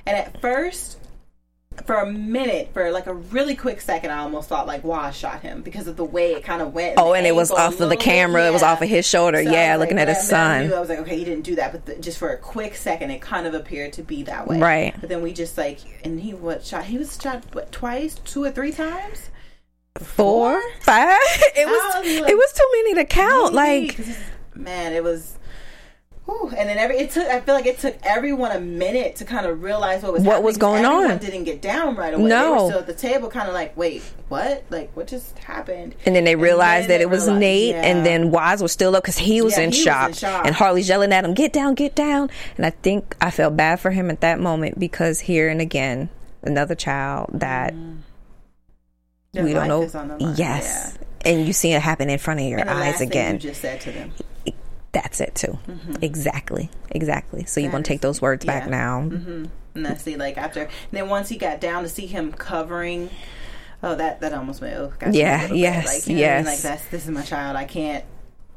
And 0.07 0.17
at 0.17 0.41
first, 0.41 0.99
for 1.87 1.97
a 1.97 2.11
minute, 2.13 2.71
for 2.73 2.91
like 2.91 3.07
a 3.07 3.15
really 3.15 3.55
quick 3.57 3.81
second, 3.81 4.11
I 4.11 4.19
almost 4.19 4.49
thought 4.49 4.67
like 4.67 4.85
Wise 4.85 5.17
shot 5.17 5.41
him 5.41 5.63
because 5.63 5.87
of 5.87 5.97
the 5.97 6.05
way 6.05 6.33
it 6.33 6.45
kind 6.45 6.61
of 6.63 6.73
went. 6.75 6.95
Oh, 6.99 7.15
and 7.15 7.27
it 7.27 7.35
was 7.35 7.51
off 7.51 7.81
of 7.81 7.89
the 7.89 7.97
camera. 7.97 8.47
It 8.47 8.53
was 8.53 8.63
off 8.63 8.83
of 8.83 8.89
his 8.89 9.07
shoulder. 9.07 9.43
So 9.43 9.51
yeah, 9.51 9.77
looking 9.77 9.97
like, 9.97 10.09
at 10.09 10.17
his 10.17 10.29
but 10.29 10.37
I- 10.37 10.59
son. 10.59 10.69
knew- 10.69 10.75
I 10.75 10.81
was 10.81 10.89
like, 10.89 10.99
okay, 11.01 11.17
he 11.17 11.25
didn't 11.25 11.45
do 11.45 11.55
that, 11.57 11.73
but 11.73 11.87
th- 11.87 12.01
just 12.01 12.19
for 12.19 12.31
a 12.31 12.37
quick 12.37 12.75
second, 12.75 13.11
it 13.11 13.21
kind 13.21 13.47
of 13.47 13.55
appeared 13.55 13.93
to 13.95 14.03
be 14.03 14.23
that 14.25 14.47
way. 14.47 14.59
Right. 14.59 14.95
But 15.01 15.09
then 15.09 15.23
we 15.23 15.33
just 15.33 15.57
like, 15.59 15.79
and 16.05 16.21
he 16.21 16.35
was 16.35 16.67
shot? 16.67 16.85
He 16.85 16.99
was 16.99 17.19
shot 17.21 17.45
what 17.55 17.73
twice, 17.73 18.15
two 18.25 18.45
or 18.45 18.51
three 18.51 18.73
times. 18.73 19.31
Four, 19.99 20.61
five. 20.83 21.19
It 21.57 21.67
was. 21.67 22.05
was 22.07 22.21
like, 22.21 22.31
it 22.31 22.37
was 22.37 22.53
too 22.53 22.69
many 22.73 22.95
to 22.95 23.05
count. 23.05 23.55
Maybe, 23.55 23.89
Like 23.97 24.17
man, 24.55 24.93
it 24.93 25.03
was. 25.03 25.38
Whew. 26.29 26.53
And 26.59 26.69
then 26.69 26.77
every 26.77 26.99
it 26.99 27.11
took. 27.11 27.27
I 27.27 27.41
feel 27.41 27.55
like 27.55 27.65
it 27.65 27.79
took 27.79 27.97
everyone 28.03 28.51
a 28.53 28.61
minute 28.61 29.17
to 29.17 29.25
kind 29.25 29.47
of 29.47 29.63
realize 29.63 30.03
what 30.03 30.13
was 30.13 30.23
What 30.25 30.33
happening, 30.33 30.45
was 30.45 30.57
going 30.59 30.85
everyone 30.85 31.11
on. 31.13 31.19
Didn't 31.19 31.45
get 31.45 31.63
down 31.63 31.97
right 31.97 32.13
away. 32.13 32.29
No. 32.29 32.45
they 32.45 32.51
were 32.65 32.69
still 32.69 32.79
at 32.81 32.87
the 32.87 32.93
table, 32.95 33.29
kind 33.31 33.49
of 33.49 33.55
like, 33.55 33.75
wait, 33.79 34.03
what? 34.29 34.63
Like, 34.69 34.95
what 34.95 35.07
just 35.07 35.39
happened? 35.39 35.95
And 36.05 36.15
then 36.15 36.25
they 36.25 36.37
realized 36.37 36.83
then 36.91 36.99
that 36.99 37.05
it 37.05 37.09
they 37.09 37.11
was 37.11 37.23
realized- 37.25 37.41
Nate, 37.41 37.75
yeah. 37.77 37.83
and 37.83 38.05
then 38.05 38.31
Wise 38.31 38.61
was 38.61 38.73
still 38.73 38.95
up 38.95 39.05
because 39.05 39.17
he 39.17 39.41
was 39.41 39.57
Yeah, 39.57 39.65
in 39.65 39.73
he 39.73 39.79
was 39.79 39.79
in 39.79 39.85
shock. 39.85 40.15
shock. 40.15 40.47
And 40.47 40.55
Harlee's 40.55 40.87
yelling 40.87 41.15
at 41.15 41.25
him, 41.25 41.33
"Get 41.33 41.55
down, 41.55 41.75
get 41.75 41.95
down!" 41.95 42.29
And 42.59 42.67
I 42.67 42.71
think 42.71 43.17
I 43.23 43.31
felt 43.31 43.57
bad 43.57 43.81
for 43.81 43.91
him 43.91 44.11
at 44.11 44.21
that 44.21 44.39
moment 44.39 44.79
because 44.79 45.21
here 45.21 45.49
and 45.49 45.63
again, 45.63 46.11
another 46.43 46.75
child 46.75 47.31
that 47.33 47.73
mm-hmm. 47.73 48.01
Their 49.33 49.45
we 49.45 49.53
don't 49.55 49.69
know. 49.69 49.83
is 49.83 49.95
on 49.95 50.09
the 50.09 50.19
line, 50.19 50.35
Yes, 50.37 50.99
and 51.25 51.47
you 51.47 51.53
see 51.55 51.73
it 51.73 51.81
happen 51.81 52.11
in 52.11 52.19
front 52.19 52.41
of 52.41 52.47
your. 52.47 52.59
And 52.61 52.69
eyes 52.69 53.01
again. 53.01 53.35
you 53.37 53.41
just 53.41 53.61
said 53.63 53.81
to 53.83 53.93
them. 53.93 54.13
That's 54.93 55.21
it 55.21 55.35
too. 55.35 55.59
Mm-hmm. 55.69 55.97
Exactly, 56.03 56.71
exactly. 56.91 57.45
So 57.45 57.61
you 57.61 57.71
want 57.71 57.85
to 57.85 57.89
take 57.93 58.01
those 58.01 58.23
words 58.23 58.45
back 58.45 58.65
yeah. 58.65 58.71
now? 58.71 59.01
Mm-hmm. 59.03 59.45
And 59.75 59.87
that's 59.87 60.03
the 60.03 60.17
like 60.17 60.39
after. 60.39 60.63
And 60.63 60.71
then 60.93 61.09
once 61.09 61.29
he 61.29 61.37
got 61.37 61.61
down 61.61 61.83
to 61.83 61.89
see 61.89 62.07
him 62.07 62.33
covering. 62.33 63.11
Oh, 63.81 63.95
that 63.95 64.21
that 64.23 64.33
almost 64.33 64.61
made. 64.61 64.75
Oh, 64.75 64.93
Yeah, 65.11 65.53
yes, 65.53 65.87
like, 65.87 66.07
you 66.09 66.17
know 66.17 66.23
what 66.23 66.31
I 66.31 66.37
mean? 66.37 66.45
yes. 66.45 66.47
Like 66.47 66.59
that's 66.59 66.87
this 66.89 67.05
is 67.05 67.11
my 67.11 67.23
child. 67.23 67.57
I 67.57 67.65
can't. 67.65 68.05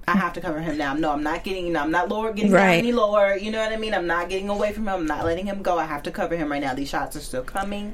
I 0.07 0.17
have 0.17 0.33
to 0.33 0.41
cover 0.41 0.59
him 0.59 0.77
now. 0.77 0.95
No, 0.95 1.11
I'm 1.11 1.21
not 1.21 1.43
getting. 1.43 1.67
You 1.67 1.73
know, 1.73 1.81
I'm 1.81 1.91
not 1.91 2.09
lower, 2.09 2.33
getting 2.33 2.51
Right. 2.51 2.61
down 2.77 2.79
any 2.79 2.91
lower. 2.91 3.35
You 3.35 3.51
know 3.51 3.59
what 3.59 3.71
I 3.71 3.77
mean? 3.77 3.93
I'm 3.93 4.07
not 4.07 4.29
getting 4.29 4.49
away 4.49 4.73
from 4.73 4.87
him. 4.87 4.95
I'm 4.95 5.05
not 5.05 5.23
letting 5.25 5.45
him 5.45 5.61
go. 5.61 5.77
I 5.77 5.85
have 5.85 6.01
to 6.03 6.11
cover 6.11 6.35
him 6.35 6.51
right 6.51 6.61
now. 6.61 6.73
These 6.73 6.89
shots 6.89 7.15
are 7.15 7.19
still 7.21 7.43
coming. 7.43 7.93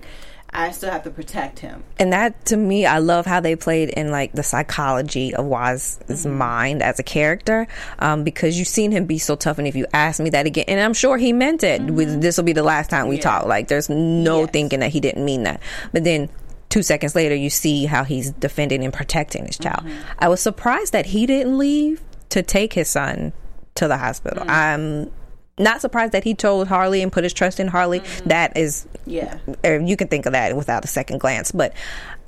I 0.60 0.72
still 0.72 0.90
have 0.92 1.04
to 1.04 1.12
protect 1.12 1.60
him. 1.60 1.84
and 2.00 2.12
that 2.14 2.46
to 2.48 2.58
me 2.58 2.86
i 2.86 2.98
love 2.98 3.26
how 3.28 3.40
they 3.40 3.56
played 3.56 3.90
in 3.90 4.10
like 4.12 4.32
the 4.34 4.44
psychology 4.44 5.34
of 5.36 5.46
Woz's 5.46 6.00
Mm-hmm. 6.08 6.38
mind 6.38 6.82
as 6.84 7.00
a 7.00 7.04
character 7.04 7.68
um, 8.00 8.24
because 8.24 8.58
you've 8.58 8.68
seen 8.68 8.92
him 8.92 9.06
be 9.06 9.20
so 9.20 9.36
tough 9.36 9.58
and 9.60 9.68
if 9.68 9.76
you 9.76 9.86
ask 9.94 10.20
me 10.20 10.30
that 10.32 10.46
again 10.48 10.66
and 10.68 10.80
i'm 10.80 10.94
sure 10.94 11.18
he 11.18 11.32
meant 11.32 11.64
it 11.64 11.82
with 11.82 12.22
this 12.22 12.38
will 12.38 12.44
be 12.44 12.54
the 12.54 12.64
last 12.64 12.90
time 12.90 13.08
we 13.08 13.18
Mm-hmm. 13.18 13.28
Yeah. 13.28 13.38
talk 13.40 13.46
like 13.46 13.68
there's 13.68 13.90
no 13.90 14.42
Yes. 14.42 14.50
thinking 14.52 14.80
that 14.82 14.92
he 14.92 15.00
didn't 15.00 15.24
mean 15.24 15.44
that 15.44 15.62
but 15.94 16.04
then 16.04 16.28
two 16.70 16.82
seconds 16.84 17.16
later 17.16 17.36
you 17.36 17.50
see 17.50 17.86
how 17.86 18.04
he's 18.04 18.32
defending 18.32 18.84
and 18.84 18.94
protecting 18.94 19.46
his 19.46 19.58
child 19.58 19.84
Mm-hmm. 19.86 20.02
i 20.20 20.28
was 20.28 20.42
surprised 20.42 20.92
that 20.94 21.06
he 21.08 21.26
didn't 21.28 21.58
leave 21.58 22.02
to 22.30 22.42
take 22.42 22.74
his 22.74 22.90
son 22.90 23.32
to 23.76 23.88
the 23.88 23.98
hospital 23.98 24.44
Mm. 24.44 24.50
i'm 24.50 25.12
not 25.60 25.82
surprised 25.82 26.12
that 26.14 26.24
he 26.24 26.34
told 26.36 26.68
harlee 26.68 27.02
and 27.02 27.12
put 27.12 27.24
his 27.24 27.34
trust 27.34 27.60
in 27.60 27.68
harlee 27.70 28.02
Mm-hmm. 28.02 28.30
That 28.30 28.56
is 28.58 28.88
Yeah. 29.06 29.38
you 29.64 29.98
can 29.98 30.08
think 30.08 30.26
of 30.26 30.34
that 30.34 30.56
without 30.56 30.84
a 30.86 30.88
second 30.88 31.20
glance. 31.20 31.52
But 31.52 31.74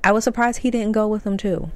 I 0.03 0.11
was 0.11 0.23
surprised 0.23 0.59
he 0.59 0.71
didn't 0.71 0.93
go 0.93 1.07
with 1.07 1.23
them 1.23 1.37
too. 1.37 1.69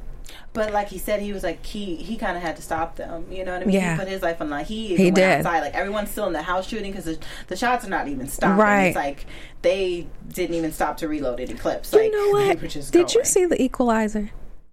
But 0.53 0.71
like 0.71 0.89
he 0.89 0.99
said, 0.99 1.19
he 1.21 1.33
was 1.33 1.41
like 1.43 1.65
he 1.65 1.95
he 1.95 2.15
kind 2.15 2.37
of 2.37 2.43
had 2.43 2.55
to 2.57 2.61
stop 2.61 2.95
them. 2.95 3.25
You 3.31 3.43
know 3.43 3.53
what 3.53 3.63
I 3.63 3.65
mean? 3.65 3.75
Yeah. 3.75 3.93
He 3.93 3.99
put 3.99 4.07
his 4.07 4.21
life 4.21 4.39
on 4.39 4.49
the 4.49 4.55
line. 4.55 4.65
He, 4.65 4.95
He 4.95 5.05
went 5.05 5.15
did. 5.15 5.23
outside. 5.39 5.61
Like 5.61 5.73
everyone's 5.73 6.11
still 6.11 6.27
in 6.27 6.33
the 6.33 6.43
house 6.43 6.67
shooting 6.67 6.91
because 6.91 7.05
the, 7.05 7.17
the 7.47 7.55
shots 7.55 7.85
are 7.85 7.89
not 7.89 8.07
even 8.07 8.27
stopping. 8.27 8.57
Right. 8.57 8.85
It's 8.87 8.95
like 8.95 9.25
they 9.63 10.07
didn't 10.31 10.55
even 10.55 10.71
stop 10.71 10.97
to 10.97 11.07
reload 11.07 11.39
any 11.39 11.53
clips. 11.55 11.91
You 11.91 11.99
like, 12.03 12.11
know 12.11 12.29
what? 12.31 12.59
Did 12.91 13.13
you 13.15 13.23
see 13.25 13.45
the 13.45 13.61
Equalizer? 13.61 14.29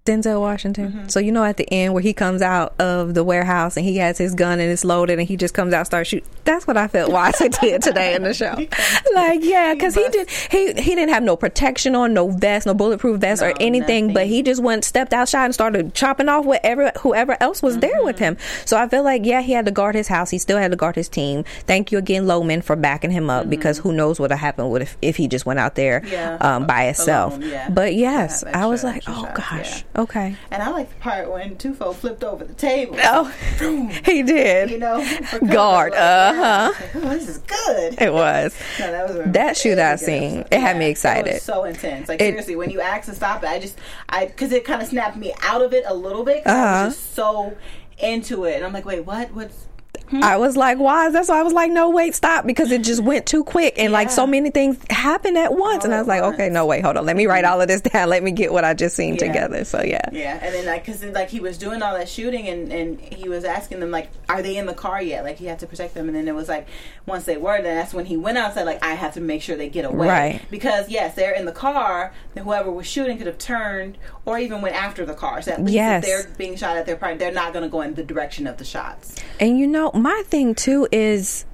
Denzel 0.07 0.41
Washington. 0.41 0.93
Mm-hmm. 0.93 1.09
So 1.09 1.21
you 1.21 1.31
know 1.31 1.45
at 1.45 1.57
the 1.57 1.71
end 1.73 1.93
where 1.95 2.03
he 2.03 2.13
comes 2.13 2.41
out 2.43 2.75
of 2.81 3.15
the 3.15 3.23
warehouse 3.23 3.77
and 3.77 3.85
he 3.85 3.99
has 3.99 4.17
his 4.19 4.35
gun 4.35 4.59
and 4.59 4.71
it's 4.71 4.85
loaded 4.85 5.19
and 5.19 5.29
he 5.29 5.37
just 5.37 5.53
comes 5.55 5.73
out 5.75 5.87
starts 5.87 6.09
shooting. 6.09 6.29
That's 6.45 6.67
what 6.67 6.77
I 6.77 6.89
felt 6.89 7.13
Wise 7.13 7.39
did 7.61 7.83
today 7.83 8.15
in 8.15 8.23
the 8.23 8.35
show. 8.35 8.55
Like 9.15 9.41
yeah, 9.43 9.75
because 9.75 9.95
he 9.95 10.09
did 10.11 10.29
he 10.31 10.73
he 10.75 10.95
didn't 10.95 11.11
have 11.11 11.23
no 11.23 11.37
protection 11.37 11.95
on, 11.97 12.15
no 12.15 12.31
vest, 12.31 12.65
no 12.67 12.75
bulletproof 12.75 13.21
vest 13.21 13.43
or 13.43 13.49
No, 13.49 13.55
anything, 13.61 14.13
but 14.13 14.27
he 14.27 14.43
just 14.43 14.63
went 14.63 14.85
stepped 14.85 15.13
outside 15.13 15.47
and 15.47 15.55
started 15.55 15.95
chopping 15.95 16.29
off 16.29 16.45
whatever 16.45 16.93
whoever 17.01 17.37
else 17.41 17.61
was 17.61 17.79
there 17.79 18.03
with 18.05 18.19
him. 18.19 18.37
Mm-hmm. 18.37 18.67
So 18.67 18.77
I 18.79 18.89
feel 18.89 19.03
like 19.03 19.25
yeah, 19.27 19.41
he 19.43 19.53
had 19.53 19.65
to 19.67 19.71
guard 19.73 19.95
his 19.97 20.09
house. 20.09 20.31
He 20.31 20.39
still 20.39 20.59
had 20.59 20.71
to 20.71 20.77
guard 20.77 20.95
his 20.97 21.09
team. 21.09 21.45
Thank 21.67 21.91
you 21.93 21.99
again, 21.99 22.27
Loman, 22.27 22.63
for 22.63 22.77
backing 22.77 23.11
him 23.11 23.29
up 23.31 23.51
because 23.51 23.79
who 23.79 23.93
knows 23.93 24.19
what 24.19 24.25
would 24.25 24.31
have 24.33 24.41
happened 24.41 24.81
if, 24.81 24.97
if 25.03 25.17
he 25.17 25.27
just 25.29 25.45
went 25.47 25.59
out 25.59 25.75
there 25.75 26.01
Mm-hmm. 26.01 26.13
Yeah. 26.13 26.37
um, 26.41 26.67
by 26.67 26.85
himself. 26.87 27.37
Alone, 27.37 27.49
yeah. 27.51 27.69
But 27.69 27.95
yes, 27.95 28.43
Have 28.45 28.55
I 28.55 28.67
was 28.67 28.85
extra- 28.85 29.13
like, 29.13 29.19
oh 29.21 29.25
shots, 29.27 29.37
gosh, 29.51 29.79
yeah. 29.79 29.83
Okay. 29.97 30.37
And 30.51 30.63
I 30.63 30.71
like 30.71 30.89
the 30.89 30.95
part 30.97 31.31
when 31.31 31.57
Tufo 31.57 31.95
flipped 31.95 32.23
over 32.25 32.45
the 32.45 32.55
table. 32.55 32.97
Oh, 33.03 33.25
he 34.05 34.23
did. 34.23 34.71
You 34.71 34.79
know. 34.79 34.99
Guard, 35.53 35.95
uh-huh. 35.95 36.73
Like, 36.79 36.95
oh, 36.97 37.01
this 37.11 37.29
is 37.29 37.39
good. 37.39 38.01
It 38.01 38.13
was. 38.13 38.55
No, 38.81 38.91
that 38.93 39.07
was 39.09 39.17
a 39.17 39.23
That 39.31 39.49
good 39.49 39.57
scene, 39.99 40.39
episode. 40.39 40.47
it 40.55 40.61
had 40.61 40.77
me 40.79 40.87
It 40.87 40.91
excited. 40.91 41.35
was 41.35 41.43
so 41.43 41.65
intense. 41.65 42.09
Like 42.09 42.21
It- 42.21 42.29
seriously, 42.31 42.57
when 42.57 42.71
you 42.71 42.81
asked 42.81 43.09
to 43.09 43.15
stop 43.15 43.43
it, 43.43 43.49
I 43.49 43.59
just, 43.59 43.77
I 44.09 44.27
because 44.27 44.53
it 44.53 44.65
kind 44.65 44.81
of 44.81 44.89
snapped 44.89 45.17
me 45.17 45.35
out 45.43 45.63
of 45.63 45.73
it 45.75 45.85
a 45.87 45.95
little 45.95 46.25
bit. 46.25 46.45
'cause 46.45 46.53
I 46.55 46.59
Uh-huh. 46.61 46.85
was 46.87 46.95
just 46.97 47.15
so 47.15 47.57
into 47.99 48.45
it, 48.45 48.57
and 48.57 48.65
I'm 48.65 48.73
like, 48.73 48.87
wait, 48.87 49.01
what? 49.05 49.31
What's 49.35 49.67
Mm-hmm. 50.11 50.25
I 50.25 50.37
was 50.39 50.57
like, 50.57 50.79
why? 50.79 51.11
That's 51.11 51.29
why 51.29 51.39
I 51.39 51.43
was 51.43 51.53
like, 51.53 51.71
no, 51.71 51.91
wait, 51.91 52.15
stop, 52.15 52.45
because 52.47 52.71
it 52.73 52.83
just 52.83 53.03
went 53.03 53.27
too 53.27 53.45
quick 53.45 53.75
and 53.79 53.93
like 53.93 54.11
so 54.11 54.27
many 54.27 54.51
things 54.51 54.77
happened 54.91 55.39
at 55.39 55.55
once, 55.55 55.85
and 55.85 55.95
I 55.95 55.99
was 55.99 56.09
like, 56.09 56.23
once. 56.23 56.35
okay, 56.35 56.49
no, 56.49 56.67
wait, 56.67 56.83
hold 56.85 56.97
on, 56.97 57.07
let 57.07 57.17
me 57.17 57.27
write 57.27 57.45
mm-hmm. 57.45 57.53
all 57.53 57.61
of 57.61 57.69
this 57.69 57.81
down. 57.93 58.09
Let 58.09 58.23
me 58.23 58.33
get 58.33 58.53
what 58.53 58.65
I 58.65 58.75
just 58.75 58.97
seen 58.97 59.15
Yeah. 59.15 59.27
together. 59.29 59.65
So 59.65 59.83
yeah, 59.83 60.09
Yeah, 60.13 60.39
and 60.43 60.55
then 60.55 60.67
like, 60.67 60.85
cause 60.85 61.05
like 61.05 61.29
he 61.31 61.39
was 61.41 61.59
doing 61.59 61.81
all 61.83 61.95
that 61.97 62.09
shooting, 62.09 62.49
and 62.49 62.73
and 62.73 63.01
he 63.01 63.29
was 63.29 63.45
asking 63.45 63.81
them 63.81 63.91
like, 63.91 64.11
are 64.29 64.43
they 64.43 64.57
in 64.57 64.67
the 64.67 64.75
car 64.75 65.01
yet? 65.01 65.23
Like 65.25 65.39
he 65.39 65.47
had 65.47 65.61
to 65.61 65.67
protect 65.67 65.95
them, 65.95 66.09
and 66.09 66.17
then 66.17 66.27
it 66.27 66.35
was 66.35 66.49
like, 66.49 66.67
once 67.07 67.25
they 67.25 67.37
were, 67.37 67.63
then 67.63 67.77
that's 67.77 67.95
when 67.95 68.07
he 68.07 68.17
went 68.17 68.37
outside. 68.39 68.65
Like 68.65 68.83
I 68.85 68.95
have 68.95 69.15
to 69.15 69.21
make 69.21 69.43
sure 69.43 69.57
they 69.57 69.69
get 69.69 69.85
away, 69.85 70.09
Right. 70.09 70.43
Because 70.51 70.89
yes, 70.89 71.15
they're 71.15 71.35
in 71.35 71.45
the 71.45 71.53
car. 71.53 72.13
Then 72.35 72.45
whoever 72.45 72.71
was 72.71 72.87
shooting 72.87 73.17
could 73.19 73.27
have 73.29 73.39
turned 73.39 73.97
or 74.25 74.39
even 74.39 74.61
went 74.61 74.75
after 74.75 75.05
the 75.07 75.15
car. 75.15 75.41
So 75.43 75.53
at 75.53 75.61
least 75.61 75.75
Yes. 75.75 76.05
if 76.05 76.09
they're 76.27 76.35
being 76.37 76.57
shot 76.57 76.77
at, 76.77 76.87
they're 76.87 76.97
probably 76.97 77.19
they're 77.19 77.33
not 77.33 77.53
going 77.53 77.63
to 77.63 77.69
go 77.69 77.81
in 77.83 77.95
the 77.95 78.03
direction 78.03 78.47
of 78.47 78.57
the 78.57 78.65
shots. 78.65 79.15
And 79.39 79.59
you 79.59 79.67
know, 79.67 79.91
my 80.03 80.23
thing 80.27 80.55
too 80.55 80.89
is 80.93 81.45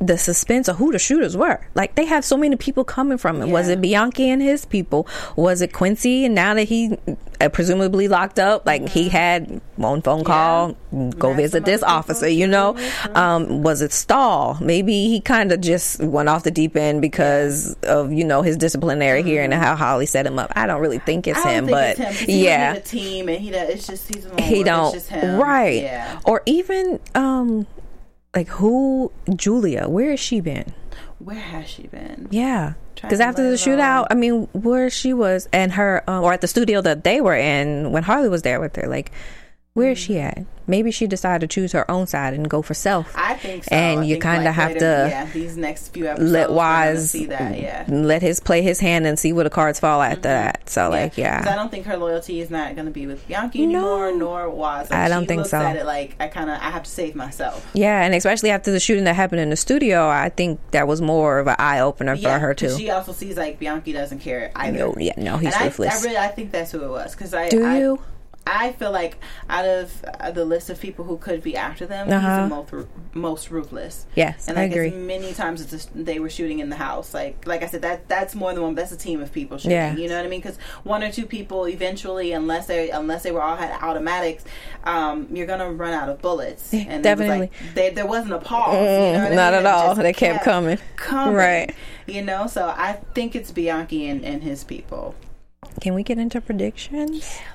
the 0.00 0.18
suspense 0.18 0.68
of 0.68 0.76
who 0.76 0.92
the 0.92 0.98
shooters 0.98 1.34
were. 1.34 1.66
Like 1.74 1.94
they 1.94 2.04
have 2.04 2.24
so 2.26 2.36
many 2.36 2.56
people 2.56 2.84
coming 2.84 3.16
from 3.16 3.40
it. 3.40 3.48
Was 3.48 3.68
it 3.68 3.80
Bianchi 3.80 4.28
and 4.28 4.42
his 4.42 4.66
people? 4.66 5.06
Was 5.36 5.62
it 5.62 5.72
Quincy? 5.72 6.26
And 6.26 6.34
now 6.34 6.52
that 6.54 6.64
he 6.64 6.98
uh, 7.40 7.48
presumably 7.48 8.06
locked 8.08 8.38
up, 8.38 8.66
like 8.66 8.86
he 8.88 9.08
had 9.08 9.62
one 9.76 10.02
phone 10.02 10.22
call, 10.24 10.76
go 11.16 11.30
Met 11.30 11.36
visit 11.36 11.64
this 11.64 11.82
officer. 11.82 12.28
You 12.28 12.46
know, 12.48 12.76
um, 13.14 13.62
was 13.62 13.80
it 13.80 13.92
Stahl? 13.92 14.58
Maybe 14.60 15.08
he 15.08 15.22
kind 15.22 15.52
of 15.52 15.62
just 15.62 16.00
went 16.02 16.28
off 16.28 16.42
the 16.42 16.50
deep 16.50 16.76
end 16.76 17.00
because 17.00 17.72
of 17.84 18.12
you 18.12 18.24
know 18.24 18.42
his 18.42 18.58
disciplinary 18.58 19.22
hearing 19.22 19.54
and 19.54 19.62
how 19.62 19.74
Holly 19.74 20.06
set 20.06 20.26
him 20.26 20.38
up. 20.38 20.52
I 20.54 20.66
don't 20.66 20.82
really 20.82 20.98
think 20.98 21.26
it's 21.26 21.38
Mm-hmm. 21.38 21.48
Him, 21.48 21.64
think 21.66 21.74
but 21.76 21.98
it's 21.98 22.18
him, 22.20 22.26
he 22.28 22.44
yeah, 22.44 22.74
a 22.74 22.80
team, 22.80 23.28
and 23.28 23.38
he 23.40 23.50
does, 23.50 23.68
it's 23.70 23.86
just 23.86 24.14
he's 24.14 24.26
he 24.38 24.62
don't 24.64 24.94
It's 24.94 25.08
just 25.08 25.10
him. 25.10 25.40
right 25.40 25.82
Yeah. 25.82 26.20
or 26.26 26.42
even 26.44 27.00
um 27.14 27.66
like 28.34 28.48
who 28.48 29.10
julia 29.36 29.88
where 29.88 30.10
has 30.10 30.20
she 30.20 30.40
been? 30.40 30.72
Where 31.18 31.36
has 31.38 31.68
she 31.68 31.86
been? 31.86 32.28
yeah. 32.30 32.74
Because 32.94 33.20
after 33.20 33.42
the 33.50 33.56
shootout 33.56 34.06
i 34.10 34.14
mean 34.14 34.48
where 34.52 34.88
she 34.88 35.12
was 35.12 35.46
and 35.52 35.72
her 35.72 36.02
um, 36.08 36.24
or 36.24 36.32
at 36.32 36.40
the 36.40 36.48
studio 36.48 36.80
that 36.80 37.04
they 37.04 37.20
were 37.20 37.34
in 37.36 37.90
when 37.92 38.02
harlee 38.04 38.30
was 38.30 38.42
there 38.42 38.60
with 38.60 38.76
her 38.76 38.88
like 38.88 39.12
where 39.74 39.90
is 39.90 39.98
mm. 39.98 40.06
she 40.06 40.20
at 40.20 40.46
maybe 40.68 40.92
she 40.92 41.04
decided 41.04 41.50
to 41.50 41.52
choose 41.52 41.72
her 41.72 41.90
own 41.90 42.06
side 42.06 42.32
and 42.32 42.48
go 42.48 42.62
for 42.62 42.74
self 42.74 43.12
I 43.16 43.34
think 43.34 43.64
so. 43.64 43.74
And 43.74 44.00
I 44.00 44.04
you 44.04 44.20
kinda 44.20 44.44
like, 44.44 44.54
have 44.54 44.68
later- 44.68 44.78
to 44.78 45.08
yeah 45.10 45.24
these 45.32 45.56
next 45.56 45.88
few 45.88 46.06
episodes 46.06 46.30
let 46.30 46.52
wise 46.52 47.10
see 47.10 47.26
that 47.26 47.58
yeah. 47.58 47.84
let 47.88 48.22
his 48.22 48.38
play 48.38 48.62
his 48.62 48.78
hand 48.78 49.04
and 49.04 49.18
see 49.18 49.32
where 49.32 49.42
the 49.42 49.50
cards 49.50 49.80
fall 49.80 50.00
after 50.00 50.28
mm-hmm. 50.28 50.44
that 50.46 50.70
so 50.70 50.90
like, 50.90 51.18
yeah 51.18 51.44
I 51.44 51.56
don't 51.56 51.72
think 51.72 51.86
her 51.86 51.96
loyalty 51.96 52.40
is 52.40 52.50
not 52.50 52.76
going 52.76 52.86
to 52.86 52.92
be 52.92 53.06
with 53.08 53.26
Bianchi 53.26 53.64
anymore, 53.64 54.16
nor 54.16 54.48
Woz. 54.48 54.90
Like, 54.90 55.00
I 55.00 55.08
don't 55.08 55.26
think 55.26 55.46
so. 55.46 55.58
At 55.58 55.76
it 55.76 55.84
like 55.84 56.14
I 56.20 56.28
kind 56.28 56.50
of 56.50 56.56
I 56.56 56.70
have 56.70 56.84
to 56.84 56.90
save 56.90 57.16
myself. 57.16 57.68
yeah 57.74 58.04
and 58.04 58.14
especially 58.14 58.50
after 58.50 58.70
the 58.70 58.80
shooting 58.80 59.04
that 59.04 59.16
happened 59.16 59.40
in 59.40 59.50
the 59.50 59.56
studio 59.56 60.08
i 60.08 60.28
think 60.28 60.60
that 60.70 60.86
was 60.86 61.02
more 61.02 61.40
of 61.40 61.48
an 61.48 61.56
eye-opener 61.58 62.16
for 62.16 62.38
her 62.38 62.54
too 62.54 62.76
She 62.76 62.90
also 62.90 63.12
sees 63.12 63.36
like 63.36 63.58
Bianchi 63.58 63.92
doesn't 63.92 64.20
care 64.20 64.52
either. 64.54 64.78
no 64.78 64.94
yeah 64.98 65.14
no 65.16 65.36
he's 65.36 65.52
and 65.52 65.62
I, 65.62 65.64
ruthless 65.64 66.00
I 66.00 66.06
really 66.06 66.18
I 66.18 66.28
think 66.28 66.52
that's 66.52 66.70
who 66.70 66.84
it 66.84 66.88
was 66.88 67.12
because 67.14 67.34
I 67.34 67.48
do 67.48 67.64
I, 67.64 67.78
you 67.78 67.98
I 68.46 68.72
feel 68.72 68.90
like 68.92 69.16
out 69.48 69.64
of 69.64 70.04
uh, 70.20 70.30
the 70.30 70.44
list 70.44 70.68
of 70.68 70.78
people 70.78 71.04
who 71.06 71.16
could 71.16 71.42
be 71.42 71.56
after 71.56 71.86
them, 71.86 72.10
Uh-huh. 72.12 72.42
he's 72.42 72.48
the 72.50 72.54
most 72.54 72.72
ru- 72.72 72.88
most 73.14 73.50
ruthless. 73.50 74.06
Yes, 74.14 74.48
and 74.48 74.58
I 74.58 74.62
like 74.64 74.72
agree. 74.72 74.88
As 74.88 74.94
many 74.94 75.32
times 75.32 75.62
as 75.62 75.68
this- 75.68 75.88
they 75.94 76.18
were 76.18 76.28
shooting 76.28 76.58
in 76.58 76.68
the 76.68 76.76
house, 76.76 77.14
like 77.14 77.46
like 77.46 77.62
I 77.62 77.66
said, 77.66 77.80
that 77.82 78.06
that's 78.06 78.34
more 78.34 78.52
than 78.52 78.62
one. 78.62 78.74
That's 78.74 78.92
a 78.92 78.98
team 78.98 79.22
of 79.22 79.32
people 79.32 79.56
shooting. 79.56 79.72
Yeah. 79.72 79.96
You 79.96 80.08
know 80.08 80.16
what 80.16 80.26
I 80.26 80.28
mean? 80.28 80.40
Because 80.40 80.58
one 80.82 81.02
or 81.02 81.10
two 81.10 81.24
people 81.24 81.66
eventually, 81.66 82.32
unless 82.32 82.66
they 82.66 82.90
unless 82.90 83.22
they 83.22 83.32
were 83.32 83.42
all 83.42 83.56
had 83.56 83.70
automatics, 83.82 84.44
um, 84.84 85.26
you're 85.32 85.46
gonna 85.46 85.70
run 85.72 85.94
out 85.94 86.08
of 86.10 86.20
bullets. 86.20 86.72
And 86.74 87.02
definitely. 87.02 87.38
like, 87.40 87.52
they, 87.74 87.90
there 87.90 88.06
wasn't 88.06 88.34
a 88.34 88.38
pause. 88.38 88.74
you 88.74 88.78
Mm, 88.80 89.12
know 89.14 89.22
what 89.22 89.32
I 89.32 89.34
not 89.34 89.52
mean? 89.54 89.60
at 89.60 89.66
all. 89.66 89.94
They 89.94 90.12
kept 90.12 90.44
coming. 90.44 90.78
coming. 90.96 91.34
Right. 91.34 91.74
You 92.06 92.20
know, 92.20 92.46
so 92.46 92.66
I 92.68 92.98
think 93.14 93.34
it's 93.34 93.50
Bianchi 93.50 94.06
and, 94.08 94.22
and 94.22 94.42
his 94.42 94.64
people. 94.64 95.14
Can 95.80 95.94
we 95.94 96.02
get 96.02 96.18
into 96.18 96.40
predictions? 96.42 97.20
Yeah. 97.40 97.50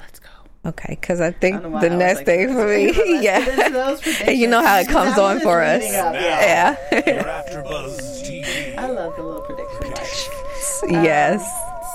Okay, 0.66 0.98
because 1.00 1.22
I 1.22 1.32
think 1.32 1.56
I 1.58 1.60
don't 1.62 1.72
know 1.72 1.76
why 1.78 1.88
the 1.88 1.94
I 1.96 1.98
next 1.98 2.18
like, 2.18 2.26
thing 2.26 2.48
for 2.54 2.68
me, 2.68 2.86
let's 2.92 3.22
get 3.22 3.48
into 3.48 3.70
those 3.72 4.02
yeah, 4.02 4.02
predictions. 4.04 4.40
you 4.40 4.48
know 4.48 4.62
how 4.62 4.78
it 4.80 4.88
comes 4.90 5.18
I 5.18 5.24
on 5.24 5.40
for 5.40 5.62
us. 5.62 5.82
reading 5.82 5.96
up, 5.96 6.14
Yeah, 6.16 6.76
Your 6.92 7.24
AfterBuzz 7.24 8.24
TV. 8.24 8.78
I 8.78 8.88
love 8.88 9.16
the 9.16 9.24
little 9.24 9.42
prediction. 9.42 10.34
yes. 11.04 11.42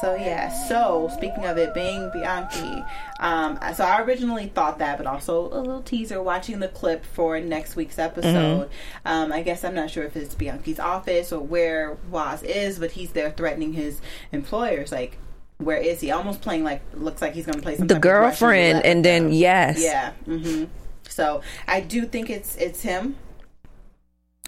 So 0.00 0.06
So 0.06 0.14
yeah. 0.16 0.48
So 0.68 1.08
speaking 1.14 1.44
of 1.44 1.56
it 1.58 1.72
being 1.74 2.10
Bianchi, 2.12 2.82
um, 3.20 3.58
so 3.74 3.84
I 3.84 4.00
originally 4.02 4.46
thought 4.46 4.78
that, 4.78 4.98
but 4.98 5.06
also 5.06 5.46
a 5.46 5.60
little 5.60 5.82
teaser 5.82 6.22
watching 6.22 6.58
the 6.60 6.68
clip 6.68 7.04
for 7.04 7.38
next 7.40 7.76
week's 7.76 7.98
episode. 7.98 8.70
Um, 9.04 9.32
I 9.32 9.42
guess 9.42 9.62
I'm 9.64 9.74
not 9.74 9.90
sure 9.90 10.04
if 10.04 10.16
it's 10.16 10.34
Bianchi's 10.34 10.78
office 10.80 11.32
or 11.32 11.40
where 11.40 11.96
Woz 12.10 12.42
is, 12.42 12.78
but 12.78 12.92
he's 12.92 13.12
there 13.12 13.30
threatening 13.30 13.74
his 13.74 14.00
employers. 14.32 14.90
Like, 14.92 15.18
where 15.58 15.76
is 15.78 16.00
he? 16.00 16.10
Almost 16.10 16.40
playing 16.42 16.64
like 16.64 16.82
looks 16.94 17.22
like 17.22 17.32
he's 17.34 17.46
gonna 17.46 17.62
play 17.62 17.76
some 17.76 17.86
The 17.86 17.94
type 17.94 18.04
of 18.04 18.10
Russian 18.10 18.20
girlfriend, 18.48 18.84
and 18.84 19.04
then 19.04 19.32
yes, 19.32 19.80
Yeah. 19.80 20.12
hmm 20.24 20.64
So 21.08 21.42
I 21.68 21.80
do 21.80 22.06
think 22.06 22.30
it's 22.30 22.56
it's 22.56 22.82
him. 22.82 23.16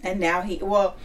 And 0.03 0.21
now 0.21 0.43
he 0.43 0.59
well 0.63 0.97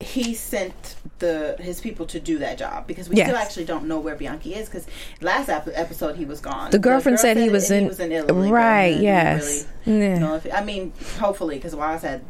he 0.00 0.34
sent 0.34 0.96
the 1.18 1.56
his 1.60 1.80
people 1.80 2.04
to 2.06 2.20
do 2.20 2.38
that 2.38 2.58
job 2.58 2.86
because 2.86 3.08
we 3.08 3.16
Yes. 3.16 3.28
still 3.28 3.38
actually 3.38 3.64
don't 3.64 3.86
know 3.86 3.98
where 4.00 4.14
Bianchi 4.16 4.54
is 4.54 4.68
because 4.68 4.86
last 5.20 5.48
ep- 5.48 5.68
episode 5.72 6.16
he 6.16 6.24
was 6.24 6.40
gone. 6.40 6.70
The 6.70 6.78
girlfriend 6.78 7.20
said 7.20 7.36
he 7.36 7.48
was 7.48 7.70
in- 7.70 7.86
Italy, 7.90 8.22
but 8.26 8.34
right, 8.50 8.86
we 8.88 8.90
didn't 8.94 9.02
yes. 9.04 9.66
really 9.86 10.00
Yeah. 10.08 10.18
know 10.18 10.34
if- 10.34 10.52
I 10.52 10.62
mean, 10.64 10.92
hopefully, 11.20 11.56
because 11.56 11.74
Woz 11.74 12.00
said 12.02 12.22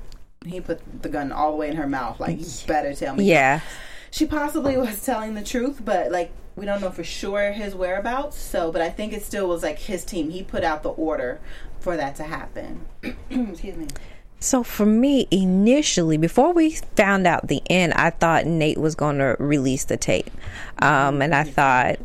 he 0.47 0.61
put 0.61 0.81
the 1.03 1.09
gun 1.09 1.33
all 1.33 1.51
the 1.53 1.57
way 1.57 1.69
in 1.69 1.77
her 1.77 1.89
mouth. 1.89 2.21
Like, 2.21 2.39
you 2.39 2.47
better 2.67 2.95
tell 2.95 3.17
me. 3.17 3.25
yeah. 3.25 3.61
She 4.11 4.27
possibly 4.27 4.77
was 4.77 5.03
telling 5.05 5.35
the 5.35 5.43
truth, 5.43 5.81
but 5.85 6.13
like 6.13 6.31
we 6.57 6.67
don't 6.67 6.81
know 6.81 6.91
for 6.91 7.05
sure 7.05 7.53
his 7.53 7.75
whereabouts. 7.75 8.39
So, 8.39 8.71
but 8.71 8.81
I 8.81 8.91
think 8.91 9.13
it 9.13 9.23
still 9.23 9.49
was 9.49 9.63
like 9.63 9.79
his 9.79 10.05
team. 10.05 10.31
He 10.31 10.43
put 10.43 10.65
out 10.65 10.83
the 10.83 10.91
order 10.91 11.41
for 11.81 11.97
that 11.97 12.17
to 12.17 12.25
happen. 12.25 12.87
Excuse 13.31 13.77
me. 13.77 13.87
So 14.41 14.63
for 14.63 14.85
me, 14.85 15.27
initially, 15.31 16.19
before 16.19 16.53
we 16.53 16.73
found 16.97 17.27
out 17.27 17.49
the 17.49 17.63
end, 17.71 17.95
I 17.95 18.11
thought 18.11 18.45
Nate 18.45 18.77
was 18.77 18.95
going 18.95 19.17
to 19.19 19.37
release 19.39 19.85
the 19.85 19.97
tape, 19.97 20.31
um, 20.81 21.23
and 21.23 21.35
I 21.35 21.45
thought, 21.45 21.97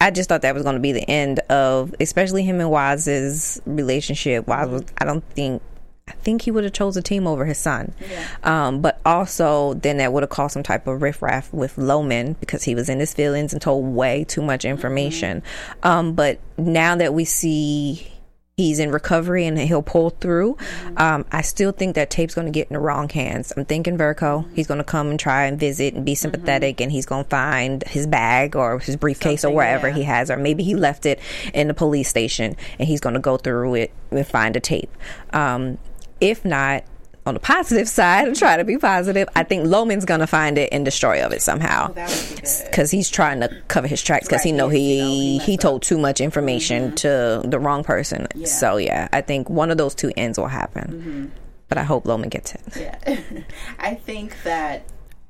I 0.00 0.10
just 0.10 0.30
thought 0.30 0.40
that 0.42 0.54
was 0.54 0.62
going 0.62 0.76
to 0.76 0.80
be 0.80 0.92
the 0.92 1.08
end 1.10 1.40
of, 1.50 1.94
especially 2.00 2.42
him 2.42 2.58
and 2.58 2.70
Wise's 2.70 3.60
relationship. 3.66 4.46
Wise, 4.46 4.68
was, 4.68 4.84
I 4.96 5.04
don't 5.04 5.22
think. 5.34 5.60
I 6.08 6.12
think 6.12 6.42
he 6.42 6.50
would 6.50 6.64
have 6.64 6.72
chose 6.72 6.96
a 6.96 7.02
team 7.02 7.26
over 7.26 7.44
his 7.44 7.58
son, 7.58 7.94
um, 8.42 8.80
but 8.80 9.00
also 9.04 9.74
then 9.74 9.98
that 9.98 10.12
would 10.12 10.22
have 10.22 10.30
caused 10.30 10.54
some 10.54 10.62
type 10.62 10.86
of 10.86 11.00
riffraff 11.00 11.52
with 11.52 11.78
Loman 11.78 12.34
because 12.34 12.64
he 12.64 12.74
was 12.74 12.88
in 12.88 12.98
his 12.98 13.14
feelings 13.14 13.52
and 13.52 13.62
told 13.62 13.94
way 13.94 14.24
too 14.24 14.42
much 14.42 14.64
information. 14.64 15.42
Um, 15.82 16.14
but 16.14 16.40
now 16.58 16.96
that 16.96 17.14
we 17.14 17.24
see 17.24 18.12
he's 18.56 18.78
in 18.78 18.90
recovery 18.90 19.46
and 19.46 19.58
he'll 19.58 19.82
pull 19.82 20.10
through. 20.10 20.56
Um, 20.96 21.24
I 21.32 21.42
still 21.42 21.72
think 21.72 21.94
that 21.94 22.10
tape's 22.10 22.34
going 22.34 22.46
to 22.46 22.52
get 22.52 22.68
in 22.68 22.74
the 22.74 22.80
wrong 22.80 23.08
hands. 23.08 23.52
I'm 23.56 23.64
thinking 23.64 23.96
Verco. 23.96 24.46
He's 24.54 24.66
going 24.66 24.78
to 24.78 24.84
come 24.84 25.08
and 25.08 25.18
try 25.18 25.46
and 25.46 25.58
visit 25.58 25.94
and 25.94 26.04
be 26.04 26.14
sympathetic, 26.14 26.80
and 26.80 26.92
he's 26.92 27.06
going 27.06 27.24
to 27.24 27.30
find 27.30 27.82
his 27.84 28.06
bag 28.06 28.54
or 28.54 28.78
his 28.78 28.96
briefcase 28.96 29.42
Something, 29.42 29.54
or 29.54 29.56
wherever 29.56 29.88
yeah. 29.88 29.94
he 29.94 30.02
has, 30.02 30.30
or 30.30 30.36
maybe 30.36 30.62
he 30.62 30.74
left 30.74 31.06
it 31.06 31.18
in 31.54 31.68
the 31.68 31.74
police 31.74 32.08
station, 32.08 32.56
and 32.78 32.88
he's 32.88 33.00
going 33.00 33.14
to 33.14 33.20
go 33.20 33.36
through 33.36 33.74
it 33.74 33.92
and 34.10 34.26
find 34.26 34.56
a 34.56 34.60
tape. 34.60 34.90
Um, 35.32 35.78
if 36.22 36.44
not. 36.44 36.84
On 37.24 37.34
the 37.34 37.40
positive 37.40 37.88
side, 38.00 38.26
and 38.26 38.36
try 38.36 38.56
to 38.56 38.64
be 38.64 38.78
positive. 38.78 39.28
I 39.36 39.44
think 39.44 39.64
Loman's 39.64 40.04
gonna 40.04 40.26
find 40.26 40.58
it 40.58 40.70
and 40.72 40.84
destroy 40.84 41.24
of 41.24 41.32
it 41.32 41.40
somehow 41.40 41.92
that 41.92 42.08
would 42.08 42.36
be 42.36 42.42
good. 42.42 42.64
because 42.68 42.90
he's 42.90 43.08
trying 43.08 43.38
to 43.42 43.62
cover 43.68 43.86
his 43.86 44.02
tracks 44.02 44.26
because 44.26 44.42
he 44.42 44.50
know 44.50 44.68
he 44.68 44.96
you 44.96 45.02
know, 45.02 45.08
he 45.08 45.38
he, 45.38 45.56
told 45.56 45.82
too 45.82 45.98
much 45.98 46.20
information 46.20 46.86
mm-hmm. 46.86 46.94
to 46.96 47.48
the 47.48 47.60
wrong 47.60 47.84
person. 47.84 48.26
Yeah. 48.34 48.46
So 48.48 48.76
yeah, 48.76 49.06
I 49.12 49.20
think 49.20 49.48
one 49.48 49.70
of 49.70 49.78
those 49.78 49.94
two 49.94 50.10
ends 50.16 50.36
will 50.36 50.48
happen. 50.48 50.82
Mm-hmm. 50.82 51.26
But 51.68 51.78
I 51.78 51.84
hope 51.84 52.06
Loman 52.06 52.28
gets 52.28 52.56
it. 52.56 52.60
Yeah. 52.76 53.20
I 53.78 53.94
think 53.94 54.42
that, 54.42 54.82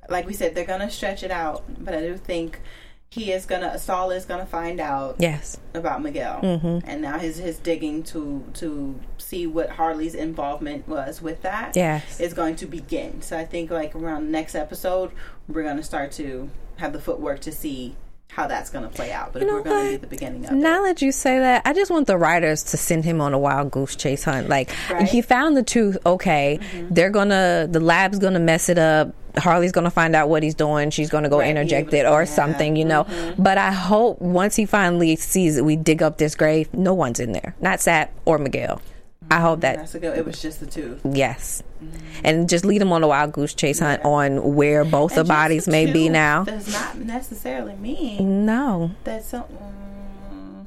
like 0.09 0.26
we 0.26 0.33
said, 0.33 0.55
they're 0.55 0.64
gonna 0.64 0.90
stretch 0.90 1.22
it 1.22 1.31
out, 1.31 1.62
but 1.78 1.92
I 1.92 2.00
do 2.00 2.16
think 2.16 2.59
he 3.12 3.31
is 3.31 3.44
gonna 3.44 3.79
Stahl 3.79 4.11
is 4.11 4.25
gonna 4.25 4.46
find 4.46 4.81
out 4.81 5.16
Yes. 5.18 5.59
about 5.75 6.01
Miguel, 6.03 6.40
Mm-hmm. 6.42 6.79
and 6.88 7.03
now 7.03 7.18
his 7.18 7.37
his 7.37 7.59
digging 7.59 8.03
to 8.05 8.42
to 8.55 8.98
see 9.18 9.46
what 9.46 9.68
Harlee's 9.68 10.14
involvement 10.14 10.88
was 10.88 11.20
with 11.20 11.42
that 11.42 11.77
Yes. 11.77 12.18
is 12.20 12.33
going 12.33 12.57
to 12.57 12.66
begin. 12.66 13.20
So 13.20 13.37
I 13.37 13.44
think 13.44 13.70
like 13.70 13.94
around 13.94 14.31
next 14.33 14.55
episode, 14.55 15.11
we're 15.46 15.62
gonna 15.62 15.83
start 15.83 16.11
to 16.12 16.48
have 16.79 16.94
the 16.94 17.01
footwork 17.01 17.40
to 17.40 17.53
see 17.53 17.96
how 18.35 18.47
that's 18.47 18.71
gonna 18.71 18.88
play 18.88 19.12
out. 19.12 19.33
But 19.35 19.42
You 19.42 19.49
know 19.49 19.55
we're 19.57 19.62
gonna 19.62 19.88
be 19.90 19.95
at 19.97 20.01
the 20.01 20.07
beginning 20.07 20.47
of 20.47 20.53
Now 20.53 20.85
it. 20.85 20.88
that 20.88 21.03
you 21.03 21.12
say 21.12 21.38
that, 21.38 21.62
I 21.66 21.75
just 21.75 21.90
want 21.90 22.07
the 22.07 22.16
writers 22.16 22.62
to 22.64 22.77
send 22.79 23.05
him 23.05 23.21
on 23.21 23.35
a 23.35 23.38
wild 23.38 23.71
goose 23.71 23.95
chase 23.95 24.25
hunt. 24.25 24.49
Like 24.49 24.71
Right. 24.88 25.03
Mm-hmm. 25.03 25.05
he 25.07 25.21
found 25.23 25.57
the 25.57 25.62
tooth. 25.62 25.99
Okay, 26.07 26.59
they're 26.90 27.11
gonna 27.11 27.66
the 27.71 27.81
lab's 27.81 28.18
gonna 28.18 28.40
mess 28.40 28.68
it 28.71 28.79
up. 28.79 29.14
Harlee's 29.37 29.73
gonna 29.73 29.90
find 29.90 30.14
out 30.16 30.29
what 30.31 30.42
he's 30.42 30.55
doing. 30.55 30.90
She's 30.90 31.11
gonna 31.11 31.29
go 31.29 31.38
Right, 31.40 31.51
interject 31.51 31.92
it 31.92 32.07
or 32.07 32.25
something, 32.27 32.75
you 32.77 32.85
know. 32.87 33.07
But 33.38 33.59
I 33.59 33.71
hope 33.73 34.21
once 34.21 34.57
he 34.57 34.64
finally 34.66 35.16
sees 35.16 35.57
that 35.57 35.64
we 35.64 35.77
dig 35.77 36.03
up 36.03 36.16
this 36.18 36.35
grave, 36.35 36.73
no 36.73 36.95
one's 36.95 37.21
in 37.21 37.33
there, 37.33 37.55
not 37.61 37.81
Sap 37.81 38.12
or 38.25 38.38
Miguel. 38.38 38.81
I 39.33 39.40
hope 39.40 39.61
that 39.61 39.77
That's 39.77 39.95
a 39.95 39.99
good. 40.01 40.18
It 40.18 40.25
was 40.27 40.40
just 40.42 40.61
the 40.61 40.66
tooth. 40.66 41.01
Yes. 41.11 41.62
And 42.23 42.49
just 42.49 42.64
lead 42.64 42.81
them 42.81 42.92
on 42.92 43.03
a 43.03 43.09
wild 43.09 43.33
goose 43.33 43.55
chase 43.55 43.79
hunt 43.81 44.05
on 44.05 44.55
where 44.55 44.85
both 44.85 45.14
the 45.14 45.21
And 45.21 45.29
just 45.29 45.37
bodies 45.37 45.68
may 45.68 45.90
be 45.90 46.09
now. 46.09 46.45
Does 46.45 46.73
not 46.73 46.99
necessarily 46.99 47.75
mean 47.77 48.45
No. 48.47 48.92
That's 49.05 49.27
some. 49.29 49.45
mm, 49.45 50.66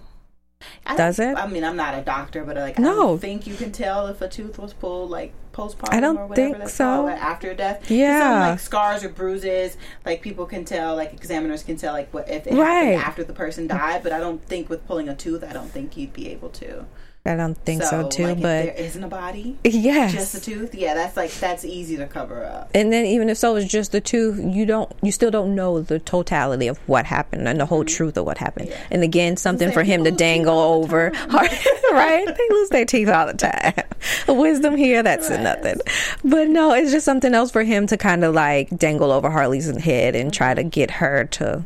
I 0.86 0.96
Does 0.98 1.20
it? 1.20 1.36
I 1.38 1.48
mean, 1.48 1.64
I'm 1.64 1.76
not 1.76 1.94
a 1.98 2.02
doctor, 2.02 2.44
but 2.44 2.58
like, 2.58 2.80
I 2.80 2.84
No. 2.84 2.96
don't 2.96 3.20
think 3.20 3.46
you 3.48 3.56
can 3.56 3.72
tell 3.72 4.08
if 4.08 4.22
a 4.22 4.28
tooth 4.28 4.58
was 4.58 4.74
pulled 4.74 5.10
like 5.12 5.34
postpartum 5.54 5.94
I 5.94 6.00
don't 6.00 6.18
or 6.18 6.28
whatever 6.28 6.48
think 6.50 6.58
that's 6.58 6.74
so. 6.74 6.84
called, 7.06 7.10
after 7.12 7.54
death, 7.54 7.90
Yeah. 7.90 8.50
like 8.50 8.60
scars 8.60 9.04
or 9.04 9.10
bruises, 9.10 9.78
like 10.06 10.22
people 10.22 10.46
can 10.46 10.66
tell, 10.66 10.96
like 10.96 11.14
examiners 11.14 11.64
can 11.64 11.78
tell, 11.78 11.94
like 11.94 12.14
what 12.14 12.28
if 12.30 12.46
it 12.48 12.54
Right. 12.56 12.96
happened 12.96 13.02
after 13.04 13.24
the 13.24 13.34
person 13.34 13.68
died. 13.68 14.02
But 14.04 14.12
I 14.12 14.20
don't 14.20 14.44
think 14.44 14.70
with 14.70 14.86
pulling 14.88 15.08
a 15.08 15.16
tooth, 15.16 15.44
I 15.48 15.54
don't 15.54 15.70
think 15.72 15.96
you'd 15.98 16.14
be 16.14 16.30
able 16.32 16.50
to. 16.50 16.86
I 17.28 17.36
don't 17.36 17.56
think 17.56 17.82
so, 17.82 18.08
too, 18.08 18.24
like, 18.24 18.38
if 18.38 18.42
but 18.42 18.66
there 18.66 18.76
isn't 18.76 19.04
a 19.04 19.08
body, 19.08 19.58
yes. 19.64 20.14
just 20.14 20.36
a 20.36 20.42
tooth. 20.42 20.76
Yeah, 20.76 20.94
that's 20.94 21.18
like 21.18 21.32
that's 21.32 21.66
easy 21.66 21.98
to 21.98 22.06
cover 22.06 22.46
up. 22.46 22.70
and 22.76 22.94
then 22.94 23.06
even 23.06 23.30
if 23.30 23.38
so 23.38 23.56
it's 23.56 23.70
just 23.70 23.92
the 23.92 24.02
two 24.02 24.36
you 24.54 24.66
don't 24.66 24.92
you 25.02 25.12
still 25.12 25.32
don't 25.32 25.56
know 25.56 25.82
the 25.82 25.98
totality 26.00 26.68
of 26.68 26.78
what 26.88 27.06
happened 27.06 27.48
and 27.48 27.60
the 27.60 27.66
whole 27.66 27.84
mm-hmm. 27.84 27.96
truth 27.96 28.18
of 28.18 28.26
what 28.26 28.38
happened. 28.38 28.72
And 28.92 29.04
again 29.04 29.38
something 29.38 29.72
for 29.72 29.84
him 29.84 30.04
to 30.04 30.12
people 30.12 30.18
lose 30.18 30.20
teeth 30.20 30.36
dangle 30.36 30.60
over. 30.60 31.12
right? 31.92 32.26
They 32.28 32.48
lose 32.50 32.70
their 32.70 32.86
teeth 32.86 33.10
all 33.10 33.28
the 33.28 33.34
time. 33.34 33.74
Wisdom 34.28 34.76
here 34.76 35.02
that's 35.02 35.30
Right. 35.30 35.42
nothing. 35.42 35.80
But 36.24 36.48
no 36.50 36.74
it's 36.74 36.92
just 36.92 37.06
something 37.06 37.34
else 37.34 37.52
for 37.52 37.64
him 37.64 37.88
to 37.88 37.98
kind 37.98 38.24
of 38.24 38.36
like 38.36 38.70
dangle 38.78 39.12
over 39.12 39.30
harlee's 39.30 39.66
head 39.78 40.16
and 40.16 40.32
mm-hmm. 40.32 40.38
try 40.38 40.54
to 40.54 40.64
get 40.64 40.92
her 40.92 41.26
to 41.26 41.66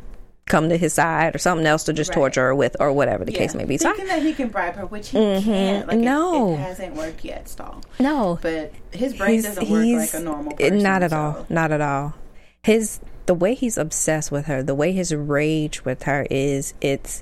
come 0.49 0.67
to 0.67 0.75
his 0.77 0.91
side 0.93 1.33
or 1.33 1.37
something 1.37 1.65
else 1.65 1.85
to 1.85 1.93
just 1.93 2.09
Right. 2.09 2.15
torture 2.15 2.41
her 2.47 2.55
with 2.55 2.75
or 2.81 2.91
whatever 2.91 3.23
the 3.23 3.31
case 3.31 3.55
may 3.55 3.63
be 3.63 3.77
so 3.77 3.87
I- 3.89 3.93
Thinking 3.93 4.07
that 4.07 4.21
he 4.23 4.33
can 4.33 4.49
bribe 4.49 4.75
her, 4.75 4.85
which 4.85 5.09
he 5.09 5.17
can't. 5.41 5.87
Like, 5.87 5.97
No. 5.99 6.53
it, 6.55 6.57
hasn't 6.57 6.95
worked 6.95 7.23
yet, 7.23 7.47
Stahl. 7.47 7.81
no 7.99 8.37
But 8.41 8.73
his 8.91 9.13
brain 9.13 9.41
doesn't 9.41 9.69
work 9.69 9.85
like 9.85 10.13
a 10.13 10.19
normal 10.19 10.51
person. 10.53 10.79
Not 10.83 11.03
at 11.03 11.11
so- 11.11 11.17
all. 11.17 11.45
Not 11.49 11.71
at 11.71 11.79
all. 11.81 12.15
His 12.63 12.99
the 13.25 13.33
way 13.35 13.53
he's 13.53 13.77
obsessed 13.77 14.31
with 14.31 14.47
her, 14.47 14.63
the 14.63 14.73
way 14.75 14.91
his 14.91 15.13
rage 15.13 15.85
with 15.85 16.03
her 16.03 16.25
is 16.31 16.73
it's 16.81 17.21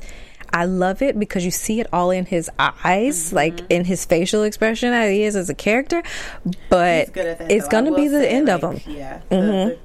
I 0.54 0.64
love 0.64 1.02
it 1.02 1.20
because 1.20 1.44
you 1.44 1.52
see 1.52 1.82
it 1.82 1.88
all 1.92 2.10
in 2.10 2.26
his 2.26 2.50
eyes, 2.58 3.26
Mm-hmm. 3.28 3.36
like 3.36 3.60
in 3.70 3.84
his 3.84 4.06
facial 4.06 4.44
expression 4.44 4.94
as 4.94 5.12
he 5.12 5.24
is 5.24 5.36
as 5.36 5.50
a 5.50 5.54
character. 5.54 6.02
But 6.70 7.00
He's 7.00 7.10
good 7.10 7.26
at 7.26 7.38
that. 7.40 7.52
it's 7.52 7.66
though. 7.66 7.72
gonna 7.72 7.94
be 7.96 8.08
the 8.08 8.26
end 8.32 8.48
of 8.50 8.62
him. 8.64 8.80
Yeah. 8.88 9.20
the- 9.28 9.36
the- 9.36 9.78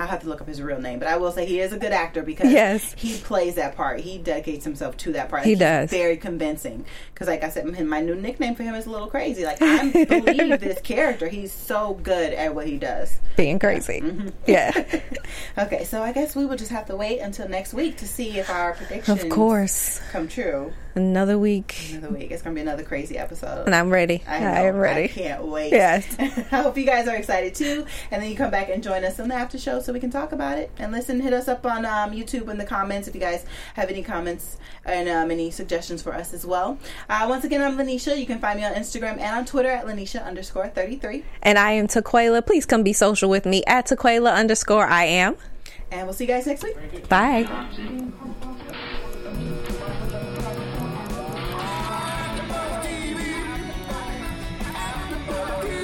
I 0.00 0.06
have 0.06 0.20
to 0.22 0.28
look 0.28 0.40
up 0.40 0.46
his 0.48 0.62
real 0.62 0.80
name, 0.80 0.98
but 0.98 1.08
I 1.08 1.16
will 1.16 1.30
say 1.32 1.44
he 1.46 1.60
is 1.60 1.72
a 1.72 1.78
good 1.78 1.92
actor 1.92 2.22
because 2.22 2.50
Yes. 2.50 2.94
he 2.96 3.18
plays 3.18 3.54
that 3.56 3.76
part. 3.76 4.00
He 4.00 4.18
dedicates 4.18 4.64
himself 4.64 4.96
to 4.98 5.12
that 5.12 5.28
part. 5.28 5.44
He 5.44 5.54
does. 5.54 5.90
Very 5.90 6.16
convincing. 6.16 6.84
Because, 7.12 7.28
like 7.28 7.44
I 7.44 7.48
said, 7.50 7.66
my 7.66 7.82
my 7.82 8.00
new 8.00 8.14
nickname 8.14 8.54
for 8.54 8.62
him 8.62 8.74
is 8.74 8.86
a 8.86 8.90
little 8.90 9.08
crazy. 9.08 9.44
Like 9.44 9.58
I 9.60 9.90
believe 10.04 10.60
this 10.60 10.80
character. 10.80 11.28
He's 11.28 11.52
so 11.52 11.94
good 12.02 12.32
at 12.32 12.54
what 12.54 12.66
he 12.66 12.78
does. 12.78 13.18
Being 13.36 13.58
crazy. 13.58 14.00
Mm-hmm. 14.00 14.28
Yeah. 14.46 14.72
Okay, 15.58 15.84
so 15.84 16.02
I 16.02 16.12
guess 16.12 16.34
we 16.34 16.46
will 16.46 16.56
just 16.56 16.70
have 16.70 16.86
to 16.86 16.96
wait 16.96 17.18
until 17.20 17.48
next 17.48 17.74
week 17.74 17.96
to 17.98 18.08
see 18.08 18.38
if 18.38 18.48
our 18.50 18.72
predictions 18.74 19.22
of 19.24 19.28
course. 19.30 20.00
come 20.10 20.26
true. 20.28 20.72
Another 20.94 21.38
week. 21.38 21.76
Another 21.92 22.12
week. 22.12 22.30
It's 22.30 22.42
gonna 22.42 22.54
be 22.54 22.60
another 22.60 22.82
crazy 22.82 23.16
episode. 23.16 23.66
And 23.66 23.74
I'm 23.74 23.90
ready. 23.90 24.22
I, 24.26 24.40
know, 24.40 24.46
am 24.46 24.74
I 24.74 24.78
ready. 24.78 25.08
can't 25.08 25.44
wait. 25.44 25.72
Yes. 25.72 26.16
I 26.18 26.62
hope 26.62 26.76
you 26.76 26.84
guys 26.84 27.06
are 27.06 27.16
excited 27.16 27.54
too. 27.54 27.86
And 28.10 28.22
then 28.22 28.30
you 28.30 28.36
come 28.36 28.50
back 28.50 28.68
and 28.68 28.82
join 28.82 29.04
us 29.04 29.18
in 29.18 29.28
the 29.28 29.34
after 29.34 29.58
show 29.58 29.80
so 29.80 29.92
we 29.92 30.00
can 30.00 30.10
talk 30.10 30.32
about 30.32 30.58
it. 30.58 30.70
And 30.78 30.90
listen, 30.92 31.20
hit 31.20 31.32
us 31.32 31.48
up 31.48 31.64
on 31.64 31.84
um, 31.86 32.10
YouTube 32.12 32.48
in 32.48 32.58
the 32.58 32.64
comments 32.64 33.06
if 33.08 33.14
you 33.14 33.20
guys 33.20 33.44
have 33.74 33.88
any 33.88 34.02
comments 34.02 34.56
and 34.84 35.08
um, 35.08 35.30
any 35.30 35.50
suggestions 35.50 36.02
for 36.02 36.14
us 36.14 36.34
as 36.34 36.44
well. 36.44 36.78
Uh, 37.08 37.26
once 37.28 37.44
again, 37.44 37.62
I'm 37.62 37.76
Lynneisha. 37.76 38.18
You 38.18 38.26
can 38.26 38.38
find 38.40 38.58
me 38.58 38.64
on 38.64 38.74
Instagram 38.74 39.18
and 39.18 39.36
on 39.36 39.44
Twitter 39.44 39.68
at 39.70 39.86
Lynneisha 39.86 40.24
underscore 40.24 40.68
33. 40.68 41.24
And 41.42 41.58
I 41.58 41.72
am 41.72 41.86
Taquaila. 41.86 42.44
Please 42.46 42.66
come 42.66 42.82
be 42.82 42.92
social 42.92 43.30
with 43.30 43.46
me 43.46 43.62
at 43.66 43.86
Taquaila 43.86 44.34
underscore 44.34 44.86
I 44.86 45.04
am. 45.04 45.36
And 45.92 46.06
we'll 46.06 46.14
see 46.14 46.24
you 46.24 46.28
guys 46.28 46.46
next 46.46 46.62
week. 46.62 47.08
Bye. 47.08 48.49